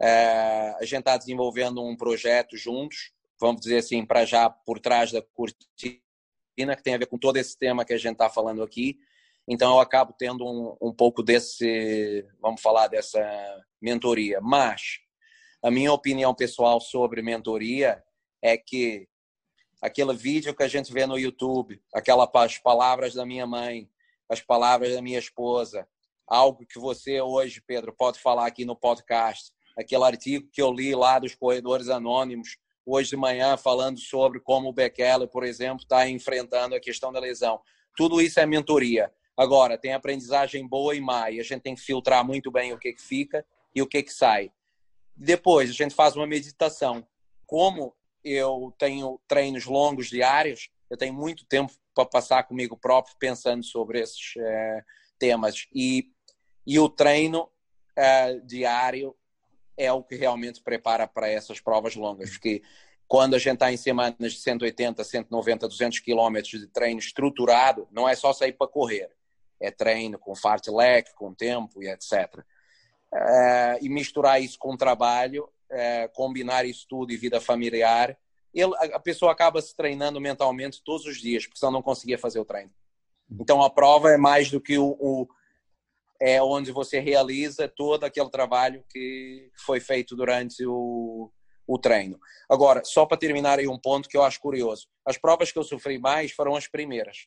É, 0.00 0.74
a 0.78 0.84
gente 0.84 1.00
está 1.00 1.16
desenvolvendo 1.16 1.82
um 1.82 1.96
projeto 1.96 2.56
juntos, 2.56 3.12
vamos 3.40 3.60
dizer 3.60 3.78
assim, 3.78 4.04
para 4.04 4.24
já 4.24 4.50
por 4.50 4.80
trás 4.80 5.12
da 5.12 5.22
cortina, 5.22 6.76
que 6.76 6.82
tem 6.82 6.94
a 6.94 6.98
ver 6.98 7.06
com 7.06 7.18
todo 7.18 7.36
esse 7.36 7.56
tema 7.58 7.84
que 7.84 7.92
a 7.92 7.98
gente 7.98 8.12
está 8.12 8.28
falando 8.28 8.62
aqui. 8.62 8.98
Então 9.46 9.74
eu 9.74 9.80
acabo 9.80 10.14
tendo 10.18 10.44
um, 10.44 10.76
um 10.88 10.92
pouco 10.92 11.22
desse, 11.22 12.26
vamos 12.40 12.60
falar 12.60 12.88
dessa 12.88 13.20
mentoria. 13.80 14.40
Mas 14.40 14.98
a 15.62 15.70
minha 15.70 15.92
opinião 15.92 16.34
pessoal 16.34 16.80
sobre 16.80 17.22
mentoria 17.22 18.02
é 18.42 18.56
que 18.56 19.06
aquele 19.80 20.14
vídeo 20.14 20.54
que 20.54 20.62
a 20.62 20.68
gente 20.68 20.92
vê 20.92 21.06
no 21.06 21.18
YouTube, 21.18 21.80
aquelas 21.92 22.58
palavras 22.58 23.14
da 23.14 23.26
minha 23.26 23.46
mãe, 23.46 23.88
as 24.30 24.40
palavras 24.40 24.94
da 24.94 25.02
minha 25.02 25.18
esposa, 25.18 25.86
algo 26.26 26.66
que 26.66 26.78
você 26.78 27.20
hoje, 27.20 27.62
Pedro, 27.66 27.94
pode 27.94 28.18
falar 28.18 28.46
aqui 28.46 28.64
no 28.64 28.74
podcast, 28.74 29.52
aquele 29.76 30.04
artigo 30.04 30.48
que 30.50 30.62
eu 30.62 30.72
li 30.72 30.94
lá 30.94 31.18
dos 31.18 31.34
corredores 31.34 31.88
anônimos 31.88 32.56
hoje 32.86 33.10
de 33.10 33.16
manhã 33.16 33.56
falando 33.56 33.98
sobre 33.98 34.40
como 34.40 34.68
o 34.68 34.72
Bekele, 34.72 35.26
por 35.26 35.44
exemplo, 35.44 35.82
está 35.82 36.08
enfrentando 36.08 36.74
a 36.74 36.80
questão 36.80 37.12
da 37.12 37.20
lesão. 37.20 37.60
Tudo 37.96 38.20
isso 38.20 38.38
é 38.40 38.46
mentoria. 38.46 39.10
Agora, 39.36 39.76
tem 39.76 39.92
aprendizagem 39.92 40.66
boa 40.66 40.94
e 40.94 41.00
má, 41.00 41.30
e 41.30 41.40
a 41.40 41.42
gente 41.42 41.62
tem 41.62 41.74
que 41.74 41.80
filtrar 41.80 42.24
muito 42.24 42.50
bem 42.50 42.72
o 42.72 42.78
que, 42.78 42.92
que 42.92 43.02
fica 43.02 43.44
e 43.74 43.82
o 43.82 43.86
que, 43.86 44.02
que 44.02 44.12
sai. 44.12 44.52
Depois, 45.16 45.70
a 45.70 45.72
gente 45.72 45.94
faz 45.94 46.14
uma 46.14 46.26
meditação. 46.26 47.06
Como 47.46 47.94
eu 48.22 48.72
tenho 48.78 49.20
treinos 49.26 49.64
longos 49.64 50.08
diários, 50.08 50.70
eu 50.88 50.96
tenho 50.96 51.12
muito 51.12 51.44
tempo 51.46 51.72
para 51.92 52.06
passar 52.06 52.44
comigo 52.44 52.76
próprio 52.76 53.16
pensando 53.18 53.64
sobre 53.64 54.00
esses 54.00 54.34
é, 54.36 54.84
temas. 55.18 55.66
E, 55.74 56.10
e 56.64 56.78
o 56.78 56.88
treino 56.88 57.50
é, 57.96 58.38
diário 58.38 59.16
é 59.76 59.92
o 59.92 60.02
que 60.02 60.14
realmente 60.14 60.62
prepara 60.62 61.08
para 61.08 61.28
essas 61.28 61.60
provas 61.60 61.96
longas, 61.96 62.30
porque 62.30 62.62
quando 63.08 63.34
a 63.34 63.38
gente 63.38 63.54
está 63.54 63.72
em 63.72 63.76
semanas 63.76 64.32
de 64.32 64.38
180, 64.38 65.02
190, 65.02 65.68
200 65.68 65.98
quilômetros 65.98 66.60
de 66.60 66.68
treino 66.68 67.00
estruturado, 67.00 67.88
não 67.90 68.08
é 68.08 68.14
só 68.14 68.32
sair 68.32 68.52
para 68.52 68.68
correr 68.68 69.10
é 69.60 69.70
treino 69.70 70.18
com 70.18 70.34
fartlek, 70.34 71.14
com 71.14 71.34
tempo 71.34 71.82
e 71.82 71.88
etc. 71.88 72.44
É, 73.12 73.78
e 73.80 73.88
misturar 73.88 74.42
isso 74.42 74.58
com 74.58 74.76
trabalho, 74.76 75.48
é, 75.70 76.08
combinar 76.08 76.64
isso 76.64 76.86
tudo 76.88 77.12
e 77.12 77.16
vida 77.16 77.40
familiar, 77.40 78.16
ele, 78.52 78.72
a 78.92 79.00
pessoa 79.00 79.32
acaba 79.32 79.60
se 79.60 79.74
treinando 79.74 80.20
mentalmente 80.20 80.82
todos 80.84 81.06
os 81.06 81.18
dias, 81.18 81.44
porque 81.44 81.58
senão 81.58 81.72
não 81.72 81.82
conseguia 81.82 82.18
fazer 82.18 82.38
o 82.38 82.44
treino. 82.44 82.70
Então 83.40 83.62
a 83.62 83.70
prova 83.70 84.10
é 84.10 84.16
mais 84.16 84.50
do 84.50 84.60
que 84.60 84.78
o, 84.78 84.96
o 85.00 85.26
é 86.20 86.40
onde 86.40 86.70
você 86.70 87.00
realiza 87.00 87.68
todo 87.68 88.04
aquele 88.04 88.30
trabalho 88.30 88.84
que 88.88 89.50
foi 89.66 89.80
feito 89.80 90.14
durante 90.14 90.64
o, 90.64 91.30
o 91.66 91.78
treino. 91.78 92.18
Agora, 92.48 92.82
só 92.84 93.04
para 93.04 93.16
terminar 93.16 93.58
aí 93.58 93.66
um 93.66 93.78
ponto 93.78 94.08
que 94.08 94.16
eu 94.16 94.22
acho 94.22 94.40
curioso. 94.40 94.86
As 95.04 95.18
provas 95.18 95.50
que 95.50 95.58
eu 95.58 95.64
sofri 95.64 95.98
mais 95.98 96.30
foram 96.30 96.54
as 96.54 96.68
primeiras 96.68 97.26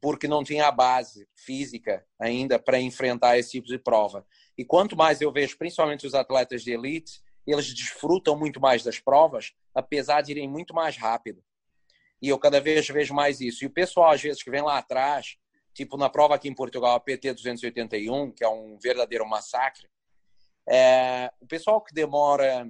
porque 0.00 0.28
não 0.28 0.44
tinha 0.44 0.66
a 0.66 0.72
base 0.72 1.28
física 1.34 2.06
ainda 2.18 2.58
para 2.58 2.80
enfrentar 2.80 3.38
esse 3.38 3.52
tipo 3.52 3.66
de 3.66 3.78
prova. 3.78 4.26
E 4.56 4.64
quanto 4.64 4.96
mais 4.96 5.20
eu 5.20 5.32
vejo, 5.32 5.58
principalmente 5.58 6.06
os 6.06 6.14
atletas 6.14 6.62
de 6.62 6.72
elite, 6.72 7.20
eles 7.46 7.72
desfrutam 7.72 8.38
muito 8.38 8.60
mais 8.60 8.82
das 8.82 8.98
provas, 8.98 9.54
apesar 9.74 10.22
de 10.22 10.32
irem 10.32 10.48
muito 10.48 10.74
mais 10.74 10.96
rápido. 10.96 11.42
E 12.20 12.28
eu 12.28 12.38
cada 12.38 12.60
vez 12.60 12.86
vejo 12.88 13.14
mais 13.14 13.40
isso. 13.40 13.64
E 13.64 13.66
o 13.66 13.70
pessoal, 13.70 14.10
às 14.10 14.20
vezes, 14.20 14.42
que 14.42 14.50
vem 14.50 14.62
lá 14.62 14.78
atrás, 14.78 15.36
tipo 15.72 15.96
na 15.96 16.10
prova 16.10 16.34
aqui 16.34 16.48
em 16.48 16.54
Portugal, 16.54 16.96
a 16.96 17.00
PT 17.00 17.34
281, 17.34 18.32
que 18.32 18.44
é 18.44 18.48
um 18.48 18.78
verdadeiro 18.78 19.26
massacre, 19.26 19.88
é... 20.68 21.30
o 21.40 21.46
pessoal 21.46 21.80
que 21.80 21.94
demora 21.94 22.68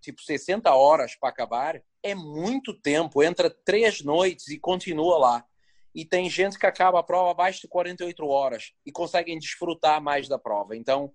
tipo 0.00 0.22
60 0.22 0.72
horas 0.74 1.14
para 1.14 1.28
acabar, 1.28 1.82
é 2.02 2.14
muito 2.14 2.72
tempo, 2.72 3.22
entra 3.22 3.50
três 3.50 4.02
noites 4.02 4.48
e 4.48 4.58
continua 4.58 5.18
lá 5.18 5.46
e 5.94 6.04
tem 6.04 6.30
gente 6.30 6.58
que 6.58 6.66
acaba 6.66 7.00
a 7.00 7.02
prova 7.02 7.30
abaixo 7.30 7.62
de 7.62 7.68
48 7.68 8.24
horas 8.26 8.72
e 8.86 8.92
conseguem 8.92 9.38
desfrutar 9.38 10.00
mais 10.00 10.28
da 10.28 10.38
prova. 10.38 10.76
Então, 10.76 11.12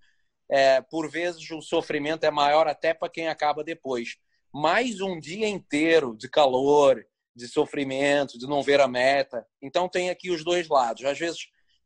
é, 0.49 0.81
por 0.81 1.09
vezes, 1.09 1.49
o 1.51 1.61
sofrimento 1.61 2.25
é 2.25 2.31
maior 2.31 2.67
até 2.67 2.93
para 2.93 3.09
quem 3.09 3.27
acaba 3.27 3.63
depois. 3.63 4.17
Mais 4.53 5.01
um 5.01 5.19
dia 5.19 5.47
inteiro 5.47 6.15
de 6.15 6.29
calor, 6.29 7.05
de 7.35 7.47
sofrimento, 7.47 8.37
de 8.37 8.47
não 8.47 8.61
ver 8.61 8.79
a 8.79 8.87
meta. 8.87 9.45
Então, 9.61 9.89
tem 9.89 10.09
aqui 10.09 10.29
os 10.29 10.43
dois 10.43 10.67
lados. 10.67 11.03
Às 11.05 11.17
vezes, 11.17 11.39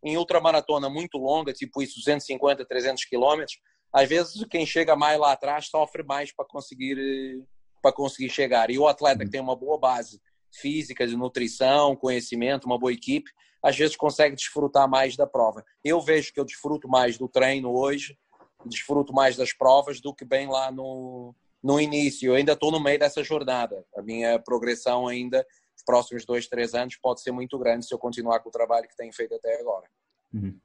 em 0.04 0.18
ultramaratona 0.18 0.90
muito 0.90 1.18
longa, 1.18 1.54
tipo 1.54 1.82
isso, 1.82 2.00
250, 2.00 2.66
300 2.66 3.06
quilômetros, 3.06 3.60
às 3.92 4.08
vezes 4.08 4.46
quem 4.50 4.66
chega 4.66 4.96
mais 4.96 5.20
lá 5.20 5.32
atrás 5.32 5.68
sofre 5.68 6.04
mais 6.04 6.32
para 6.32 6.46
conseguir 6.46 7.44
para 7.82 7.94
conseguir 7.94 8.30
chegar. 8.30 8.70
E 8.70 8.78
o 8.78 8.88
atleta 8.88 9.24
que 9.24 9.32
tem 9.32 9.40
uma 9.40 9.56
boa 9.56 9.80
base 9.80 10.22
física, 10.52 11.08
de 11.08 11.16
nutrição, 11.16 11.96
conhecimento, 11.96 12.66
uma 12.66 12.78
boa 12.78 12.94
equipe, 12.94 13.32
às 13.62 13.78
vezes 13.78 13.96
consegue 13.96 14.36
desfrutar 14.36 14.90
mais 14.90 15.16
da 15.16 15.28
prova. 15.28 15.64
Eu 15.84 16.02
vejo 16.02 16.34
que 16.34 16.40
eu 16.40 16.46
desfruto 16.46 16.88
mais 16.88 17.18
do 17.18 17.28
treino 17.28 17.72
hoje, 17.72 18.18
desfruto 18.66 19.14
mais 19.14 19.36
das 19.36 19.54
provas 19.54 20.02
do 20.02 20.14
que 20.14 20.26
bem 20.26 20.48
lá 20.48 20.72
no, 20.72 21.36
no 21.62 21.80
início. 21.80 22.28
Eu 22.32 22.36
ainda 22.36 22.54
estou 22.54 22.72
no 22.72 22.80
meio 22.80 23.00
dessa 23.00 23.24
jornada. 23.24 23.86
A 23.96 24.02
minha 24.02 24.40
progressão 24.40 25.08
ainda, 25.08 25.46
nos 25.74 25.84
próximos 25.86 26.26
dois, 26.26 26.48
três 26.48 26.74
anos, 26.74 26.98
pode 27.02 27.22
ser 27.22 27.32
muito 27.32 27.58
grande 27.58 27.86
se 27.86 27.94
eu 27.94 28.00
continuar 28.00 28.40
com 28.40 28.50
o 28.50 28.52
trabalho 28.52 28.88
que 28.88 28.96
tenho 28.96 29.14
feito 29.14 29.36
até 29.36 29.60
agora. 29.60 29.88
Uhum. 30.34 30.58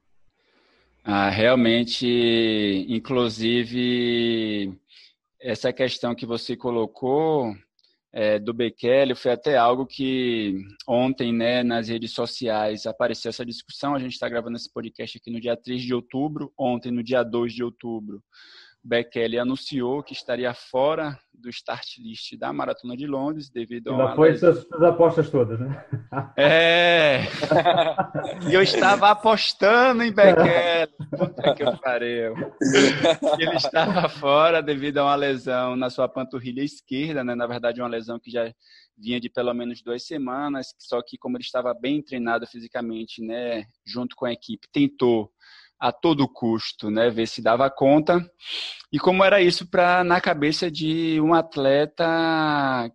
Ah, 1.03 1.29
realmente, 1.29 2.07
inclusive, 2.89 4.73
essa 5.39 5.73
questão 5.73 6.15
que 6.15 6.25
você 6.25 6.57
colocou 6.57 7.55
é, 8.17 8.39
do 8.39 8.55
Bekele 8.55 9.17
foi 9.17 9.33
até 9.33 9.57
algo 9.57 9.85
que 9.85 10.65
ontem, 10.87 11.33
né, 11.33 11.65
nas 11.65 11.89
redes 11.89 12.13
sociais 12.13 12.87
apareceu 12.87 13.29
essa 13.29 13.45
discussão. 13.45 13.93
A 13.93 13.99
gente 13.99 14.13
está 14.13 14.29
gravando 14.29 14.57
esse 14.57 14.73
podcast 14.73 15.19
aqui 15.19 15.33
no 15.33 15.41
dia 15.41 15.57
3 15.57 15.83
de 15.83 15.93
outubro, 15.93 16.53
ontem, 16.57 16.93
no 16.93 17.03
dia 17.03 17.25
2 17.25 17.53
de 17.53 17.65
outubro. 17.65 18.23
Bekele 18.85 19.39
anunciou 19.39 20.03
que 20.03 20.13
estaria 20.13 20.53
fora 20.53 21.19
do 21.33 21.49
start 21.49 21.97
list 21.99 22.37
da 22.39 22.53
Maratona 22.53 22.95
de 22.95 23.07
Londres 23.07 23.49
devido 23.49 23.89
a 23.89 23.95
uma... 23.95 24.15
foi 24.15 24.37
suas, 24.37 24.63
suas 24.63 24.83
apostas 24.83 25.31
todas, 25.31 25.59
né? 25.59 25.85
É! 26.37 27.21
e 28.51 28.53
eu 28.53 28.61
estava 28.61 29.09
apostando 29.09 30.03
em 30.03 30.13
Bekele. 30.13 30.93
Puta 31.17 31.55
que 31.55 31.63
eu 31.63 31.79
pariu. 31.79 32.35
Ele 33.39 33.57
estava 33.57 34.07
fora 34.09 34.63
devido 34.63 34.99
a 34.99 35.05
uma 35.05 35.17
lesão 35.17 35.75
na 35.77 35.89
sua 35.89 36.07
panturrilha 36.07 36.63
esquerda, 36.63 37.25
né? 37.25 37.35
Na 37.35 37.47
verdade, 37.47 37.81
uma 37.81 37.89
lesão 37.89 38.21
que 38.21 38.31
já 38.31 38.53
vinha 38.99 39.19
de 39.19 39.31
pelo 39.31 39.55
menos 39.55 39.83
duas 39.83 40.07
semanas, 40.07 40.75
só 40.79 41.03
que 41.03 41.17
como 41.17 41.37
ele 41.37 41.45
estava 41.45 41.73
bem 41.75 42.03
treinado 42.03 42.47
fisicamente, 42.47 43.23
né, 43.23 43.65
junto 43.85 44.15
com 44.15 44.25
a 44.25 44.33
equipe, 44.33 44.69
tentou 44.73 45.31
a 45.85 45.93
todo 45.93 46.27
custo, 46.27 46.91
né, 46.91 47.11
ver 47.11 47.27
se 47.27 47.43
dava 47.43 47.69
conta. 47.69 48.19
E 48.91 48.99
como 48.99 49.23
era 49.23 49.43
isso 49.43 49.69
para 49.69 50.03
na 50.03 50.19
cabeça 50.19 50.71
de 50.71 51.21
um 51.21 51.35
atleta 51.35 52.07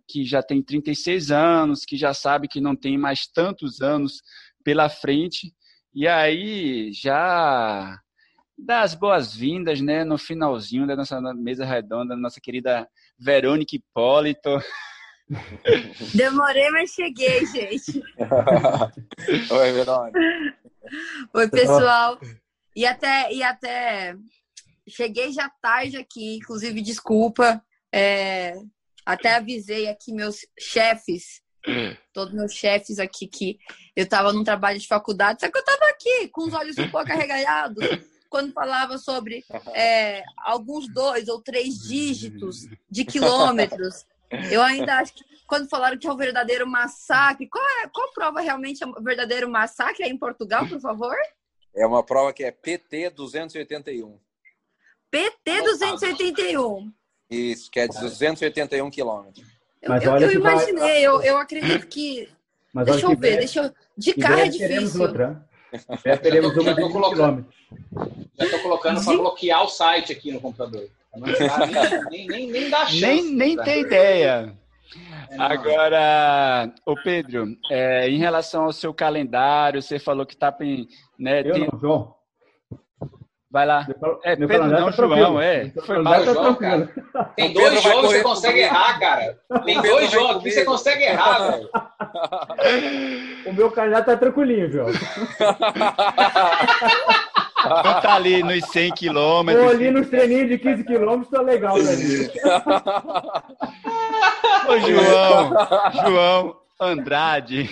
que 0.08 0.24
já 0.24 0.42
tem 0.42 0.60
36 0.60 1.30
anos, 1.30 1.84
que 1.84 1.96
já 1.96 2.12
sabe 2.12 2.48
que 2.48 2.60
não 2.60 2.74
tem 2.74 2.98
mais 2.98 3.28
tantos 3.28 3.80
anos 3.80 4.20
pela 4.64 4.88
frente, 4.88 5.54
e 5.94 6.08
aí 6.08 6.90
já 6.92 7.96
dá 8.58 8.80
as 8.80 8.96
boas-vindas, 8.96 9.80
né, 9.80 10.02
no 10.02 10.18
finalzinho 10.18 10.84
da 10.84 10.96
nossa 10.96 11.20
mesa 11.34 11.64
redonda, 11.64 12.16
nossa 12.16 12.40
querida 12.40 12.88
Verônica 13.16 13.76
Hipólito. 13.76 14.58
Demorei, 16.12 16.68
mas 16.70 16.90
cheguei, 16.90 17.46
gente. 17.46 18.02
Oi, 19.48 19.72
Verônica. 19.74 20.18
Oi, 21.34 21.48
pessoal. 21.48 22.18
E 22.74 22.86
até, 22.86 23.32
e 23.32 23.42
até 23.42 24.14
cheguei 24.88 25.32
já 25.32 25.48
tarde 25.60 25.96
aqui, 25.96 26.36
inclusive, 26.36 26.80
desculpa. 26.80 27.62
É, 27.92 28.54
até 29.04 29.34
avisei 29.34 29.88
aqui 29.88 30.12
meus 30.12 30.46
chefes, 30.58 31.42
todos 32.12 32.34
meus 32.34 32.52
chefes 32.52 32.98
aqui, 32.98 33.26
que 33.26 33.58
eu 33.96 34.04
estava 34.04 34.32
num 34.32 34.44
trabalho 34.44 34.78
de 34.78 34.86
faculdade, 34.86 35.40
só 35.40 35.50
que 35.50 35.56
eu 35.56 35.62
estava 35.62 35.90
aqui 35.90 36.28
com 36.28 36.42
os 36.42 36.54
olhos 36.54 36.78
um 36.78 36.90
pouco 36.90 37.10
arregalados 37.12 37.84
quando 38.28 38.52
falava 38.52 38.96
sobre 38.96 39.44
é, 39.74 40.22
alguns 40.38 40.88
dois 40.88 41.28
ou 41.28 41.42
três 41.42 41.80
dígitos 41.80 42.68
de 42.88 43.04
quilômetros. 43.04 44.06
Eu 44.52 44.62
ainda 44.62 44.98
acho 44.98 45.12
que 45.12 45.24
quando 45.48 45.68
falaram 45.68 45.98
que 45.98 46.06
é 46.06 46.12
o 46.12 46.16
verdadeiro 46.16 46.64
massacre, 46.64 47.48
qual, 47.48 47.64
é, 47.82 47.88
qual 47.88 48.12
prova 48.12 48.40
realmente 48.40 48.84
é 48.84 48.86
o 48.86 49.02
verdadeiro 49.02 49.50
massacre 49.50 50.04
aí 50.04 50.10
em 50.10 50.16
Portugal, 50.16 50.68
por 50.68 50.80
favor? 50.80 51.16
É 51.74 51.86
uma 51.86 52.02
prova 52.02 52.32
que 52.32 52.44
é 52.44 52.50
PT 52.50 53.10
281. 53.10 54.18
PT 55.10 55.62
281. 55.62 56.92
Isso, 57.30 57.70
que 57.70 57.80
é 57.80 57.86
281 57.86 58.90
quilômetros. 58.90 59.46
Eu, 59.80 59.94
eu, 59.94 60.16
eu 60.18 60.32
imaginei, 60.32 60.74
vai... 60.74 61.02
eu, 61.02 61.22
eu 61.22 61.38
acredito 61.38 61.86
que. 61.86 62.28
Mas 62.72 62.86
deixa 62.86 63.06
eu 63.06 63.16
ver, 63.16 63.36
deixa 63.38 63.62
eu. 63.62 63.74
De 63.96 64.14
carro 64.14 64.40
é 64.40 64.48
difícil. 64.48 65.02
Outra. 65.02 65.48
Já 66.04 66.16
teremos 66.16 66.54
uma 66.58 66.74
de 66.74 66.80
colocando, 66.92 67.46
Já 68.38 68.44
estou 68.44 68.60
colocando 68.60 69.04
para 69.04 69.16
bloquear 69.16 69.64
o 69.64 69.68
site 69.68 70.12
aqui 70.12 70.32
no 70.32 70.40
computador. 70.40 70.88
nem, 72.10 72.26
nem, 72.26 72.50
nem 72.50 72.70
dá 72.70 72.86
chance. 72.86 73.00
Nem, 73.00 73.34
nem 73.34 73.56
tem 73.56 73.80
ideia. 73.82 74.56
É, 75.30 75.36
Agora, 75.38 76.72
o 76.84 76.96
Pedro, 76.96 77.46
é, 77.70 78.08
em 78.08 78.18
relação 78.18 78.64
ao 78.64 78.72
seu 78.72 78.92
calendário, 78.92 79.80
você 79.80 79.98
falou 79.98 80.26
que 80.26 80.34
está 80.34 80.54
né, 81.18 81.40
Eu 81.40 81.52
tem... 81.52 81.68
não, 81.70 81.78
João. 81.78 82.14
Vai 83.52 83.66
lá. 83.66 83.86
É, 84.22 84.36
Pedro 84.36 84.66
não, 84.66 84.84
tá 84.84 84.90
João, 84.92 85.40
é. 85.40 85.72
Foi 85.84 86.00
mal, 86.00 86.24
tá 86.24 86.32
João, 86.32 86.54
cara. 86.56 86.88
Tem 87.34 87.52
dois 87.52 87.82
jogos 87.82 88.02
que 88.02 88.18
você 88.18 88.22
consegue 88.22 88.60
errar, 88.60 89.00
cara. 89.00 89.38
Tem 89.64 89.82
dois 89.82 90.10
jogos 90.10 90.42
que 90.42 90.50
você 90.50 90.64
consegue 90.64 91.04
errar, 91.04 91.50
velho. 91.50 91.68
O 93.46 93.54
meu 93.54 93.70
calendário 93.70 94.04
tá 94.04 94.16
tranquilinho, 94.16 94.70
João. 94.70 94.88
Não 97.64 98.00
tá 98.00 98.14
ali 98.14 98.42
nos 98.42 98.64
100 98.70 98.92
quilômetros. 98.92 99.64
Tô 99.64 99.70
ali 99.70 99.90
nos 99.90 100.08
treininhos 100.08 100.48
de 100.48 100.58
15 100.58 100.84
quilômetros, 100.84 101.30
tá 101.30 101.42
legal 101.42 101.76
mim. 101.76 101.82
Ô, 104.70 104.78
João, 104.78 105.50
João 106.06 106.60
Andrade, 106.80 107.68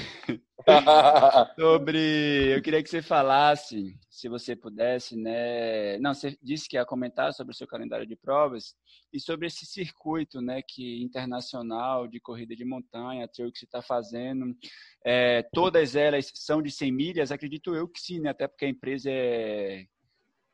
sobre. 1.54 2.56
Eu 2.56 2.60
queria 2.60 2.82
que 2.82 2.90
você 2.90 3.00
falasse, 3.00 3.96
se 4.10 4.28
você 4.28 4.56
pudesse, 4.56 5.16
né? 5.16 5.96
Não, 6.00 6.12
você 6.12 6.36
disse 6.42 6.68
que 6.68 6.76
ia 6.76 6.84
comentar 6.84 7.32
sobre 7.32 7.54
o 7.54 7.56
seu 7.56 7.68
calendário 7.68 8.04
de 8.04 8.16
provas 8.16 8.74
e 9.12 9.20
sobre 9.20 9.46
esse 9.46 9.64
circuito, 9.64 10.40
né, 10.40 10.60
que 10.60 11.00
internacional 11.00 12.08
de 12.08 12.18
corrida 12.18 12.56
de 12.56 12.64
montanha, 12.64 13.28
trail 13.28 13.52
que 13.52 13.60
você 13.60 13.64
está 13.64 13.80
fazendo. 13.80 14.52
É, 15.06 15.44
todas 15.52 15.94
elas 15.94 16.32
são 16.34 16.60
de 16.60 16.72
100 16.72 16.90
milhas, 16.90 17.30
acredito 17.30 17.76
eu 17.76 17.86
que 17.86 18.00
sim, 18.00 18.18
né? 18.18 18.30
Até 18.30 18.48
porque 18.48 18.64
a 18.64 18.68
empresa 18.68 19.08
é 19.08 19.84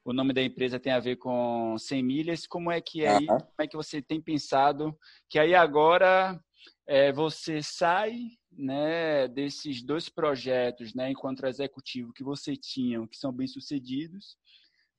o 0.04 0.12
nome 0.12 0.32
da 0.32 0.42
empresa 0.42 0.78
tem 0.78 0.92
a 0.92 1.00
ver 1.00 1.16
com 1.16 1.76
100 1.78 2.02
milhas. 2.02 2.46
Como 2.46 2.70
é 2.70 2.80
que 2.80 3.04
é 3.04 3.16
aí, 3.16 3.26
como 3.26 3.54
é 3.58 3.66
que 3.66 3.76
você 3.76 4.02
tem 4.02 4.20
pensado 4.20 4.96
que 5.28 5.38
aí 5.38 5.54
agora 5.54 6.38
é, 6.86 7.10
você 7.12 7.62
sai 7.62 8.18
né, 8.52 9.26
desses 9.28 9.82
dois 9.82 10.08
projetos, 10.08 10.94
né, 10.94 11.10
enquanto 11.10 11.46
executivo 11.46 12.12
que 12.12 12.22
você 12.22 12.54
tinha, 12.54 13.06
que 13.08 13.16
são 13.16 13.32
bem 13.32 13.46
sucedidos, 13.46 14.36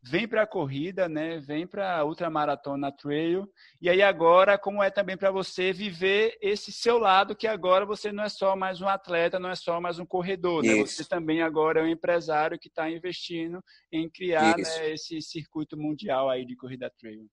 vem 0.08 0.28
para 0.28 0.44
a 0.44 0.48
corrida, 0.48 1.10
né? 1.10 1.40
Vem 1.40 1.66
para 1.66 1.98
a 1.98 2.06
ultramaratona 2.06 2.92
trail. 2.92 3.50
E 3.82 3.90
aí 3.90 4.04
agora, 4.04 4.58
como 4.58 4.84
é 4.84 4.92
também 4.92 5.18
para 5.18 5.32
você 5.32 5.74
viver 5.74 6.38
esse 6.42 6.72
seu 6.72 7.00
lado, 7.00 7.36
que 7.36 7.48
agora 7.48 7.86
você 7.86 8.12
não 8.12 8.24
é 8.24 8.30
só 8.30 8.56
mais 8.56 8.82
um 8.82 8.88
atleta, 8.88 9.40
não 9.40 9.50
é 9.50 9.56
só 9.56 9.82
mais 9.82 9.98
um 9.98 10.06
corredor, 10.06 10.64
né? 10.64 10.76
Você 10.76 11.04
também 11.04 11.42
agora 11.42 11.80
é 11.80 11.84
um 11.84 11.88
empresário 11.88 12.60
que 12.60 12.68
está 12.68 12.90
investindo 12.90 13.64
em 13.92 14.08
criar 14.08 14.56
né, 14.58 14.92
esse 14.92 15.20
circuito 15.22 15.76
mundial 15.76 16.30
aí 16.30 16.46
de 16.46 16.56
corrida 16.56 16.92
trail. 17.00 17.26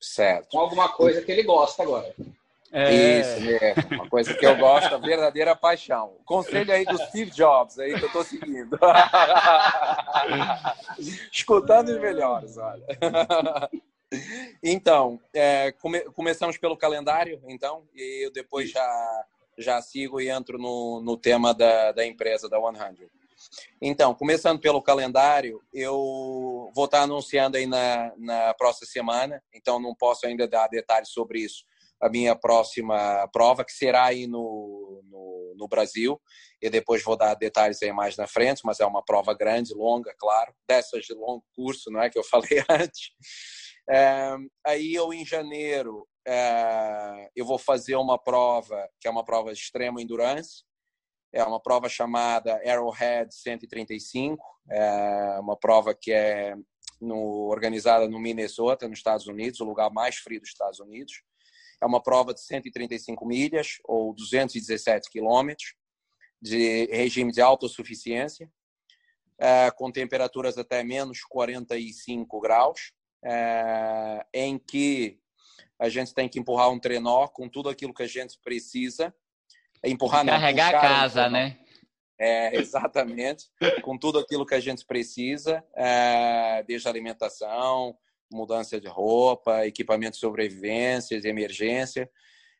Certo. 0.00 0.48
Com 0.50 0.58
alguma 0.58 0.88
coisa 0.88 1.22
que 1.22 1.30
ele 1.30 1.44
gosta 1.44 1.82
agora. 1.82 2.14
É... 2.70 3.20
Isso 3.20 3.40
mesmo, 3.40 3.82
uma 3.92 4.08
coisa 4.08 4.34
que 4.34 4.44
eu 4.44 4.56
gosto, 4.56 4.94
a 4.94 4.98
verdadeira 4.98 5.56
paixão. 5.56 6.16
Conselho 6.24 6.72
aí 6.72 6.84
do 6.84 6.98
Steve 6.98 7.30
Jobs, 7.30 7.78
aí 7.78 7.94
que 7.94 8.04
eu 8.04 8.08
estou 8.08 8.24
seguindo. 8.24 8.78
Escutando 11.32 11.88
os 11.88 12.00
melhores, 12.00 12.58
olha. 12.58 12.84
Então, 14.62 15.20
é, 15.34 15.72
come, 15.72 16.00
começamos 16.12 16.58
pelo 16.58 16.76
calendário, 16.76 17.42
então, 17.46 17.86
e 17.94 18.26
eu 18.26 18.32
depois 18.32 18.70
já, 18.70 19.24
já 19.56 19.82
sigo 19.82 20.20
e 20.20 20.28
entro 20.28 20.58
no, 20.58 21.00
no 21.02 21.16
tema 21.16 21.54
da, 21.54 21.92
da 21.92 22.06
empresa, 22.06 22.48
da 22.48 22.58
100. 22.58 23.08
Então, 23.80 24.14
começando 24.14 24.60
pelo 24.60 24.82
calendário, 24.82 25.62
eu 25.72 26.70
vou 26.74 26.86
estar 26.86 27.02
anunciando 27.02 27.56
aí 27.56 27.66
na, 27.66 28.12
na 28.16 28.54
próxima 28.54 28.86
semana, 28.86 29.42
então 29.54 29.78
não 29.78 29.94
posso 29.94 30.26
ainda 30.26 30.48
dar 30.48 30.68
detalhes 30.68 31.10
sobre 31.10 31.40
isso 31.40 31.64
a 32.00 32.08
minha 32.08 32.36
próxima 32.36 33.28
prova, 33.32 33.64
que 33.64 33.72
será 33.72 34.06
aí 34.06 34.26
no, 34.26 35.02
no, 35.10 35.54
no, 35.56 35.68
Brasil. 35.68 36.20
E 36.60 36.70
depois 36.70 37.02
vou 37.02 37.16
dar 37.16 37.34
detalhes 37.34 37.82
aí 37.82 37.92
mais 37.92 38.16
na 38.16 38.26
frente, 38.26 38.62
mas 38.64 38.80
é 38.80 38.86
uma 38.86 39.04
prova 39.04 39.34
grande, 39.34 39.74
longa, 39.74 40.14
claro, 40.18 40.52
dessas 40.68 41.04
de 41.04 41.14
longo 41.14 41.44
curso, 41.54 41.90
não 41.90 42.00
é 42.00 42.10
que 42.10 42.18
eu 42.18 42.24
falei 42.24 42.62
antes. 42.68 43.10
É, 43.90 44.36
aí 44.66 44.94
eu, 44.94 45.12
em 45.12 45.24
janeiro, 45.24 46.06
é, 46.26 47.30
eu 47.34 47.44
vou 47.44 47.58
fazer 47.58 47.96
uma 47.96 48.18
prova, 48.18 48.88
que 49.00 49.08
é 49.08 49.10
uma 49.10 49.24
prova 49.24 49.52
de 49.52 49.58
extrema 49.58 50.02
endurance, 50.02 50.62
é 51.32 51.42
uma 51.44 51.60
prova 51.60 51.88
chamada 51.88 52.60
Arrowhead 52.66 53.34
135, 53.34 54.42
é 54.70 55.38
uma 55.40 55.56
prova 55.56 55.94
que 55.94 56.12
é 56.12 56.54
no, 57.00 57.48
organizada 57.48 58.08
no 58.08 58.18
Minnesota, 58.18 58.88
nos 58.88 58.98
Estados 58.98 59.26
Unidos, 59.26 59.60
o 59.60 59.64
lugar 59.64 59.90
mais 59.90 60.16
frio 60.16 60.40
dos 60.40 60.50
Estados 60.50 60.80
Unidos. 60.80 61.22
É 61.80 61.86
uma 61.86 62.02
prova 62.02 62.34
de 62.34 62.40
135 62.40 63.24
milhas 63.26 63.78
ou 63.84 64.12
217 64.14 65.10
quilômetros 65.10 65.74
de 66.40 66.86
regime 66.86 67.32
de 67.32 67.40
autossuficiência, 67.40 68.50
é, 69.38 69.70
com 69.70 69.90
temperaturas 69.90 70.58
até 70.58 70.82
menos 70.82 71.22
45 71.22 72.40
graus, 72.40 72.92
é, 73.24 74.24
em 74.32 74.58
que 74.58 75.20
a 75.78 75.88
gente 75.88 76.12
tem 76.12 76.28
que 76.28 76.38
empurrar 76.38 76.70
um 76.70 76.78
trenó 76.78 77.28
com 77.28 77.48
tudo 77.48 77.68
aquilo 77.68 77.94
que 77.94 78.02
a 78.02 78.08
gente 78.08 78.38
precisa. 78.42 79.14
Empurrar, 79.84 80.24
não, 80.24 80.32
Carregar 80.32 80.74
a 80.74 80.80
casa, 80.80 81.26
um 81.28 81.30
né? 81.30 81.58
É, 82.20 82.56
exatamente, 82.56 83.44
com 83.82 83.96
tudo 83.96 84.18
aquilo 84.18 84.44
que 84.44 84.54
a 84.54 84.58
gente 84.58 84.84
precisa, 84.84 85.64
é, 85.76 86.64
desde 86.66 86.88
alimentação, 86.88 87.96
mudança 88.30 88.80
de 88.80 88.88
roupa, 88.88 89.66
equipamento 89.66 90.12
de 90.12 90.18
sobrevivência, 90.18 91.20
de 91.20 91.28
emergência. 91.28 92.10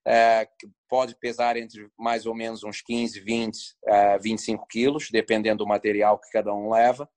é, 0.06 0.46
que 0.58 0.66
pode 0.88 1.14
pesar 1.16 1.56
entre 1.56 1.90
mais 1.98 2.24
ou 2.24 2.34
menos 2.34 2.64
uns 2.64 2.80
15, 2.80 3.20
20, 3.20 3.56
uh, 3.56 4.22
25 4.22 4.66
quilos, 4.66 5.10
dependendo 5.10 5.58
do 5.58 5.68
material 5.68 6.18
que 6.18 6.30
cada 6.30 6.54
um 6.54 6.70
leva. 6.70 7.08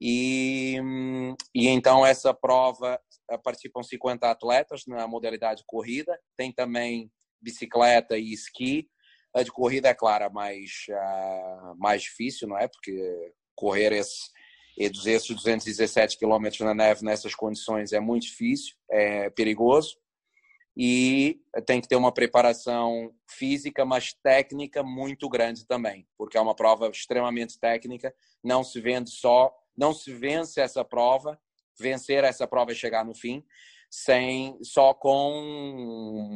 E, 0.00 0.80
e 1.54 1.68
então 1.68 2.04
essa 2.04 2.34
prova 2.34 3.00
participam 3.44 3.82
50 3.82 4.28
atletas 4.28 4.84
na 4.86 5.06
modalidade 5.06 5.62
corrida, 5.66 6.18
tem 6.36 6.52
também 6.52 7.10
bicicleta 7.40 8.18
e 8.18 8.32
esqui. 8.32 8.88
A 9.34 9.42
de 9.42 9.52
corrida, 9.52 9.88
é 9.88 9.94
claro, 9.94 10.32
mais, 10.32 10.86
uh, 10.90 11.76
mais 11.78 12.02
difícil, 12.02 12.48
não 12.48 12.58
é? 12.58 12.66
Porque 12.66 13.32
correr 13.54 13.92
esse, 13.92 14.30
esses 14.76 15.28
217 15.28 16.18
quilômetros 16.18 16.60
na 16.60 16.74
neve 16.74 17.04
nessas 17.04 17.34
condições 17.34 17.92
é 17.92 18.00
muito 18.00 18.22
difícil, 18.22 18.74
é 18.90 19.30
perigoso 19.30 19.96
e 20.76 21.40
tem 21.64 21.80
que 21.80 21.88
ter 21.88 21.96
uma 21.96 22.12
preparação 22.12 23.10
física, 23.26 23.84
mas 23.86 24.12
técnica 24.22 24.82
muito 24.82 25.26
grande 25.28 25.66
também, 25.66 26.06
porque 26.18 26.36
é 26.36 26.40
uma 26.40 26.54
prova 26.54 26.88
extremamente 26.88 27.58
técnica. 27.58 28.14
Não 28.44 28.62
se 28.62 28.78
vende 28.78 29.10
só, 29.10 29.56
não 29.74 29.94
se 29.94 30.12
vence 30.12 30.60
essa 30.60 30.84
prova, 30.84 31.40
vencer 31.78 32.24
essa 32.24 32.46
prova 32.46 32.72
e 32.72 32.76
chegar 32.76 33.06
no 33.06 33.14
fim, 33.14 33.42
sem 33.90 34.58
só 34.62 34.92
com 34.92 35.32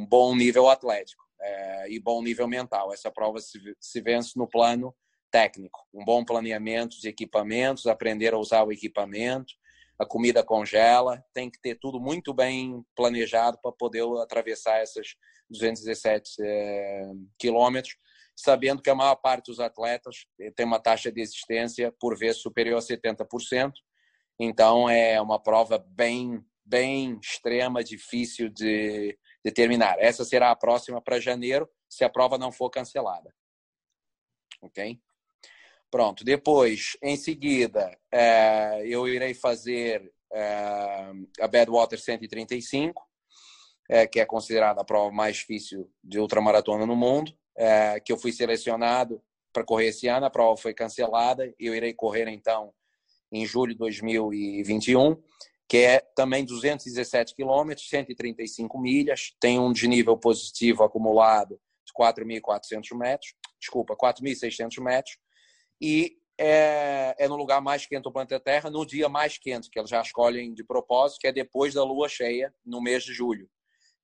um 0.01 0.07
bom 0.09 0.35
nível 0.35 0.67
atlético 0.67 1.23
é, 1.39 1.91
e 1.91 1.99
bom 1.99 2.23
nível 2.23 2.47
mental. 2.47 2.91
Essa 2.91 3.11
prova 3.11 3.39
se, 3.39 3.59
se 3.79 4.01
vence 4.01 4.31
no 4.35 4.47
plano 4.47 4.95
técnico, 5.31 5.87
um 5.93 6.03
bom 6.03 6.23
planeamento 6.23 6.99
de 6.99 7.07
equipamentos, 7.07 7.87
aprender 7.87 8.33
a 8.33 8.37
usar 8.37 8.63
o 8.63 8.71
equipamento, 8.71 9.53
a 9.97 10.05
comida 10.05 10.43
congela, 10.43 11.23
tem 11.33 11.49
que 11.49 11.59
ter 11.61 11.75
tudo 11.75 11.99
muito 11.99 12.33
bem 12.33 12.83
planejado 12.95 13.59
para 13.61 13.71
poder 13.71 14.03
atravessar 14.21 14.81
esses 14.81 15.15
217 15.49 16.37
é, 16.41 17.11
quilômetros, 17.37 17.95
sabendo 18.35 18.81
que 18.81 18.89
a 18.89 18.95
maior 18.95 19.15
parte 19.15 19.47
dos 19.47 19.59
atletas 19.59 20.25
tem 20.55 20.65
uma 20.65 20.79
taxa 20.79 21.11
de 21.11 21.21
existência 21.21 21.93
por 21.99 22.17
vezes 22.17 22.41
superior 22.41 22.77
a 22.77 22.81
70%. 22.81 23.73
Então 24.39 24.89
é 24.89 25.21
uma 25.21 25.41
prova 25.41 25.77
bem, 25.77 26.43
bem 26.65 27.19
extrema, 27.21 27.83
difícil 27.83 28.49
de, 28.49 29.15
de 29.45 29.51
terminar. 29.51 29.97
Essa 29.99 30.25
será 30.25 30.49
a 30.49 30.55
próxima 30.55 30.99
para 30.99 31.19
janeiro, 31.19 31.69
se 31.87 32.03
a 32.03 32.09
prova 32.09 32.39
não 32.39 32.51
for 32.51 32.71
cancelada. 32.71 33.31
Ok? 34.61 34.99
Pronto, 35.91 36.23
depois, 36.23 36.95
em 37.03 37.17
seguida, 37.17 37.97
é, 38.09 38.81
eu 38.87 39.09
irei 39.09 39.33
fazer 39.33 40.09
é, 40.31 41.11
a 41.41 41.47
Badwater 41.49 41.99
135, 41.99 43.05
é, 43.89 44.07
que 44.07 44.21
é 44.21 44.25
considerada 44.25 44.79
a 44.79 44.85
prova 44.85 45.11
mais 45.11 45.35
difícil 45.35 45.91
de 46.01 46.17
ultramaratona 46.17 46.85
no 46.85 46.95
mundo, 46.95 47.33
é, 47.57 47.99
que 47.99 48.13
eu 48.13 48.17
fui 48.17 48.31
selecionado 48.31 49.21
para 49.51 49.65
correr 49.65 49.87
esse 49.87 50.07
ano, 50.07 50.25
a 50.25 50.29
prova 50.29 50.55
foi 50.55 50.73
cancelada, 50.73 51.53
eu 51.59 51.75
irei 51.75 51.93
correr 51.93 52.29
então 52.29 52.73
em 53.29 53.45
julho 53.45 53.73
de 53.73 53.79
2021, 53.79 55.21
que 55.67 55.77
é 55.79 55.99
também 56.15 56.45
217 56.45 57.35
quilômetros, 57.35 57.89
135 57.89 58.79
milhas, 58.79 59.35
tem 59.41 59.59
um 59.59 59.73
desnível 59.73 60.17
positivo 60.17 60.83
acumulado 60.83 61.59
de 61.85 61.91
4.400 61.93 62.97
metros, 62.97 63.33
desculpa, 63.59 63.93
4.600 63.97 64.81
metros, 64.81 65.17
e 65.81 66.17
é, 66.37 67.15
é, 67.17 67.27
no 67.27 67.35
lugar 67.35 67.61
mais 67.61 67.85
quente 67.85 68.03
do 68.03 68.11
planeta 68.11 68.39
Terra, 68.39 68.69
no 68.69 68.85
dia 68.85 69.09
mais 69.09 69.37
quente, 69.37 69.69
que 69.69 69.79
eles 69.79 69.89
já 69.89 70.01
escolhem 70.01 70.53
de 70.53 70.63
propósito, 70.63 71.19
que 71.19 71.27
é 71.27 71.31
depois 71.31 71.73
da 71.73 71.83
lua 71.83 72.07
cheia, 72.07 72.53
no 72.65 72.81
mês 72.81 73.03
de 73.03 73.13
julho. 73.13 73.49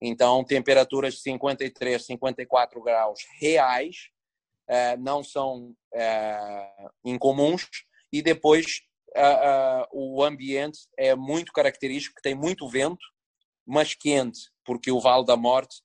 Então, 0.01 0.43
temperaturas 0.43 1.15
de 1.15 1.21
53, 1.21 2.05
54 2.05 2.81
graus 2.81 3.21
reais 3.39 4.09
é, 4.67 4.95
não 4.97 5.23
são 5.23 5.75
é, 5.93 6.69
incomuns, 7.05 7.67
e 8.11 8.21
depois 8.21 8.81
o 9.91 10.23
ambiente 10.23 10.79
é 10.95 11.15
muito 11.15 11.51
característico, 11.51 12.21
tem 12.21 12.35
muito 12.35 12.67
vento, 12.69 13.03
mas 13.65 13.95
quente, 13.95 14.39
porque 14.63 14.91
o 14.91 14.99
Vale 14.99 15.25
da 15.25 15.35
Morte 15.35 15.81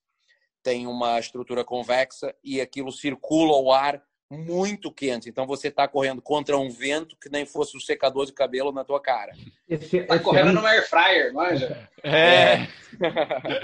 tem 0.63 0.87
uma 0.87 1.19
estrutura 1.19 1.65
convexa 1.65 2.35
e 2.45 2.61
aquilo 2.61 2.93
circula 2.93 3.57
o 3.57 3.73
ar 3.73 4.03
muito 4.39 4.91
quente. 4.91 5.29
Então 5.29 5.47
você 5.47 5.69
está 5.69 5.87
correndo 5.87 6.23
contra 6.23 6.57
um 6.57 6.71
vento 6.71 7.17
que 7.21 7.29
nem 7.29 7.45
fosse 7.45 7.77
um 7.77 7.81
secador 7.81 8.25
de 8.25 8.33
cabelo 8.33 8.73
na 8.73 8.83
tua 8.83 9.01
cara. 9.01 9.33
Está 9.69 10.19
correndo 10.19 10.49
ano... 10.49 10.61
no 10.61 10.67
air 10.67 10.89
fryer, 10.89 11.33
manja? 11.35 11.89
É. 12.03 12.67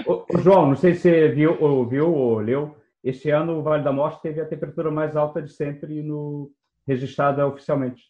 o, 0.05 0.25
o 0.29 0.37
João, 0.37 0.67
não 0.67 0.75
sei 0.75 0.93
se 0.93 1.01
você 1.01 1.29
viu 1.29 1.57
ou 1.59 1.85
viu 1.87 2.13
ou 2.13 2.39
leu. 2.39 2.75
Este 3.03 3.29
ano 3.29 3.57
o 3.57 3.63
Vale 3.63 3.83
da 3.83 3.91
Morte 3.91 4.21
teve 4.21 4.41
a 4.41 4.45
temperatura 4.45 4.91
mais 4.91 5.15
alta 5.15 5.41
de 5.41 5.51
sempre 5.51 6.03
no 6.03 6.51
registrada 6.87 7.47
oficialmente. 7.47 8.03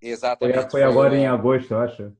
Exatamente. 0.00 0.60
Foi, 0.62 0.70
foi 0.70 0.82
agora 0.82 1.16
em 1.16 1.26
agosto, 1.26 1.74
eu 1.74 1.80
acho 1.80 2.12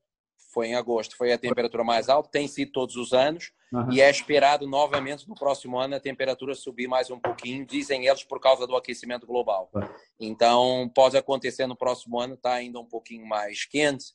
foi 0.56 0.68
em 0.68 0.74
agosto, 0.74 1.18
foi 1.18 1.34
a 1.34 1.38
temperatura 1.38 1.84
mais 1.84 2.08
alta, 2.08 2.30
tem 2.30 2.48
sido 2.48 2.72
todos 2.72 2.96
os 2.96 3.12
anos, 3.12 3.52
uhum. 3.70 3.92
e 3.92 4.00
é 4.00 4.08
esperado 4.08 4.66
novamente 4.66 5.28
no 5.28 5.34
próximo 5.34 5.78
ano 5.78 5.94
a 5.94 6.00
temperatura 6.00 6.54
subir 6.54 6.88
mais 6.88 7.10
um 7.10 7.20
pouquinho, 7.20 7.66
dizem 7.66 8.06
eles, 8.06 8.24
por 8.24 8.40
causa 8.40 8.66
do 8.66 8.74
aquecimento 8.74 9.26
global. 9.26 9.68
Uhum. 9.74 9.82
Então, 10.18 10.90
pode 10.94 11.14
acontecer 11.14 11.66
no 11.66 11.76
próximo 11.76 12.18
ano, 12.18 12.32
está 12.32 12.54
ainda 12.54 12.80
um 12.80 12.86
pouquinho 12.86 13.26
mais 13.26 13.66
quente. 13.66 14.06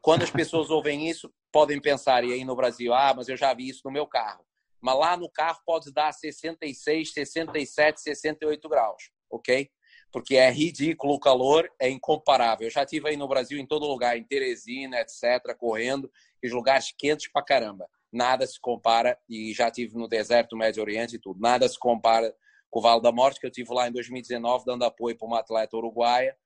Quando 0.00 0.22
as 0.22 0.30
pessoas 0.30 0.70
ouvem 0.70 1.10
isso, 1.10 1.34
podem 1.50 1.80
pensar, 1.80 2.22
e 2.22 2.32
aí 2.32 2.44
no 2.44 2.54
Brasil, 2.54 2.94
ah, 2.94 3.12
mas 3.16 3.28
eu 3.28 3.36
já 3.36 3.52
vi 3.52 3.68
isso 3.68 3.82
no 3.84 3.90
meu 3.90 4.06
carro. 4.06 4.44
Mas 4.80 4.96
lá 4.96 5.16
no 5.16 5.28
carro 5.28 5.58
pode 5.66 5.92
dar 5.92 6.12
66, 6.12 7.12
67, 7.12 8.00
68 8.00 8.68
graus, 8.68 9.10
ok? 9.28 9.68
Porque 10.10 10.36
é 10.36 10.50
ridículo 10.50 11.14
o 11.14 11.20
calor, 11.20 11.70
é 11.78 11.88
incomparável. 11.88 12.66
Eu 12.66 12.70
já 12.70 12.84
tive 12.84 13.08
aí 13.08 13.16
no 13.16 13.28
Brasil, 13.28 13.58
em 13.58 13.66
todo 13.66 13.86
lugar, 13.86 14.16
em 14.16 14.24
Teresina, 14.24 15.00
etc., 15.00 15.54
correndo, 15.56 16.10
e 16.42 16.48
lugares 16.48 16.92
quentes 16.96 17.30
pra 17.30 17.42
caramba. 17.42 17.88
Nada 18.10 18.46
se 18.46 18.58
compara, 18.58 19.18
e 19.28 19.52
já 19.52 19.70
tive 19.70 19.96
no 19.96 20.08
deserto, 20.08 20.56
Médio 20.56 20.82
Oriente 20.82 21.16
e 21.16 21.18
tudo, 21.18 21.40
nada 21.40 21.68
se 21.68 21.78
compara 21.78 22.34
com 22.70 22.78
o 22.78 22.82
Vale 22.82 23.02
da 23.02 23.12
Morte, 23.12 23.40
que 23.40 23.46
eu 23.46 23.50
tive 23.50 23.72
lá 23.72 23.88
em 23.88 23.92
2019, 23.92 24.64
dando 24.64 24.84
apoio 24.84 25.16
para 25.16 25.26
uma 25.26 25.40
atleta 25.40 25.76
uruguaia, 25.76 26.36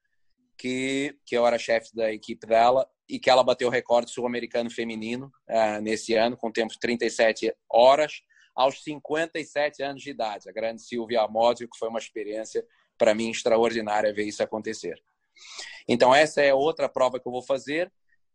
que, 0.59 1.17
que 1.25 1.37
eu 1.37 1.47
era 1.47 1.59
chefe 1.59 1.95
da 1.95 2.13
equipe 2.13 2.47
dela, 2.47 2.89
e 3.09 3.19
que 3.19 3.29
ela 3.29 3.45
bateu 3.45 3.69
o 3.69 3.71
recorde 3.71 4.11
sul-americano 4.11 4.71
feminino 4.71 5.31
uh, 5.49 5.81
nesse 5.81 6.15
ano, 6.15 6.37
com 6.37 6.51
tempo 6.51 6.73
de 6.73 6.81
37 6.81 7.55
horas, 7.69 8.23
aos 8.55 8.83
57 8.83 9.83
anos 9.83 10.03
de 10.03 10.11
idade. 10.11 10.49
A 10.49 10.53
grande 10.53 10.83
Silvia 10.83 11.23
Amódio, 11.23 11.69
que 11.69 11.79
foi 11.79 11.89
uma 11.89 11.99
experiência 11.99 12.65
para 13.03 13.17
mim 13.17 13.31
extraordinária 13.31 14.15
ver 14.15 14.23
isso 14.23 14.45
acontecer. 14.45 15.03
Então 15.89 16.15
essa 16.15 16.41
é 16.41 16.55
outra 16.55 16.89
prova 16.89 17.19
que 17.19 17.27
eu 17.27 17.33
vou 17.33 17.43
fazer. 17.43 17.93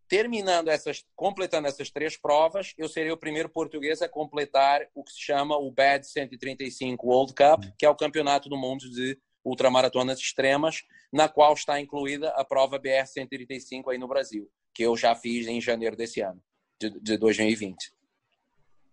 Terminando 0.09 0.67
essas, 0.67 1.05
completando 1.15 1.69
essas 1.69 1.89
três 1.89 2.17
provas, 2.17 2.73
eu 2.77 2.89
serei 2.89 3.09
o 3.09 3.17
primeiro 3.17 3.47
português 3.47 4.01
a 4.01 4.09
completar 4.09 4.85
o 4.93 5.05
que 5.05 5.13
se 5.13 5.21
chama 5.21 5.57
o 5.57 5.71
BAD 5.71 6.05
135 6.05 7.07
World 7.07 7.33
Cup, 7.33 7.63
que 7.79 7.85
é 7.85 7.89
o 7.89 7.95
campeonato 7.95 8.49
do 8.49 8.57
mundo 8.57 8.89
de 8.89 9.17
ultramaratonas 9.41 10.19
extremas, 10.19 10.83
na 11.13 11.29
qual 11.29 11.53
está 11.53 11.79
incluída 11.79 12.31
a 12.31 12.43
prova 12.43 12.77
BR 12.77 13.05
135 13.05 13.89
aí 13.89 13.97
no 13.97 14.07
Brasil, 14.07 14.51
que 14.73 14.83
eu 14.83 14.97
já 14.97 15.15
fiz 15.15 15.47
em 15.47 15.61
janeiro 15.61 15.95
desse 15.95 16.19
ano, 16.19 16.43
de, 16.77 16.89
de 16.99 17.17
2020. 17.17 17.93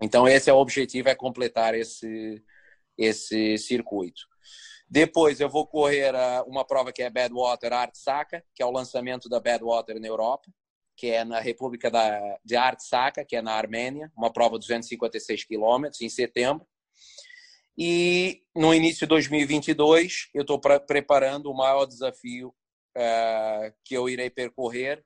Então 0.01 0.29
esse 0.29 0.49
é 0.49 0.53
o 0.53 0.59
objetivo, 0.59 1.09
é 1.09 1.17
completar 1.17 1.75
esse 1.75 2.41
esse 2.97 3.59
circuito. 3.59 4.33
Depois 4.95 5.41
eu 5.41 5.49
vou 5.49 5.67
correr 5.67 6.15
ah, 6.15 6.45
uma 6.47 6.65
prova 6.65 6.93
que 6.93 7.03
é 7.03 7.11
Badwater 7.11 7.73
Artsaka, 7.73 8.45
que 8.55 8.63
é 8.63 8.67
o 8.67 8.71
lançamento 8.71 9.29
da 9.29 9.41
Badwater 9.41 9.99
na 9.99 10.07
Europa, 10.07 10.49
que 10.97 11.09
é 11.09 11.25
na 11.25 11.41
República 11.41 11.91
da, 11.91 12.39
de 12.45 12.55
Artsaka, 12.55 13.25
que 13.25 13.35
é 13.35 13.43
na 13.43 13.55
Armênia, 13.55 14.13
uma 14.17 14.33
prova 14.33 14.57
de 14.57 14.61
256 14.61 15.43
quilômetros, 15.47 16.01
em 16.01 16.09
setembro. 16.09 16.65
E 17.77 18.45
no 18.55 18.73
início 18.73 19.01
de 19.01 19.09
2022, 19.09 20.29
eu 20.33 20.43
estou 20.43 20.61
preparando 20.61 21.51
o 21.51 21.57
maior 21.57 21.87
desafio 21.87 22.55
uh, 22.97 23.75
que 23.85 23.97
eu 23.97 24.09
irei 24.09 24.31
percorrer, 24.31 25.05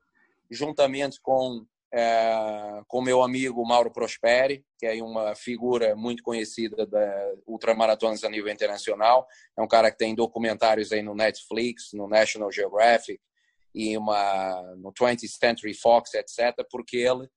juntamente 0.51 1.18
com 1.18 1.66
é, 1.93 2.82
com 2.86 3.01
meu 3.01 3.22
amigo 3.22 3.66
Mauro 3.66 3.91
Prosperi, 3.91 4.64
que 4.78 4.86
é 4.86 5.03
uma 5.03 5.34
figura 5.34 5.97
muito 5.97 6.22
conhecida 6.22 6.86
da 6.86 7.32
ultramaratonas 7.47 8.24
a 8.24 8.28
nível 8.28 8.53
internacional. 8.53 9.26
É 9.57 9.62
um 9.62 9.68
cara 9.68 9.91
que 9.91 9.99
tem 9.99 10.14
documentários 10.14 10.93
aí 10.93 11.03
no 11.03 11.14
Netflix, 11.14 11.91
no 11.93 12.07
National 12.07 12.53
Geographic 12.53 13.20
e 13.74 13.97
uma 13.97 14.62
no 14.76 14.93
20th 14.93 15.28
Century 15.28 15.74
Fox, 15.74 16.12
etc. 16.14 16.66
Porque 16.70 16.99
ele 16.99 17.28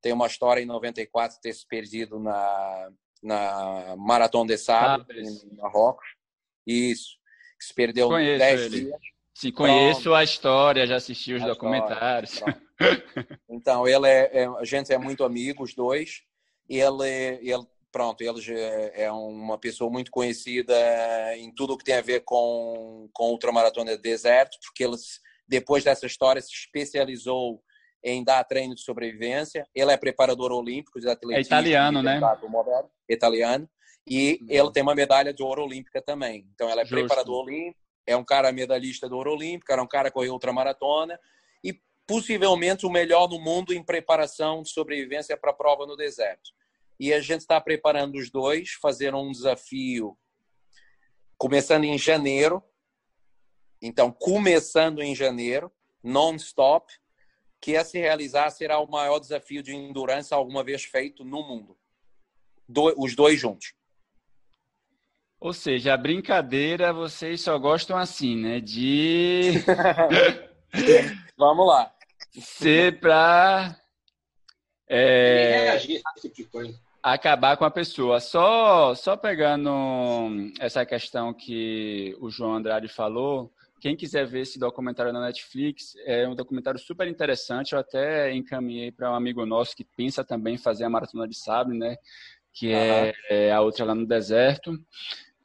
tem 0.00 0.12
uma 0.12 0.26
história 0.26 0.60
em 0.60 0.66
94 0.66 1.38
ter 1.42 1.52
se 1.52 1.66
perdido 1.66 2.18
na 2.18 2.90
na 3.22 3.96
Maratona 3.96 4.46
de 4.46 4.58
Sable, 4.58 5.06
ah, 5.10 5.20
em 5.20 5.56
Marrocos. 5.56 6.06
Isso, 6.66 7.16
que 7.58 7.66
se 7.66 7.74
perdeu 7.74 8.08
10 8.10 8.70
dias. 8.70 9.00
Sim, 9.34 9.52
conheço 9.52 10.02
Pronto. 10.02 10.14
a 10.14 10.24
história, 10.24 10.86
já 10.86 10.96
assisti 10.96 11.32
os 11.32 11.42
a 11.42 11.46
documentários. 11.46 12.34
História, 12.34 12.67
então, 13.48 13.86
ele 13.86 14.06
é, 14.06 14.42
é, 14.42 14.46
a 14.46 14.64
gente 14.64 14.92
é 14.92 14.98
muito 14.98 15.24
amigo, 15.24 15.62
os 15.62 15.74
dois. 15.74 16.22
Ele, 16.68 17.08
ele 17.42 17.66
pronto, 17.90 18.20
ele 18.20 18.40
é 18.94 19.10
uma 19.10 19.58
pessoa 19.58 19.90
muito 19.90 20.10
conhecida 20.10 20.74
em 21.36 21.52
tudo 21.54 21.72
o 21.72 21.78
que 21.78 21.84
tem 21.84 21.96
a 21.96 22.02
ver 22.02 22.20
com, 22.24 23.08
com 23.12 23.30
ultramaratona 23.30 23.96
de 23.96 24.02
deserto, 24.02 24.58
porque 24.62 24.84
ele, 24.84 24.96
depois 25.46 25.84
dessa 25.84 26.06
história, 26.06 26.40
se 26.40 26.52
especializou 26.52 27.62
em 28.04 28.22
dar 28.22 28.44
treino 28.44 28.74
de 28.74 28.82
sobrevivência. 28.82 29.66
Ele 29.74 29.90
é 29.90 29.96
preparador 29.96 30.52
olímpico 30.52 31.00
de 31.00 31.08
atletismo. 31.08 31.54
É 31.54 31.58
italiano, 31.58 32.02
né? 32.02 32.20
Moderno, 32.48 32.90
italiano. 33.08 33.68
E 34.06 34.40
ele 34.48 34.72
tem 34.72 34.82
uma 34.82 34.94
medalha 34.94 35.34
de 35.34 35.42
ouro 35.42 35.64
olímpica 35.64 36.00
também. 36.00 36.48
Então, 36.54 36.68
ela 36.68 36.82
é 36.82 36.84
Justo. 36.84 37.04
preparador 37.04 37.44
olímpico, 37.44 37.78
é 38.06 38.16
um 38.16 38.24
cara 38.24 38.50
medalhista 38.50 39.08
do 39.08 39.16
ouro 39.16 39.32
olímpico, 39.32 39.70
era 39.70 39.82
um 39.82 39.86
cara 39.86 40.08
que 40.08 40.14
correu 40.14 40.32
ultramaratona 40.32 41.12
e 41.14 41.18
possivelmente 42.08 42.86
o 42.86 42.90
melhor 42.90 43.28
no 43.28 43.38
mundo 43.38 43.74
em 43.74 43.84
preparação 43.84 44.62
de 44.62 44.70
sobrevivência 44.70 45.36
para 45.36 45.50
a 45.50 45.54
prova 45.54 45.86
no 45.86 45.94
deserto. 45.94 46.50
E 46.98 47.12
a 47.12 47.20
gente 47.20 47.42
está 47.42 47.60
preparando 47.60 48.16
os 48.16 48.30
dois, 48.30 48.70
fazendo 48.80 49.18
um 49.18 49.30
desafio 49.30 50.18
começando 51.36 51.84
em 51.84 51.98
janeiro. 51.98 52.64
Então, 53.80 54.10
começando 54.10 55.02
em 55.02 55.14
janeiro, 55.14 55.70
non-stop, 56.02 56.92
que 57.60 57.76
a 57.76 57.84
se 57.84 57.98
realizar 57.98 58.50
será 58.50 58.80
o 58.80 58.90
maior 58.90 59.18
desafio 59.18 59.62
de 59.62 59.74
endurance 59.74 60.32
alguma 60.32 60.64
vez 60.64 60.84
feito 60.84 61.24
no 61.24 61.46
mundo. 61.46 61.76
Do, 62.66 62.92
os 62.96 63.14
dois 63.14 63.38
juntos. 63.38 63.74
Ou 65.38 65.52
seja, 65.52 65.92
a 65.92 65.96
brincadeira 65.96 66.92
vocês 66.92 67.42
só 67.42 67.56
gostam 67.58 67.98
assim, 67.98 68.34
né? 68.34 68.60
De. 68.60 69.52
Vamos 71.36 71.66
lá. 71.66 71.97
Ser 72.40 73.00
para. 73.00 73.76
É, 74.88 75.76
tipo 75.78 76.02
acabar 77.02 77.56
com 77.56 77.64
a 77.64 77.70
pessoa. 77.70 78.20
Só, 78.20 78.94
só 78.94 79.16
pegando 79.16 79.70
essa 80.58 80.84
questão 80.84 81.32
que 81.32 82.16
o 82.20 82.30
João 82.30 82.54
Andrade 82.54 82.88
falou, 82.88 83.52
quem 83.80 83.96
quiser 83.96 84.26
ver 84.26 84.40
esse 84.40 84.58
documentário 84.58 85.12
na 85.12 85.20
Netflix, 85.20 85.94
é 86.04 86.28
um 86.28 86.34
documentário 86.34 86.80
super 86.80 87.06
interessante. 87.06 87.72
Eu 87.72 87.78
até 87.78 88.32
encaminhei 88.34 88.90
para 88.90 89.10
um 89.10 89.14
amigo 89.14 89.44
nosso 89.46 89.76
que 89.76 89.84
pensa 89.84 90.24
também 90.24 90.54
em 90.54 90.58
fazer 90.58 90.84
a 90.84 90.90
Maratona 90.90 91.28
de 91.28 91.36
Sabre, 91.36 91.76
né? 91.76 91.96
Que 92.52 92.72
é, 92.72 93.14
é 93.30 93.52
a 93.52 93.60
outra 93.60 93.84
lá 93.84 93.94
no 93.94 94.06
deserto. 94.06 94.72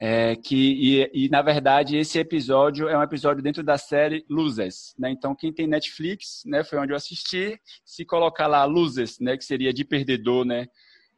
É, 0.06 0.36
que, 0.36 0.54
e, 0.54 1.10
e, 1.14 1.28
na 1.30 1.40
verdade, 1.40 1.96
esse 1.96 2.18
episódio 2.18 2.90
é 2.90 2.98
um 2.98 3.02
episódio 3.02 3.42
dentro 3.42 3.62
da 3.62 3.78
série 3.78 4.22
Losers, 4.28 4.94
né? 4.98 5.10
Então, 5.10 5.34
quem 5.34 5.50
tem 5.50 5.66
Netflix, 5.66 6.42
né, 6.44 6.62
foi 6.62 6.78
onde 6.78 6.92
eu 6.92 6.96
assisti, 6.96 7.58
se 7.86 8.04
colocar 8.04 8.46
lá 8.46 8.66
Losers, 8.66 9.18
né, 9.18 9.34
que 9.34 9.44
seria 9.46 9.72
de 9.72 9.82
perdedor, 9.82 10.44
né, 10.44 10.68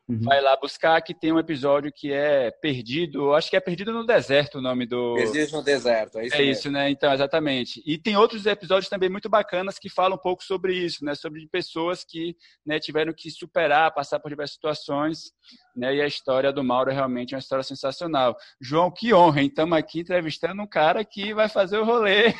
Uhum. 0.08 0.20
vai 0.22 0.40
lá 0.40 0.56
buscar 0.56 1.00
que 1.02 1.12
tem 1.12 1.32
um 1.32 1.38
episódio 1.38 1.92
que 1.92 2.12
é 2.12 2.50
Perdido, 2.50 3.34
acho 3.34 3.50
que 3.50 3.56
é 3.56 3.60
Perdido 3.60 3.92
no 3.92 4.06
Deserto 4.06 4.58
o 4.58 4.62
nome 4.62 4.86
do... 4.86 5.16
Existe 5.18 5.52
no 5.52 5.64
deserto, 5.64 6.18
é 6.18 6.26
isso 6.26 6.34
É 6.36 6.38
mesmo. 6.38 6.52
isso, 6.52 6.70
né? 6.70 6.88
Então, 6.90 7.12
exatamente. 7.12 7.82
E 7.84 7.98
tem 7.98 8.16
outros 8.16 8.46
episódios 8.46 8.88
também 8.88 9.08
muito 9.08 9.28
bacanas 9.28 9.80
que 9.80 9.90
falam 9.90 10.16
um 10.16 10.20
pouco 10.20 10.44
sobre 10.44 10.74
isso, 10.74 11.04
né? 11.04 11.16
Sobre 11.16 11.44
pessoas 11.48 12.04
que 12.04 12.36
né, 12.64 12.78
tiveram 12.78 13.12
que 13.12 13.30
superar, 13.30 13.92
passar 13.92 14.20
por 14.20 14.28
diversas 14.28 14.54
situações, 14.54 15.32
né? 15.74 15.96
E 15.96 16.00
a 16.00 16.06
história 16.06 16.52
do 16.52 16.62
Mauro 16.62 16.90
é 16.90 16.94
realmente 16.94 17.34
uma 17.34 17.40
história 17.40 17.64
sensacional. 17.64 18.36
João, 18.60 18.92
que 18.92 19.12
honra, 19.12 19.40
hein? 19.40 19.48
Estamos 19.48 19.76
aqui 19.76 20.00
entrevistando 20.00 20.62
um 20.62 20.68
cara 20.68 21.04
que 21.04 21.34
vai 21.34 21.48
fazer 21.48 21.78
o 21.78 21.84
rolê. 21.84 22.32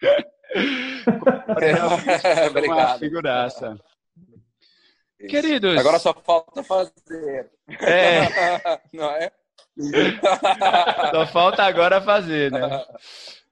Uma 1.06 2.46
Obrigado. 2.48 2.98
figuraça. 2.98 3.78
Isso. 5.18 5.28
Queridos. 5.30 5.78
Agora 5.78 5.98
só 5.98 6.12
falta 6.14 6.62
fazer. 6.62 7.50
É, 7.80 8.80
Não 8.92 9.10
é? 9.10 9.30
só 11.10 11.26
falta 11.26 11.64
agora 11.64 12.00
fazer, 12.00 12.50
né? 12.50 12.84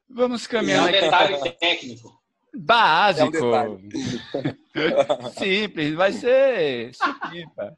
Vamos 0.08 0.46
é 0.46 0.48
caminhando 0.48 0.86
um 0.86 0.90
aqui. 0.90 1.00
detalhe 1.00 1.52
técnico. 1.52 2.24
Básico. 2.56 3.36
É 3.36 3.68
um 3.68 3.80
Simples, 5.36 5.94
vai 5.94 6.12
ser 6.12 6.94
supimpa. 6.94 7.76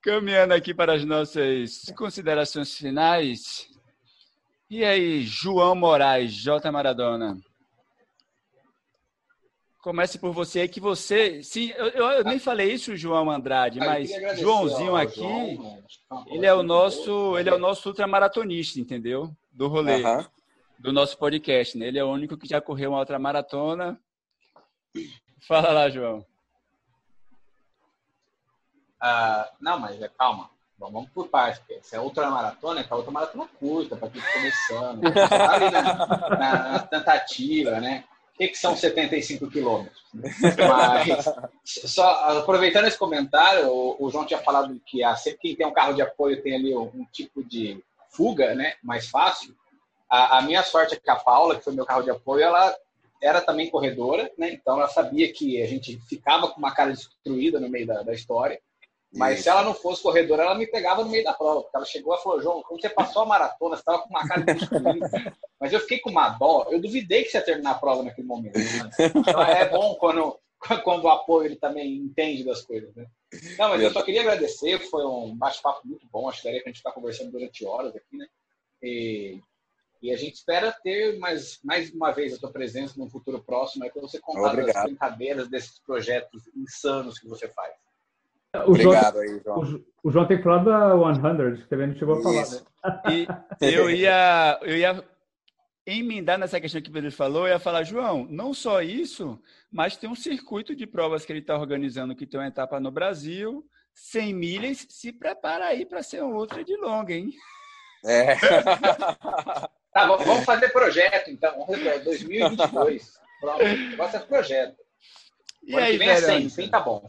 Caminhando 0.00 0.54
aqui 0.54 0.72
para 0.72 0.94
as 0.94 1.04
nossas 1.04 1.92
considerações 1.96 2.74
finais. 2.74 3.68
E 4.70 4.82
aí, 4.82 5.22
João 5.22 5.74
Moraes, 5.74 6.32
J. 6.32 6.72
Maradona. 6.72 7.36
Comece 9.84 10.18
por 10.18 10.32
você 10.32 10.60
aí, 10.60 10.68
que 10.68 10.80
você. 10.80 11.42
Sim, 11.42 11.68
eu, 11.76 11.88
eu- 11.88 12.06
eu 12.12 12.24
nem 12.24 12.38
falei 12.38 12.72
isso, 12.72 12.96
João 12.96 13.30
Andrade, 13.30 13.78
mas 13.80 14.08
Joãozinho 14.38 14.96
aqui, 14.96 15.16
João, 15.20 15.84
uma 16.10 16.24
ele 16.28 16.46
é 16.46 16.54
o 16.54 16.62
nosso, 16.62 17.36
ele 17.36 17.50
é 17.50 17.54
o 17.54 17.58
nosso 17.58 17.90
ultramaratonista, 17.90 18.80
entendeu? 18.80 19.30
Do 19.52 19.68
rolê 19.68 20.02
Aham. 20.02 20.26
do 20.78 20.90
nosso 20.90 21.18
podcast, 21.18 21.76
né? 21.76 21.86
Ele 21.88 21.98
é 21.98 22.04
o 22.04 22.08
único 22.10 22.34
que 22.38 22.48
já 22.48 22.62
correu 22.62 22.92
uma 22.92 22.98
outra 23.00 23.18
maratona. 23.18 24.00
Fala 25.46 25.70
lá, 25.70 25.90
João. 25.90 26.24
Ah, 28.98 29.50
não, 29.60 29.78
mas 29.78 30.00
é, 30.00 30.08
calma. 30.08 30.48
Vamos 30.78 30.94
vamos 30.94 31.10
por 31.10 31.28
partes. 31.28 31.58
porque 31.58 31.74
Essa 31.74 31.96
é 31.96 32.00
outra 32.00 32.30
maratona, 32.30 32.80
é 32.80 32.84
que 32.84 32.90
a 32.92 32.96
outra 32.96 33.12
maratona 33.12 33.46
curta, 33.60 33.96
para 33.98 34.08
quem 34.08 34.18
está 34.22 34.32
começando. 34.32 35.00
Você 35.02 35.28
tá 35.28 35.52
ali 35.52 35.70
na, 35.70 35.82
na- 36.38 36.68
na 36.72 36.78
tentativa, 36.80 37.80
né? 37.82 38.04
Que, 38.36 38.48
que 38.48 38.58
são 38.58 38.76
75 38.76 39.48
quilômetros? 39.48 40.02
Mas, 40.12 41.24
só 41.64 42.38
aproveitando 42.38 42.86
esse 42.86 42.98
comentário, 42.98 43.68
o, 43.68 43.96
o 43.98 44.10
João 44.10 44.26
tinha 44.26 44.40
falado 44.40 44.80
que 44.84 45.00
sempre 45.16 45.38
quem 45.40 45.56
tem 45.56 45.66
um 45.66 45.72
carro 45.72 45.94
de 45.94 46.02
apoio 46.02 46.42
tem 46.42 46.54
ali 46.54 46.74
um, 46.74 46.90
um 46.94 47.06
tipo 47.12 47.44
de 47.44 47.80
fuga, 48.10 48.54
né? 48.54 48.74
Mais 48.82 49.08
fácil. 49.08 49.54
A, 50.10 50.38
a 50.38 50.42
minha 50.42 50.62
sorte 50.62 50.94
é 50.94 50.98
que 50.98 51.10
a 51.10 51.16
Paula, 51.16 51.56
que 51.56 51.64
foi 51.64 51.74
meu 51.74 51.86
carro 51.86 52.02
de 52.02 52.10
apoio, 52.10 52.42
ela 52.42 52.74
era 53.22 53.40
também 53.40 53.70
corredora, 53.70 54.30
né? 54.36 54.52
Então 54.52 54.76
ela 54.78 54.88
sabia 54.88 55.32
que 55.32 55.62
a 55.62 55.66
gente 55.66 55.98
ficava 56.08 56.48
com 56.48 56.58
uma 56.58 56.74
cara 56.74 56.90
destruída 56.90 57.58
no 57.58 57.68
meio 57.68 57.86
da, 57.86 58.02
da 58.02 58.12
história. 58.12 58.60
Mas 59.16 59.34
Isso. 59.34 59.44
se 59.44 59.48
ela 59.48 59.62
não 59.62 59.74
fosse 59.74 60.02
corredora, 60.02 60.42
ela 60.42 60.54
me 60.56 60.66
pegava 60.66 61.04
no 61.04 61.10
meio 61.10 61.22
da 61.22 61.32
prova. 61.32 61.62
Porque 61.62 61.76
ela 61.76 61.86
chegou 61.86 62.14
e 62.14 62.22
falou, 62.22 62.42
João, 62.42 62.62
quando 62.62 62.80
você 62.80 62.88
passou 62.88 63.22
a 63.22 63.26
maratona, 63.26 63.76
você 63.76 63.80
estava 63.80 64.02
com 64.02 64.08
uma 64.08 64.26
cara 64.26 64.42
destruída. 64.42 65.36
Mas 65.60 65.72
eu 65.72 65.80
fiquei 65.80 66.00
com 66.00 66.10
uma 66.10 66.30
dó. 66.30 66.66
Eu 66.70 66.80
duvidei 66.80 67.22
que 67.22 67.30
você 67.30 67.38
ia 67.38 67.44
terminar 67.44 67.70
a 67.72 67.78
prova 67.78 68.02
naquele 68.02 68.26
momento. 68.26 68.58
né? 68.58 68.90
Então 69.14 69.42
é 69.42 69.68
bom 69.68 69.94
quando, 69.94 70.38
quando 70.82 71.04
o 71.04 71.08
apoio 71.08 71.46
ele 71.46 71.56
também 71.56 71.94
entende 71.96 72.42
das 72.42 72.62
coisas. 72.62 72.92
Né? 72.94 73.06
Não, 73.56 73.68
mas 73.68 73.82
eu 73.82 73.92
só 73.92 74.02
queria 74.02 74.22
agradecer. 74.22 74.80
Foi 74.90 75.06
um 75.06 75.36
bate-papo 75.36 75.86
muito 75.86 76.06
bom. 76.10 76.28
Acho 76.28 76.38
que 76.38 76.48
daria 76.48 76.60
pra 76.60 76.70
gente 76.70 76.78
ficar 76.78 76.92
conversando 76.92 77.30
durante 77.30 77.64
horas 77.64 77.94
aqui, 77.94 78.16
né? 78.16 78.26
E, 78.82 79.40
e 80.02 80.12
a 80.12 80.16
gente 80.16 80.34
espera 80.34 80.72
ter 80.82 81.18
mais, 81.18 81.60
mais 81.62 81.90
uma 81.92 82.10
vez 82.10 82.34
a 82.34 82.38
tua 82.38 82.50
presença 82.52 82.94
no 82.98 83.08
futuro 83.08 83.40
próximo, 83.42 83.84
aí 83.84 83.90
para 83.90 84.02
você 84.02 84.20
contar 84.20 84.42
das 84.42 84.58
Obrigado. 84.58 84.84
brincadeiras 84.84 85.48
desses 85.48 85.78
projetos 85.78 86.42
insanos 86.54 87.18
que 87.18 87.28
você 87.28 87.48
faz. 87.48 87.72
O 88.66 88.74
João, 88.74 88.94
Obrigado 88.96 89.18
aí, 89.18 89.40
João. 89.44 89.58
o, 89.58 90.08
o 90.08 90.10
João 90.10 90.26
tem 90.26 90.36
que 90.36 90.42
falar 90.44 90.64
da 90.64 90.94
100, 90.94 91.62
que 91.62 91.68
também 91.68 91.88
não 91.88 91.96
chegou 91.96 92.18
a 92.18 92.22
falar. 92.22 92.42
Isso. 92.42 92.64
Né? 92.84 93.26
E 93.60 93.74
eu 93.74 93.90
ia, 93.90 94.58
eu 94.62 94.76
ia 94.76 95.04
emendar 95.86 96.38
nessa 96.38 96.60
questão 96.60 96.80
que 96.80 96.88
o 96.90 96.92
Pedro 96.92 97.10
falou, 97.12 97.46
eu 97.46 97.54
ia 97.54 97.58
falar, 97.58 97.82
João, 97.82 98.26
não 98.30 98.54
só 98.54 98.80
isso, 98.80 99.40
mas 99.70 99.96
tem 99.96 100.08
um 100.08 100.14
circuito 100.14 100.74
de 100.74 100.86
provas 100.86 101.24
que 101.24 101.32
ele 101.32 101.40
está 101.40 101.58
organizando, 101.58 102.14
que 102.14 102.26
tem 102.26 102.38
uma 102.38 102.46
etapa 102.46 102.78
no 102.78 102.90
Brasil, 102.90 103.64
100 103.94 104.34
milhas, 104.34 104.86
se 104.88 105.12
prepara 105.12 105.66
aí 105.66 105.84
para 105.84 106.02
ser 106.02 106.22
um 106.22 106.34
ultra 106.34 106.64
de 106.64 106.76
longa, 106.76 107.12
hein? 107.12 107.32
É. 108.04 108.36
Tá, 109.94 110.06
vamos 110.06 110.44
fazer 110.44 110.70
projeto, 110.70 111.30
então. 111.30 111.52
Vamos 111.52 111.66
fazer 111.66 111.82
projeto. 111.84 112.04
2022. 112.04 113.12
Pronto, 113.40 113.62
o 113.62 113.90
negócio 113.90 114.16
é 114.16 114.20
projeto. 114.20 114.76
E 115.62 115.72
Ano 115.72 115.84
aí, 115.84 115.96
vem 115.96 116.08
é 116.08 116.16
100, 116.16 116.26
Verônica? 116.26 116.50
100 116.50 116.68
tá 116.68 116.80
bom. 116.80 117.06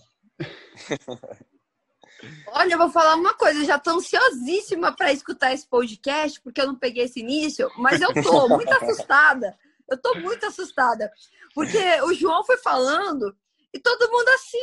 Olha, 2.48 2.74
eu 2.74 2.78
vou 2.78 2.90
falar 2.90 3.16
uma 3.16 3.34
coisa, 3.34 3.60
eu 3.60 3.66
já 3.66 3.78
tô 3.78 3.92
ansiosíssima 3.92 4.96
para 4.96 5.12
escutar 5.12 5.54
esse 5.54 5.68
podcast, 5.68 6.42
porque 6.42 6.62
eu 6.62 6.68
não 6.68 6.76
peguei 6.76 7.04
esse 7.04 7.20
início, 7.20 7.70
mas 7.78 8.02
eu 8.02 8.14
tô 8.24 8.48
muito 8.50 8.72
assustada. 8.82 9.58
Eu 9.90 9.98
tô 10.02 10.16
muito 10.16 10.46
assustada. 10.46 11.12
Porque 11.54 11.78
o 12.02 12.14
João 12.14 12.44
foi 12.44 12.58
falando 12.58 13.36
e 13.74 13.80
todo 13.80 14.12
mundo 14.12 14.30
assim. 14.30 14.58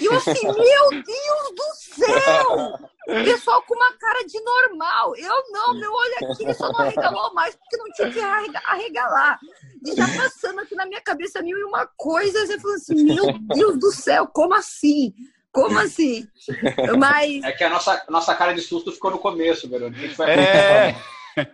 E 0.00 0.04
eu 0.04 0.12
assim, 0.14 0.46
meu 0.46 0.90
Deus 0.90 1.54
do 1.56 1.74
céu! 2.04 2.78
O 3.08 3.24
pessoal 3.24 3.62
com 3.62 3.74
uma 3.74 3.92
cara 3.94 4.22
de 4.26 4.38
normal. 4.40 5.16
Eu 5.16 5.32
não, 5.50 5.72
meu 5.74 5.90
olho 5.90 6.14
aqui 6.30 6.52
só 6.54 6.70
não 6.70 6.80
arregalou 6.80 7.32
mais 7.32 7.56
porque 7.56 7.76
não 7.78 7.90
tinha 7.92 8.10
que 8.10 8.20
arrega- 8.20 8.60
arregalar. 8.66 9.38
E 9.86 9.96
já 9.96 10.06
passando 10.14 10.60
aqui 10.60 10.74
na 10.74 10.84
minha 10.84 11.00
cabeça 11.00 11.40
mil 11.40 11.56
e 11.58 11.64
uma 11.64 11.86
coisas, 11.96 12.50
eu 12.50 12.60
falei 12.60 12.76
assim, 12.76 13.02
meu 13.02 13.32
Deus 13.54 13.78
do 13.78 13.90
céu, 13.90 14.26
como 14.26 14.52
assim? 14.54 15.14
Como 15.50 15.78
assim? 15.78 16.28
Mas 16.98 17.42
É 17.42 17.52
que 17.52 17.64
a 17.64 17.70
nossa, 17.70 18.04
nossa 18.10 18.34
cara 18.34 18.52
de 18.52 18.60
susto 18.60 18.92
ficou 18.92 19.10
no 19.10 19.18
começo, 19.18 19.66
Verônica. 19.70 19.98
A 19.98 20.02
gente 20.06 20.14
vai 20.16 20.38
É. 20.38 20.94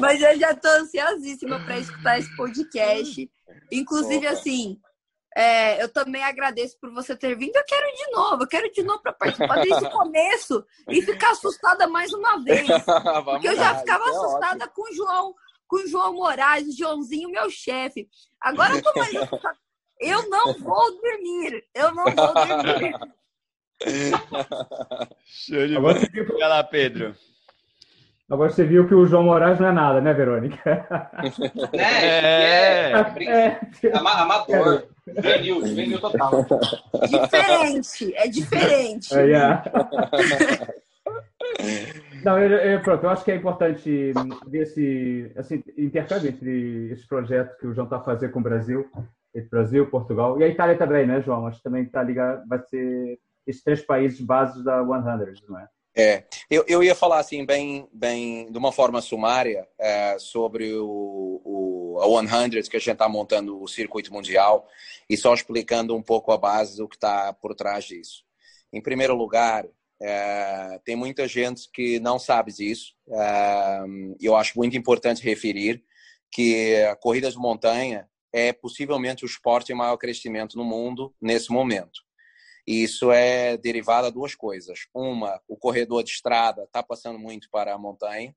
Mas 0.00 0.20
eu 0.20 0.38
já 0.38 0.54
tô 0.54 0.68
ansiosíssima 0.68 1.58
para 1.60 1.78
escutar 1.78 2.18
esse 2.18 2.36
podcast. 2.36 3.30
Inclusive, 3.72 4.26
Opa. 4.26 4.36
assim, 4.36 4.78
É, 5.36 5.82
eu 5.82 5.88
também 5.88 6.22
agradeço 6.22 6.78
por 6.80 6.92
você 6.92 7.16
ter 7.16 7.36
vindo. 7.36 7.56
Eu 7.56 7.64
quero 7.64 7.86
de 7.96 8.10
novo, 8.12 8.44
eu 8.44 8.46
quero 8.46 8.70
de 8.70 8.82
novo 8.84 9.02
para 9.02 9.12
participar 9.12 9.56
desde 9.62 9.84
o 9.84 9.90
começo 9.90 10.64
e 10.88 11.02
ficar 11.02 11.32
assustada 11.32 11.88
mais 11.88 12.12
uma 12.12 12.42
vez. 12.42 12.68
Porque 13.24 13.48
eu 13.48 13.56
já 13.56 13.76
ficava 13.78 14.04
é 14.04 14.10
assustada 14.10 14.68
com 14.68 14.82
o 14.82 14.94
João, 14.94 15.34
com 15.66 15.76
o 15.76 15.88
João 15.88 16.14
Moraes, 16.14 16.68
o 16.68 16.76
Joãozinho, 16.76 17.30
meu 17.30 17.50
chefe. 17.50 18.08
Agora 18.40 18.74
eu 18.74 18.82
tô 18.82 18.92
mais 18.96 19.14
assustada. 19.16 19.58
Eu 20.00 20.28
não 20.28 20.54
vou 20.54 21.00
dormir. 21.00 21.64
Eu 21.74 21.94
não 21.94 22.04
vou 22.04 22.34
dormir. 22.34 22.94
Show 25.24 25.66
de 25.66 25.74
bola. 25.74 25.94
Vai 26.38 26.48
lá, 26.48 26.64
Pedro. 26.64 27.16
Agora 28.30 28.50
você 28.50 28.64
viu 28.64 28.88
que 28.88 28.94
o 28.94 29.04
João 29.04 29.24
Moraes 29.24 29.60
não 29.60 29.68
é 29.68 29.72
nada, 29.72 30.00
né, 30.00 30.12
Verônica? 30.12 30.58
Né? 31.72 31.82
É, 31.82 32.92
é, 32.92 33.60
é, 33.82 33.96
amador. 33.96 34.86
Juvenil, 35.06 35.66
juvenil 35.66 36.00
total. 36.00 36.46
Diferente, 37.08 38.14
é 38.16 38.28
diferente. 38.28 39.14
É, 39.14 39.26
yeah. 39.26 39.64
Não, 42.24 42.38
eu, 42.38 42.48
eu, 42.50 42.80
pronto, 42.80 43.04
eu 43.04 43.10
acho 43.10 43.24
que 43.24 43.30
é 43.30 43.36
importante 43.36 44.12
ver 44.46 44.62
esse 44.62 45.30
assim, 45.36 45.62
intercâmbio 45.76 46.30
entre 46.30 46.90
esse 46.92 47.06
projeto 47.06 47.58
que 47.58 47.66
o 47.66 47.74
João 47.74 47.84
está 47.84 48.00
fazendo 48.00 48.32
com 48.32 48.40
o 48.40 48.42
Brasil, 48.42 48.88
entre 49.34 49.50
Brasil, 49.50 49.90
Portugal 49.90 50.40
e 50.40 50.44
a 50.44 50.48
Itália 50.48 50.78
também, 50.78 51.06
né, 51.06 51.20
João? 51.20 51.46
Acho 51.46 51.58
que 51.58 51.64
também 51.64 51.82
está 51.82 52.02
ligado, 52.02 52.46
vai 52.48 52.60
ser 52.60 53.18
esses 53.46 53.62
três 53.62 53.82
países 53.82 54.20
bases 54.20 54.64
da 54.64 54.78
100, 54.78 55.48
não 55.48 55.58
é? 55.58 55.68
É, 55.96 56.24
eu, 56.50 56.64
eu 56.66 56.82
ia 56.82 56.94
falar 56.94 57.20
assim 57.20 57.46
bem, 57.46 57.88
bem 57.92 58.50
de 58.50 58.58
uma 58.58 58.72
forma 58.72 59.00
sumária 59.00 59.68
é, 59.78 60.18
sobre 60.18 60.74
o, 60.74 61.40
o 61.44 61.98
a 62.00 62.48
100 62.48 62.62
que 62.68 62.76
a 62.76 62.80
gente 62.80 62.92
está 62.92 63.08
montando 63.08 63.62
o 63.62 63.68
circuito 63.68 64.12
mundial 64.12 64.68
e 65.08 65.16
só 65.16 65.32
explicando 65.32 65.94
um 65.94 66.02
pouco 66.02 66.32
a 66.32 66.36
base 66.36 66.76
do 66.76 66.88
que 66.88 66.96
está 66.96 67.32
por 67.32 67.54
trás 67.54 67.84
disso. 67.84 68.24
Em 68.72 68.82
primeiro 68.82 69.14
lugar, 69.14 69.66
é, 70.02 70.80
tem 70.84 70.96
muita 70.96 71.28
gente 71.28 71.70
que 71.72 72.00
não 72.00 72.18
sabe 72.18 72.52
disso. 72.52 72.92
É, 73.08 73.80
eu 74.20 74.34
acho 74.34 74.58
muito 74.58 74.76
importante 74.76 75.22
referir 75.22 75.84
que 76.30 76.76
a 76.90 76.96
corrida 76.96 77.30
de 77.30 77.38
montanha 77.38 78.08
é 78.32 78.52
possivelmente 78.52 79.24
o 79.24 79.26
esporte 79.26 79.70
em 79.70 79.76
maior 79.76 79.96
crescimento 79.96 80.56
no 80.58 80.64
mundo 80.64 81.14
nesse 81.22 81.52
momento. 81.52 82.02
E 82.66 82.82
isso 82.82 83.12
é 83.12 83.56
derivado 83.56 84.08
de 84.08 84.14
duas 84.14 84.34
coisas. 84.34 84.86
Uma, 84.94 85.40
o 85.46 85.56
corredor 85.56 86.02
de 86.02 86.10
estrada 86.10 86.64
está 86.64 86.82
passando 86.82 87.18
muito 87.18 87.48
para 87.50 87.74
a 87.74 87.78
montanha 87.78 88.34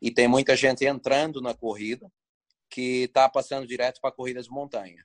e 0.00 0.10
tem 0.10 0.28
muita 0.28 0.54
gente 0.54 0.84
entrando 0.84 1.40
na 1.40 1.54
corrida 1.54 2.10
que 2.70 3.04
está 3.04 3.28
passando 3.28 3.66
direto 3.66 4.00
para 4.00 4.10
a 4.10 4.12
corrida 4.12 4.42
de 4.42 4.50
montanha. 4.50 5.04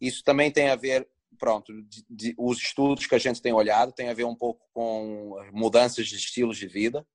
Isso 0.00 0.22
também 0.24 0.50
tem 0.50 0.68
a 0.68 0.76
ver, 0.76 1.08
pronto, 1.38 1.72
de, 1.84 2.04
de, 2.10 2.34
os 2.36 2.58
estudos 2.58 3.06
que 3.06 3.14
a 3.14 3.18
gente 3.18 3.40
tem 3.40 3.52
olhado 3.52 3.92
tem 3.92 4.08
a 4.08 4.14
ver 4.14 4.24
um 4.24 4.34
pouco 4.34 4.66
com 4.72 5.36
mudanças 5.52 6.08
de 6.08 6.16
estilos 6.16 6.58
de 6.58 6.66
vida. 6.66 7.06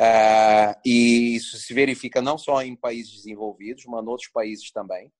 Uh, 0.00 0.74
e 0.84 1.36
isso 1.36 1.56
se 1.56 1.72
verifica 1.72 2.20
não 2.20 2.36
só 2.36 2.62
em 2.62 2.74
países 2.74 3.12
desenvolvidos, 3.12 3.84
mas 3.84 4.02
em 4.02 4.08
outros 4.08 4.28
países 4.28 4.70
também, 4.72 5.12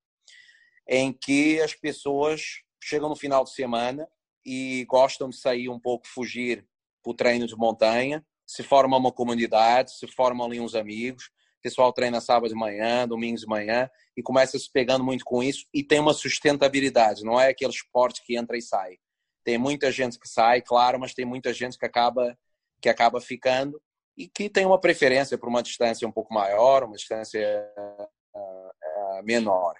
em 0.89 1.13
que 1.13 1.61
as 1.61 1.75
pessoas 1.75 2.63
chegam 2.83 3.09
no 3.09 3.17
final 3.17 3.45
de 3.45 3.53
semana 3.53 4.09
e 4.45 4.85
gostam 4.87 5.29
de 5.29 5.37
sair 5.37 5.69
um 5.69 5.79
pouco, 5.79 6.07
fugir 6.07 6.67
para 7.03 7.11
o 7.11 7.15
treino 7.15 7.47
de 7.47 7.57
montanha. 7.57 8.25
Se 8.47 8.63
forma 8.63 8.97
uma 8.97 9.13
comunidade, 9.13 9.97
se 9.97 10.07
formam 10.07 10.47
ali 10.47 10.61
uns 10.61 10.75
amigos. 10.75 11.25
O 11.59 11.63
pessoal 11.63 11.93
treina 11.93 12.21
sábado 12.21 12.49
de 12.49 12.55
manhã, 12.55 13.09
domingo 13.09 13.39
de 13.39 13.47
manhã 13.47 13.89
e 14.17 14.23
começa 14.23 14.59
se 14.59 14.71
pegando 14.71 15.03
muito 15.03 15.25
com 15.25 15.43
isso 15.43 15.65
e 15.73 15.83
tem 15.83 15.99
uma 15.99 16.13
sustentabilidade. 16.13 17.25
Não 17.25 17.41
é 17.41 17.49
aquele 17.49 17.73
esporte 17.73 18.23
que 18.25 18.37
entra 18.37 18.57
e 18.57 18.63
sai. 18.63 18.99
Tem 19.43 19.57
muita 19.57 19.91
gente 19.91 20.19
que 20.19 20.29
sai, 20.29 20.61
claro, 20.61 21.01
mas 21.01 21.15
tem 21.15 21.25
muita 21.25 21.53
gente 21.53 21.79
que 21.79 21.87
acaba 21.87 22.37
que 22.81 22.89
acaba 22.89 23.19
ficando 23.19 23.81
e 24.17 24.29
que 24.29 24.51
tem 24.51 24.67
uma 24.67 24.79
preferência 24.79 25.39
por 25.39 25.49
uma 25.49 25.63
distância 25.63 26.07
um 26.07 26.13
pouco 26.13 26.35
maior, 26.35 26.85
uma 26.85 26.97
distância 26.97 27.67
uh, 27.79 28.03
uh, 28.37 29.23
menor. 29.25 29.75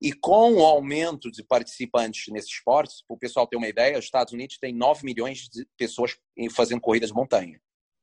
E 0.00 0.12
com 0.12 0.54
o 0.54 0.64
aumento 0.64 1.30
de 1.30 1.42
participantes 1.42 2.32
nesse 2.32 2.48
esporte, 2.48 3.04
para 3.06 3.14
o 3.14 3.18
pessoal 3.18 3.46
ter 3.46 3.56
uma 3.56 3.66
ideia, 3.66 3.98
os 3.98 4.04
Estados 4.04 4.32
Unidos 4.32 4.58
tem 4.58 4.72
9 4.72 5.04
milhões 5.04 5.48
de 5.48 5.66
pessoas 5.76 6.16
fazendo 6.52 6.80
corridas 6.80 7.08
de 7.08 7.14
montanha. 7.14 7.60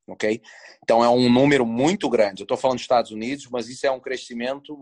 Ok? 0.08 0.40
Então 0.82 1.02
é 1.02 1.08
um 1.08 1.30
número 1.32 1.64
muito 1.64 2.08
grande. 2.08 2.42
Eu 2.42 2.44
estou 2.44 2.56
falando 2.56 2.76
dos 2.76 2.84
Estados 2.84 3.10
Unidos, 3.10 3.48
mas 3.50 3.68
isso 3.68 3.86
é 3.86 3.90
um 3.90 4.00
crescimento 4.00 4.76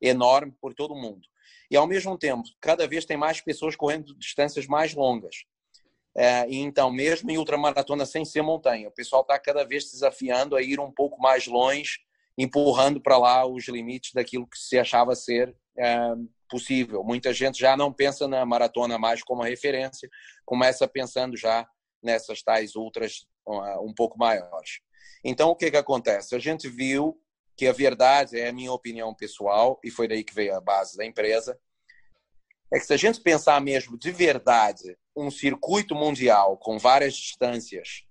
enorme 0.00 0.52
por 0.60 0.74
todo 0.74 0.92
o 0.92 1.00
mundo. 1.00 1.26
E 1.70 1.76
ao 1.76 1.86
mesmo 1.86 2.18
tempo, 2.18 2.42
cada 2.60 2.86
vez 2.86 3.06
tem 3.06 3.16
mais 3.16 3.40
pessoas 3.40 3.74
correndo 3.74 4.14
distâncias 4.18 4.66
mais 4.66 4.94
longas. 4.94 5.44
É, 6.14 6.44
então, 6.50 6.92
mesmo 6.92 7.30
em 7.30 7.38
ultramaratona 7.38 8.04
sem 8.04 8.24
ser 8.24 8.42
montanha, 8.42 8.88
o 8.88 8.92
pessoal 8.92 9.22
está 9.22 9.38
cada 9.38 9.64
vez 9.64 9.90
desafiando 9.90 10.54
a 10.54 10.60
ir 10.60 10.78
um 10.78 10.92
pouco 10.92 11.18
mais 11.20 11.46
longe, 11.46 12.00
empurrando 12.36 13.00
para 13.00 13.16
lá 13.16 13.46
os 13.46 13.66
limites 13.68 14.12
daquilo 14.12 14.46
que 14.46 14.58
se 14.58 14.78
achava 14.78 15.14
ser 15.14 15.56
é, 15.78 16.14
possível. 16.52 17.02
Muita 17.02 17.32
gente 17.32 17.58
já 17.58 17.74
não 17.74 17.90
pensa 17.90 18.28
na 18.28 18.44
maratona 18.44 18.98
mais 18.98 19.24
como 19.24 19.42
referência, 19.42 20.06
começa 20.44 20.86
pensando 20.86 21.34
já 21.34 21.66
nessas 22.02 22.42
tais 22.42 22.76
ultras 22.76 23.26
um 23.80 23.94
pouco 23.94 24.18
maiores. 24.18 24.80
Então, 25.24 25.48
o 25.48 25.56
que, 25.56 25.70
que 25.70 25.76
acontece? 25.78 26.34
A 26.34 26.38
gente 26.38 26.68
viu 26.68 27.18
que 27.56 27.66
a 27.66 27.72
verdade, 27.72 28.38
é 28.38 28.48
a 28.48 28.52
minha 28.52 28.70
opinião 28.70 29.14
pessoal, 29.14 29.80
e 29.82 29.90
foi 29.90 30.06
daí 30.06 30.22
que 30.22 30.34
veio 30.34 30.54
a 30.54 30.60
base 30.60 30.96
da 30.96 31.06
empresa, 31.06 31.58
é 32.72 32.78
que 32.78 32.84
se 32.84 32.92
a 32.92 32.98
gente 32.98 33.20
pensar 33.20 33.60
mesmo 33.60 33.98
de 33.98 34.10
verdade 34.10 34.96
um 35.16 35.30
circuito 35.30 35.94
mundial 35.94 36.56
com 36.58 36.78
várias 36.78 37.14
distâncias 37.14 38.04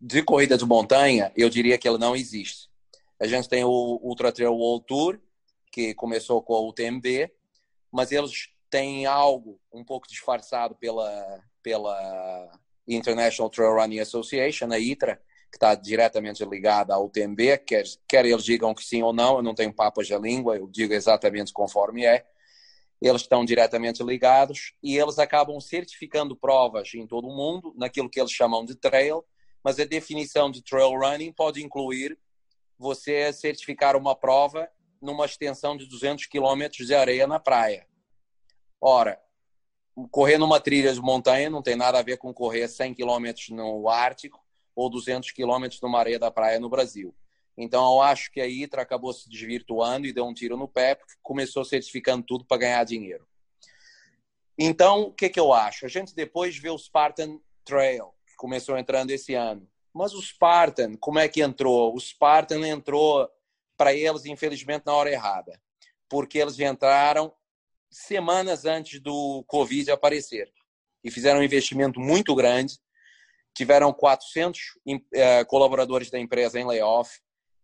de 0.00 0.22
corrida 0.22 0.58
de 0.58 0.64
montanha, 0.64 1.32
eu 1.36 1.48
diria 1.48 1.78
que 1.78 1.88
ele 1.88 1.98
não 1.98 2.16
existe. 2.16 2.68
A 3.20 3.26
gente 3.26 3.48
tem 3.48 3.64
o 3.64 4.00
Ultra 4.02 4.32
Trail 4.32 4.52
World 4.52 4.84
Tour, 4.86 5.20
que 5.76 5.92
começou 5.92 6.40
com 6.40 6.54
a 6.54 6.60
UTMB, 6.62 7.30
mas 7.92 8.10
eles 8.10 8.48
têm 8.70 9.04
algo 9.04 9.60
um 9.70 9.84
pouco 9.84 10.08
disfarçado 10.08 10.74
pela, 10.74 11.38
pela 11.62 12.50
International 12.88 13.50
Trail 13.50 13.74
Running 13.74 13.98
Association, 13.98 14.72
a 14.72 14.78
ITRA, 14.78 15.20
que 15.50 15.58
está 15.58 15.74
diretamente 15.74 16.42
ligada 16.46 16.94
à 16.94 16.98
UTMB, 16.98 17.58
quer, 17.58 17.84
quer 18.08 18.24
eles 18.24 18.42
digam 18.42 18.74
que 18.74 18.82
sim 18.82 19.02
ou 19.02 19.12
não, 19.12 19.36
eu 19.36 19.42
não 19.42 19.54
tenho 19.54 19.70
papas 19.70 20.08
da 20.08 20.18
língua, 20.18 20.56
eu 20.56 20.66
digo 20.66 20.94
exatamente 20.94 21.52
conforme 21.52 22.06
é. 22.06 22.24
Eles 22.98 23.20
estão 23.20 23.44
diretamente 23.44 24.02
ligados 24.02 24.72
e 24.82 24.96
eles 24.96 25.18
acabam 25.18 25.60
certificando 25.60 26.34
provas 26.34 26.94
em 26.94 27.06
todo 27.06 27.28
o 27.28 27.36
mundo, 27.36 27.74
naquilo 27.76 28.08
que 28.08 28.18
eles 28.18 28.32
chamam 28.32 28.64
de 28.64 28.74
trail, 28.74 29.22
mas 29.62 29.78
a 29.78 29.84
definição 29.84 30.50
de 30.50 30.62
trail 30.62 30.98
running 30.98 31.34
pode 31.34 31.62
incluir 31.62 32.18
você 32.78 33.30
certificar 33.30 33.94
uma 33.94 34.16
prova 34.16 34.70
numa 35.00 35.24
extensão 35.24 35.76
de 35.76 35.86
200 35.86 36.26
quilômetros 36.26 36.86
de 36.86 36.94
areia 36.94 37.26
na 37.26 37.38
praia. 37.38 37.86
Ora, 38.80 39.20
correr 40.10 40.38
numa 40.38 40.60
trilha 40.60 40.92
de 40.92 41.00
montanha 41.00 41.48
não 41.48 41.62
tem 41.62 41.76
nada 41.76 41.98
a 41.98 42.02
ver 42.02 42.18
com 42.18 42.32
correr 42.32 42.68
100 42.68 42.94
quilômetros 42.94 43.48
no 43.50 43.88
Ártico 43.88 44.44
ou 44.74 44.90
200 44.90 45.30
quilômetros 45.30 45.80
numa 45.80 45.98
areia 45.98 46.18
da 46.18 46.30
praia 46.30 46.60
no 46.60 46.68
Brasil. 46.68 47.14
Então, 47.56 47.94
eu 47.94 48.02
acho 48.02 48.30
que 48.30 48.40
a 48.40 48.46
ITRA 48.46 48.82
acabou 48.82 49.12
se 49.12 49.28
desvirtuando 49.30 50.06
e 50.06 50.12
deu 50.12 50.26
um 50.26 50.34
tiro 50.34 50.56
no 50.58 50.68
pé, 50.68 50.94
porque 50.94 51.14
começou 51.22 51.64
certificando 51.64 52.22
tudo 52.22 52.44
para 52.44 52.58
ganhar 52.58 52.84
dinheiro. 52.84 53.26
Então, 54.58 55.04
o 55.04 55.12
que, 55.12 55.30
que 55.30 55.40
eu 55.40 55.52
acho? 55.52 55.86
A 55.86 55.88
gente 55.88 56.14
depois 56.14 56.56
vê 56.58 56.68
o 56.68 56.78
Spartan 56.78 57.38
Trail, 57.64 58.12
que 58.26 58.36
começou 58.36 58.76
entrando 58.76 59.10
esse 59.10 59.34
ano. 59.34 59.66
Mas 59.92 60.12
o 60.12 60.20
Spartan, 60.20 60.96
como 60.96 61.18
é 61.18 61.28
que 61.28 61.40
entrou? 61.40 61.94
O 61.94 62.00
Spartan 62.00 62.66
entrou 62.68 63.26
para 63.76 63.94
eles, 63.94 64.24
infelizmente, 64.24 64.84
na 64.86 64.94
hora 64.94 65.10
errada, 65.10 65.60
porque 66.08 66.38
eles 66.38 66.58
entraram 66.58 67.32
semanas 67.90 68.64
antes 68.64 69.00
do 69.00 69.44
Covid 69.46 69.90
aparecer 69.90 70.52
e 71.02 71.10
fizeram 71.10 71.40
um 71.40 71.44
investimento 71.44 72.00
muito 72.00 72.34
grande. 72.34 72.78
Tiveram 73.54 73.92
400 73.92 74.60
eh, 75.14 75.44
colaboradores 75.44 76.10
da 76.10 76.18
empresa 76.18 76.58
em 76.58 76.66
layoff 76.66 77.10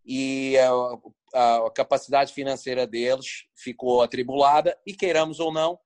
e 0.05 0.55
a, 0.57 1.69
capacidade 1.71 2.33
financeira 2.33 2.87
deles 2.87 3.45
ficou 3.55 4.01
atribulada. 4.01 4.77
E 4.85 4.93
queiramos 4.93 5.39
ou 5.39 5.51
não, 5.51 5.77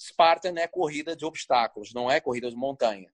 Spartan 0.00 0.54
é 0.58 0.66
corrida 0.66 1.14
de 1.14 1.24
obstáculos, 1.24 1.92
não 1.94 2.10
é 2.10 2.20
corrida 2.20 2.50
de 2.50 2.56
montanha. 2.56 3.12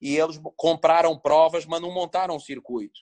E 0.00 0.16
eles 0.16 0.40
compraram 0.56 1.18
provas, 1.18 1.66
mas 1.66 1.80
não 1.80 1.92
montaram 1.92 2.36
um 2.36 2.40
circuito 2.40 3.00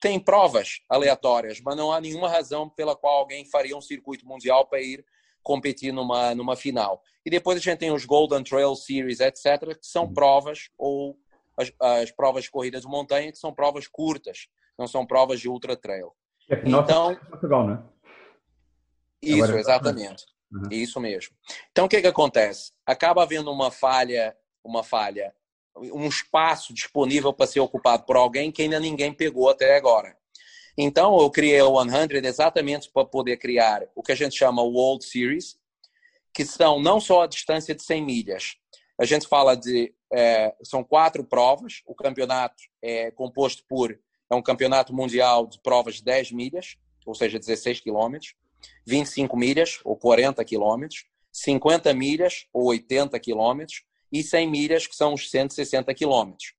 tem 0.00 0.18
provas 0.18 0.80
aleatórias, 0.88 1.60
mas 1.60 1.76
não 1.76 1.92
há 1.92 2.00
nenhuma 2.00 2.28
razão 2.28 2.68
pela 2.68 2.96
qual 2.96 3.18
alguém 3.18 3.44
faria 3.44 3.76
um 3.76 3.80
circuito 3.80 4.26
mundial 4.26 4.66
para 4.66 4.80
ir 4.80 5.04
competir 5.42 5.92
numa, 5.92 6.34
numa 6.34 6.56
final. 6.56 7.02
E 7.24 7.30
depois 7.30 7.58
a 7.58 7.60
gente 7.60 7.78
tem 7.78 7.92
os 7.92 8.04
Golden 8.04 8.42
Trail 8.42 8.74
Series, 8.74 9.20
etc., 9.20 9.78
que 9.78 9.86
são 9.86 10.12
provas, 10.12 10.70
ou 10.78 11.18
as, 11.56 11.72
as 11.80 12.10
provas 12.10 12.44
de 12.44 12.50
corrida 12.50 12.80
de 12.80 12.86
montanha, 12.86 13.30
que 13.30 13.38
são 13.38 13.52
provas 13.52 13.86
curtas, 13.86 14.48
não 14.78 14.86
são 14.86 15.06
provas 15.06 15.38
de 15.40 15.48
ultra 15.48 15.76
trail. 15.76 16.12
É 16.48 16.62
então, 16.66 17.14
Portugal, 17.28 17.66
né? 17.66 17.82
Isso, 19.22 19.44
Agora, 19.44 19.60
exatamente. 19.60 20.24
Uhum. 20.50 20.68
Isso 20.70 20.98
mesmo. 20.98 21.36
Então, 21.70 21.84
o 21.84 21.88
que, 21.88 22.00
que 22.00 22.06
acontece? 22.06 22.72
Acaba 22.86 23.22
havendo 23.22 23.52
uma 23.52 23.70
falha, 23.70 24.34
uma 24.64 24.82
falha, 24.82 25.34
um 25.92 26.06
espaço 26.06 26.72
disponível 26.74 27.32
para 27.32 27.46
ser 27.46 27.60
ocupado 27.60 28.04
por 28.04 28.16
alguém 28.16 28.52
que 28.52 28.62
ainda 28.62 28.78
ninguém 28.78 29.12
pegou 29.12 29.48
até 29.48 29.76
agora. 29.76 30.16
Então, 30.76 31.18
eu 31.20 31.30
criei 31.30 31.60
o 31.62 31.82
100 31.82 32.24
exatamente 32.24 32.90
para 32.90 33.04
poder 33.04 33.36
criar 33.36 33.86
o 33.94 34.02
que 34.02 34.12
a 34.12 34.14
gente 34.14 34.36
chama 34.36 34.62
World 34.62 35.04
Series, 35.04 35.58
que 36.32 36.44
são 36.44 36.80
não 36.80 37.00
só 37.00 37.22
a 37.22 37.26
distância 37.26 37.74
de 37.74 37.82
100 37.82 38.04
milhas. 38.04 38.56
A 38.98 39.04
gente 39.04 39.26
fala 39.26 39.56
de. 39.56 39.92
É, 40.12 40.54
são 40.62 40.82
quatro 40.82 41.24
provas. 41.24 41.82
O 41.86 41.94
campeonato 41.94 42.62
é 42.82 43.10
composto 43.10 43.64
por. 43.68 43.98
É 44.30 44.34
um 44.34 44.42
campeonato 44.42 44.94
mundial 44.94 45.46
de 45.46 45.60
provas 45.60 45.96
de 45.96 46.04
10 46.04 46.32
milhas, 46.32 46.76
ou 47.04 47.14
seja, 47.14 47.38
16 47.38 47.80
quilômetros, 47.80 48.34
25 48.86 49.36
milhas, 49.36 49.80
ou 49.84 49.96
40 49.96 50.44
quilômetros, 50.44 51.04
50 51.32 51.92
milhas, 51.94 52.46
ou 52.52 52.66
80 52.66 53.18
quilômetros, 53.18 53.82
e 54.12 54.22
100 54.22 54.50
milhas, 54.50 54.86
que 54.86 54.96
são 54.96 55.14
os 55.14 55.30
160 55.30 55.92
quilômetros. 55.94 56.54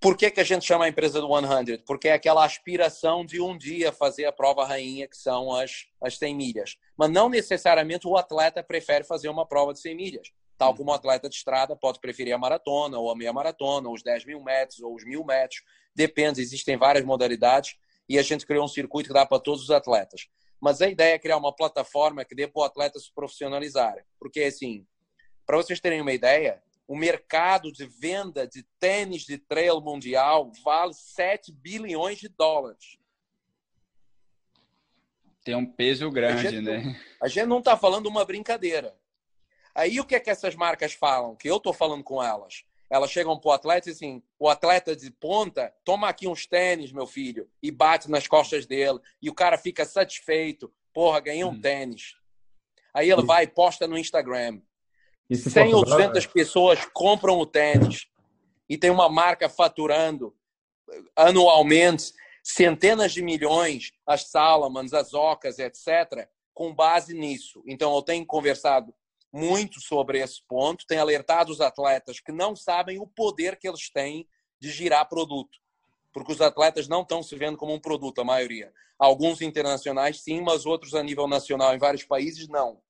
Por 0.00 0.16
que, 0.16 0.30
que 0.30 0.40
a 0.40 0.44
gente 0.44 0.64
chama 0.64 0.84
a 0.84 0.88
empresa 0.88 1.20
do 1.20 1.28
100? 1.28 1.82
Porque 1.86 2.08
é 2.08 2.12
aquela 2.12 2.44
aspiração 2.44 3.24
de 3.24 3.40
um 3.40 3.56
dia 3.56 3.90
fazer 3.90 4.26
a 4.26 4.32
prova 4.32 4.64
rainha, 4.64 5.08
que 5.08 5.16
são 5.16 5.52
as, 5.52 5.86
as 6.00 6.18
100 6.18 6.34
milhas. 6.34 6.76
Mas 6.96 7.10
não 7.10 7.28
necessariamente 7.28 8.06
o 8.06 8.16
atleta 8.16 8.62
prefere 8.62 9.04
fazer 9.04 9.28
uma 9.28 9.46
prova 9.46 9.72
de 9.72 9.80
100 9.80 9.96
milhas. 9.96 10.28
Tal 10.58 10.74
como 10.74 10.90
o 10.90 10.94
atleta 10.94 11.28
de 11.28 11.34
estrada 11.34 11.74
pode 11.74 11.98
preferir 11.98 12.34
a 12.34 12.38
maratona, 12.38 12.98
ou 12.98 13.10
a 13.10 13.16
meia 13.16 13.32
maratona, 13.32 13.88
ou 13.88 13.94
os 13.94 14.02
10 14.02 14.26
mil 14.26 14.42
metros, 14.42 14.80
ou 14.80 14.94
os 14.94 15.04
mil 15.04 15.24
metros. 15.24 15.62
Depende, 15.94 16.40
existem 16.40 16.76
várias 16.76 17.04
modalidades 17.04 17.76
e 18.08 18.18
a 18.18 18.22
gente 18.22 18.46
criou 18.46 18.64
um 18.64 18.68
circuito 18.68 19.08
que 19.08 19.14
dá 19.14 19.26
para 19.26 19.40
todos 19.40 19.62
os 19.62 19.70
atletas. 19.70 20.28
Mas 20.60 20.80
a 20.80 20.88
ideia 20.88 21.14
é 21.14 21.18
criar 21.18 21.36
uma 21.36 21.54
plataforma 21.54 22.24
que 22.24 22.34
dê 22.34 22.46
para 22.46 22.60
o 22.60 22.64
atleta 22.64 22.98
se 22.98 23.12
profissionalizar. 23.14 23.96
Porque, 24.18 24.42
assim, 24.42 24.86
para 25.46 25.56
vocês 25.56 25.80
terem 25.80 26.00
uma 26.00 26.12
ideia, 26.12 26.60
o 26.88 26.96
mercado 26.96 27.72
de 27.72 27.86
venda 27.86 28.46
de 28.46 28.62
tênis 28.78 29.22
de 29.22 29.38
trail 29.38 29.80
mundial 29.80 30.52
vale 30.64 30.92
7 30.92 31.52
bilhões 31.52 32.18
de 32.18 32.28
dólares. 32.28 32.98
Tem 35.44 35.54
um 35.54 35.64
peso 35.64 36.10
grande, 36.10 36.46
a 36.46 36.50
gente, 36.50 36.64
né? 36.64 37.00
A 37.22 37.28
gente 37.28 37.46
não 37.46 37.60
está 37.60 37.76
falando 37.76 38.06
uma 38.06 38.24
brincadeira. 38.24 38.96
Aí 39.74 40.00
o 40.00 40.04
que 40.04 40.16
é 40.16 40.20
que 40.20 40.30
essas 40.30 40.54
marcas 40.56 40.92
falam? 40.92 41.36
Que 41.36 41.48
eu 41.48 41.58
estou 41.58 41.72
falando 41.72 42.02
com 42.02 42.22
elas. 42.22 42.64
Elas 42.88 43.10
chegam 43.10 43.38
para 43.38 43.48
o 43.48 43.52
atleta 43.52 43.88
e 43.88 43.92
assim, 43.92 44.22
o 44.38 44.48
atleta 44.48 44.94
de 44.94 45.10
ponta, 45.10 45.72
toma 45.84 46.08
aqui 46.08 46.26
uns 46.26 46.46
tênis, 46.46 46.92
meu 46.92 47.06
filho, 47.06 47.48
e 47.62 47.70
bate 47.70 48.10
nas 48.10 48.26
costas 48.26 48.64
dele. 48.64 48.98
E 49.20 49.28
o 49.28 49.34
cara 49.34 49.58
fica 49.58 49.84
satisfeito. 49.84 50.72
Porra, 50.92 51.20
ganhei 51.20 51.44
um 51.44 51.50
hum. 51.50 51.60
tênis. 51.60 52.16
Aí 52.94 53.10
ele 53.10 53.22
vai 53.22 53.44
e 53.44 53.48
posta 53.48 53.86
no 53.86 53.98
Instagram. 53.98 54.60
100 55.34 55.74
ou 55.74 55.84
200 55.84 56.26
pessoas 56.26 56.84
compram 56.92 57.38
o 57.38 57.46
tênis 57.46 58.06
e 58.68 58.78
tem 58.78 58.90
uma 58.90 59.08
marca 59.08 59.48
faturando 59.48 60.34
anualmente 61.16 62.12
centenas 62.42 63.12
de 63.12 63.22
milhões, 63.22 63.90
as 64.06 64.28
Salomons, 64.28 64.92
as 64.92 65.12
Ocas, 65.12 65.58
etc., 65.58 66.28
com 66.54 66.72
base 66.72 67.12
nisso. 67.12 67.62
Então, 67.66 67.94
eu 67.94 68.02
tenho 68.02 68.24
conversado 68.24 68.94
muito 69.32 69.80
sobre 69.80 70.20
esse 70.20 70.40
ponto, 70.48 70.86
tenho 70.86 71.00
alertado 71.00 71.50
os 71.50 71.60
atletas 71.60 72.20
que 72.20 72.32
não 72.32 72.54
sabem 72.54 72.98
o 72.98 73.06
poder 73.06 73.58
que 73.58 73.68
eles 73.68 73.90
têm 73.90 74.26
de 74.60 74.70
girar 74.70 75.08
produto. 75.08 75.58
Porque 76.12 76.32
os 76.32 76.40
atletas 76.40 76.88
não 76.88 77.02
estão 77.02 77.22
se 77.22 77.36
vendo 77.36 77.58
como 77.58 77.74
um 77.74 77.80
produto, 77.80 78.20
a 78.20 78.24
maioria. 78.24 78.72
Alguns 78.98 79.42
internacionais, 79.42 80.22
sim, 80.22 80.40
mas 80.40 80.64
outros 80.64 80.94
a 80.94 81.02
nível 81.02 81.26
nacional 81.26 81.74
em 81.74 81.78
vários 81.78 82.04
países, 82.04 82.48
não. 82.48 82.80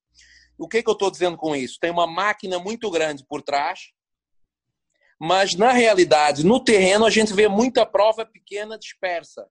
O 0.59 0.69
que, 0.69 0.83
que 0.83 0.89
eu 0.89 0.95
estou 0.95 1.11
dizendo 1.11 1.37
com 1.37 1.55
isso? 1.55 1.79
Tem 1.81 1.91
uma 1.91 2.07
máquina 2.07 2.59
muito 2.59 2.91
grande 2.91 3.25
por 3.25 3.43
trás, 3.43 3.93
mas 5.19 5.55
na 5.55 5.73
realidade, 5.73 6.45
no 6.45 6.63
terreno, 6.63 7.05
a 7.05 7.11
gente 7.11 7.33
vê 7.33 7.49
muita 7.49 7.87
prova 7.87 8.25
pequena 8.25 8.79
dispersa. 8.79 9.49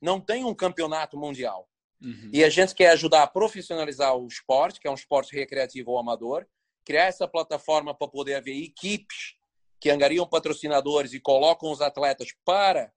Não 0.00 0.20
tem 0.20 0.44
um 0.44 0.54
campeonato 0.54 1.16
mundial. 1.16 1.68
Uhum. 2.00 2.30
E 2.32 2.44
a 2.44 2.50
gente 2.50 2.74
quer 2.74 2.90
ajudar 2.90 3.24
a 3.24 3.26
profissionalizar 3.26 4.16
o 4.16 4.26
esporte, 4.26 4.80
que 4.80 4.86
é 4.86 4.90
um 4.90 4.94
esporte 4.94 5.34
recreativo 5.34 5.92
ou 5.92 5.98
amador, 5.98 6.46
criar 6.84 7.04
essa 7.04 7.26
plataforma 7.26 7.94
para 7.94 8.08
poder 8.08 8.34
haver 8.34 8.62
equipes 8.62 9.36
que 9.80 9.90
angariam 9.90 10.26
patrocinadores 10.26 11.12
e 11.12 11.20
colocam 11.20 11.70
os 11.70 11.80
atletas 11.80 12.28
para 12.44 12.92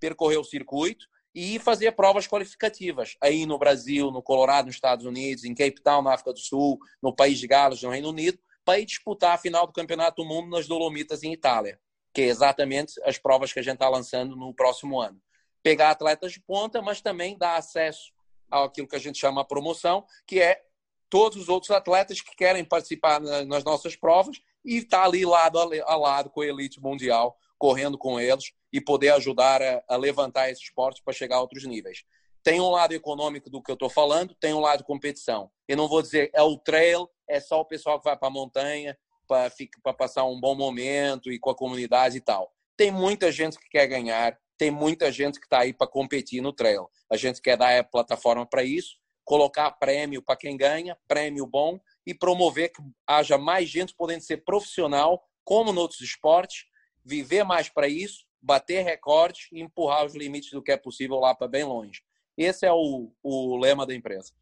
percorrer 0.00 0.38
o 0.38 0.44
circuito 0.44 1.06
e 1.38 1.58
fazer 1.58 1.92
provas 1.92 2.26
qualificativas 2.26 3.14
aí 3.20 3.44
no 3.44 3.58
Brasil, 3.58 4.10
no 4.10 4.22
Colorado, 4.22 4.66
nos 4.66 4.76
Estados 4.76 5.04
Unidos, 5.04 5.44
em 5.44 5.54
Cape 5.54 5.82
Town, 5.82 6.00
na 6.00 6.14
África 6.14 6.32
do 6.32 6.38
Sul, 6.38 6.78
no 7.02 7.14
País 7.14 7.38
de 7.38 7.46
Gales, 7.46 7.82
no 7.82 7.90
Reino 7.90 8.08
Unido, 8.08 8.38
para 8.64 8.78
ir 8.78 8.86
disputar 8.86 9.34
a 9.34 9.38
final 9.38 9.66
do 9.66 9.72
Campeonato 9.74 10.22
do 10.22 10.26
Mundo 10.26 10.48
nas 10.48 10.66
Dolomitas, 10.66 11.22
em 11.22 11.34
Itália, 11.34 11.78
que 12.14 12.22
é 12.22 12.24
exatamente 12.24 12.94
as 13.04 13.18
provas 13.18 13.52
que 13.52 13.58
a 13.58 13.62
gente 13.62 13.74
está 13.74 13.86
lançando 13.86 14.34
no 14.34 14.54
próximo 14.54 14.98
ano. 14.98 15.20
Pegar 15.62 15.90
atletas 15.90 16.32
de 16.32 16.40
ponta, 16.40 16.80
mas 16.80 17.02
também 17.02 17.36
dar 17.36 17.56
acesso 17.56 18.14
àquilo 18.50 18.88
que 18.88 18.96
a 18.96 19.00
gente 19.00 19.18
chama 19.18 19.44
promoção, 19.44 20.06
que 20.26 20.40
é 20.40 20.62
todos 21.10 21.36
os 21.36 21.50
outros 21.50 21.70
atletas 21.70 22.18
que 22.22 22.34
querem 22.34 22.64
participar 22.64 23.20
nas 23.20 23.62
nossas 23.62 23.94
provas 23.94 24.40
e 24.64 24.78
estar 24.78 25.00
tá 25.00 25.04
ali 25.04 25.26
lado 25.26 25.58
a 25.58 25.96
lado 25.96 26.30
com 26.30 26.40
a 26.40 26.46
elite 26.46 26.80
mundial, 26.80 27.38
correndo 27.58 27.96
com 27.98 28.18
eles 28.20 28.52
e 28.72 28.80
poder 28.80 29.10
ajudar 29.10 29.62
a, 29.62 29.82
a 29.88 29.96
levantar 29.96 30.50
esse 30.50 30.62
esporte 30.62 31.02
para 31.02 31.14
chegar 31.14 31.36
a 31.36 31.40
outros 31.40 31.64
níveis. 31.64 32.04
Tem 32.42 32.60
um 32.60 32.70
lado 32.70 32.94
econômico 32.94 33.50
do 33.50 33.62
que 33.62 33.70
eu 33.70 33.74
estou 33.74 33.90
falando, 33.90 34.34
tem 34.34 34.54
um 34.54 34.60
lado 34.60 34.84
competição. 34.84 35.50
Eu 35.66 35.76
não 35.76 35.88
vou 35.88 36.00
dizer 36.00 36.30
é 36.32 36.42
o 36.42 36.56
trail, 36.56 37.08
é 37.28 37.40
só 37.40 37.60
o 37.60 37.64
pessoal 37.64 37.98
que 37.98 38.04
vai 38.04 38.16
para 38.16 38.28
a 38.28 38.30
montanha 38.30 38.96
para 39.26 39.92
passar 39.92 40.24
um 40.24 40.40
bom 40.40 40.54
momento 40.54 41.32
e 41.32 41.38
com 41.38 41.50
a 41.50 41.56
comunidade 41.56 42.16
e 42.16 42.20
tal. 42.20 42.52
Tem 42.76 42.90
muita 42.90 43.32
gente 43.32 43.58
que 43.58 43.68
quer 43.68 43.86
ganhar, 43.86 44.38
tem 44.56 44.70
muita 44.70 45.10
gente 45.10 45.40
que 45.40 45.46
está 45.46 45.60
aí 45.60 45.72
para 45.72 45.86
competir 45.86 46.40
no 46.40 46.52
trail. 46.52 46.88
A 47.10 47.16
gente 47.16 47.40
quer 47.42 47.56
dar 47.56 47.76
a 47.78 47.84
plataforma 47.84 48.46
para 48.46 48.62
isso, 48.62 48.96
colocar 49.24 49.70
prêmio 49.72 50.22
para 50.22 50.36
quem 50.36 50.56
ganha, 50.56 50.96
prêmio 51.08 51.46
bom, 51.46 51.80
e 52.06 52.14
promover 52.14 52.70
que 52.70 52.80
haja 53.06 53.36
mais 53.36 53.68
gente 53.68 53.94
podendo 53.94 54.22
ser 54.22 54.44
profissional, 54.44 55.20
como 55.44 55.72
nos 55.72 55.82
outros 55.82 56.00
esportes, 56.00 56.64
viver 57.06 57.44
mais 57.44 57.68
para 57.68 57.88
isso 57.88 58.26
bater 58.42 58.84
recordes 58.84 59.48
e 59.52 59.60
empurrar 59.60 60.04
os 60.04 60.14
limites 60.14 60.50
do 60.50 60.62
que 60.62 60.72
é 60.72 60.76
possível 60.76 61.18
lá 61.18 61.34
para 61.34 61.48
bem 61.48 61.64
longe. 61.64 62.02
Esse 62.36 62.66
é 62.66 62.72
o, 62.72 63.10
o 63.22 63.56
lema 63.56 63.86
da 63.86 63.94
empresa. 63.94 64.32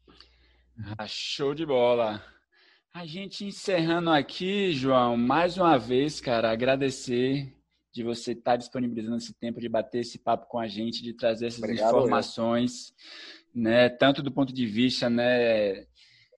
Ah, 0.97 1.07
show 1.07 1.55
de 1.55 1.65
bola. 1.65 2.23
A 2.93 3.05
gente 3.05 3.45
encerrando 3.45 4.09
aqui, 4.09 4.71
João, 4.73 5.15
mais 5.17 5.57
uma 5.57 5.77
vez, 5.77 6.19
cara, 6.19 6.51
agradecer 6.51 7.53
de 7.93 8.03
você 8.03 8.33
estar 8.33 8.57
disponibilizando 8.57 9.17
esse 9.17 9.33
tempo 9.33 9.59
de 9.59 9.69
bater 9.69 9.99
esse 9.99 10.19
papo 10.19 10.47
com 10.47 10.59
a 10.59 10.67
gente, 10.67 11.01
de 11.01 11.13
trazer 11.13 11.47
essas 11.47 11.63
Obrigado, 11.63 11.95
informações, 11.95 12.93
eu. 13.53 13.61
né, 13.61 13.89
tanto 13.89 14.21
do 14.21 14.31
ponto 14.31 14.53
de 14.53 14.65
vista, 14.65 15.09
né, 15.09 15.85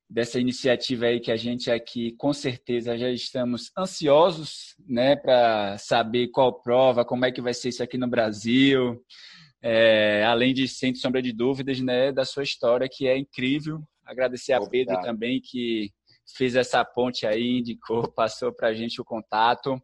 dessa 0.09 0.39
iniciativa 0.39 1.05
aí 1.05 1.19
que 1.19 1.31
a 1.31 1.35
gente 1.35 1.69
aqui 1.69 2.13
com 2.17 2.31
certeza 2.31 2.97
já 2.97 3.09
estamos 3.09 3.71
ansiosos, 3.77 4.75
né, 4.87 5.15
para 5.15 5.77
saber 5.77 6.29
qual 6.29 6.61
prova, 6.61 7.03
como 7.03 7.25
é 7.25 7.31
que 7.31 7.41
vai 7.41 7.53
ser 7.53 7.69
isso 7.69 7.83
aqui 7.83 7.97
no 7.97 8.07
Brasil, 8.07 9.03
é, 9.61 10.23
além 10.23 10.53
de 10.53 10.67
sem 10.67 10.95
sombra 10.95 11.21
de 11.21 11.33
dúvidas, 11.33 11.81
né, 11.81 12.11
da 12.11 12.23
sua 12.23 12.43
história 12.43 12.87
que 12.89 13.07
é 13.07 13.17
incrível. 13.17 13.81
Agradecer 14.05 14.53
a 14.53 14.59
Obrigado. 14.59 14.95
Pedro 14.95 15.03
também 15.03 15.41
que 15.43 15.91
fez 16.35 16.55
essa 16.55 16.83
ponte 16.85 17.27
aí, 17.27 17.59
indicou, 17.59 18.07
passou 18.11 18.53
para 18.53 18.69
a 18.69 18.73
gente 18.73 19.01
o 19.01 19.05
contato. 19.05 19.81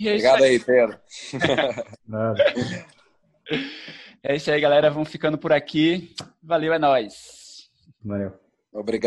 É 0.00 0.08
Obrigado 0.08 0.44
aí, 0.44 0.52
aí 0.52 0.60
Pedro. 0.60 0.98
é 4.24 4.34
isso 4.34 4.50
aí, 4.50 4.58
galera. 4.58 4.90
Vamos 4.90 5.10
ficando 5.10 5.36
por 5.36 5.52
aqui. 5.52 6.14
Valeu, 6.42 6.72
é 6.72 6.78
nóis. 6.78 7.68
Valeu. 8.02 8.32
Obrigado. 8.72 8.98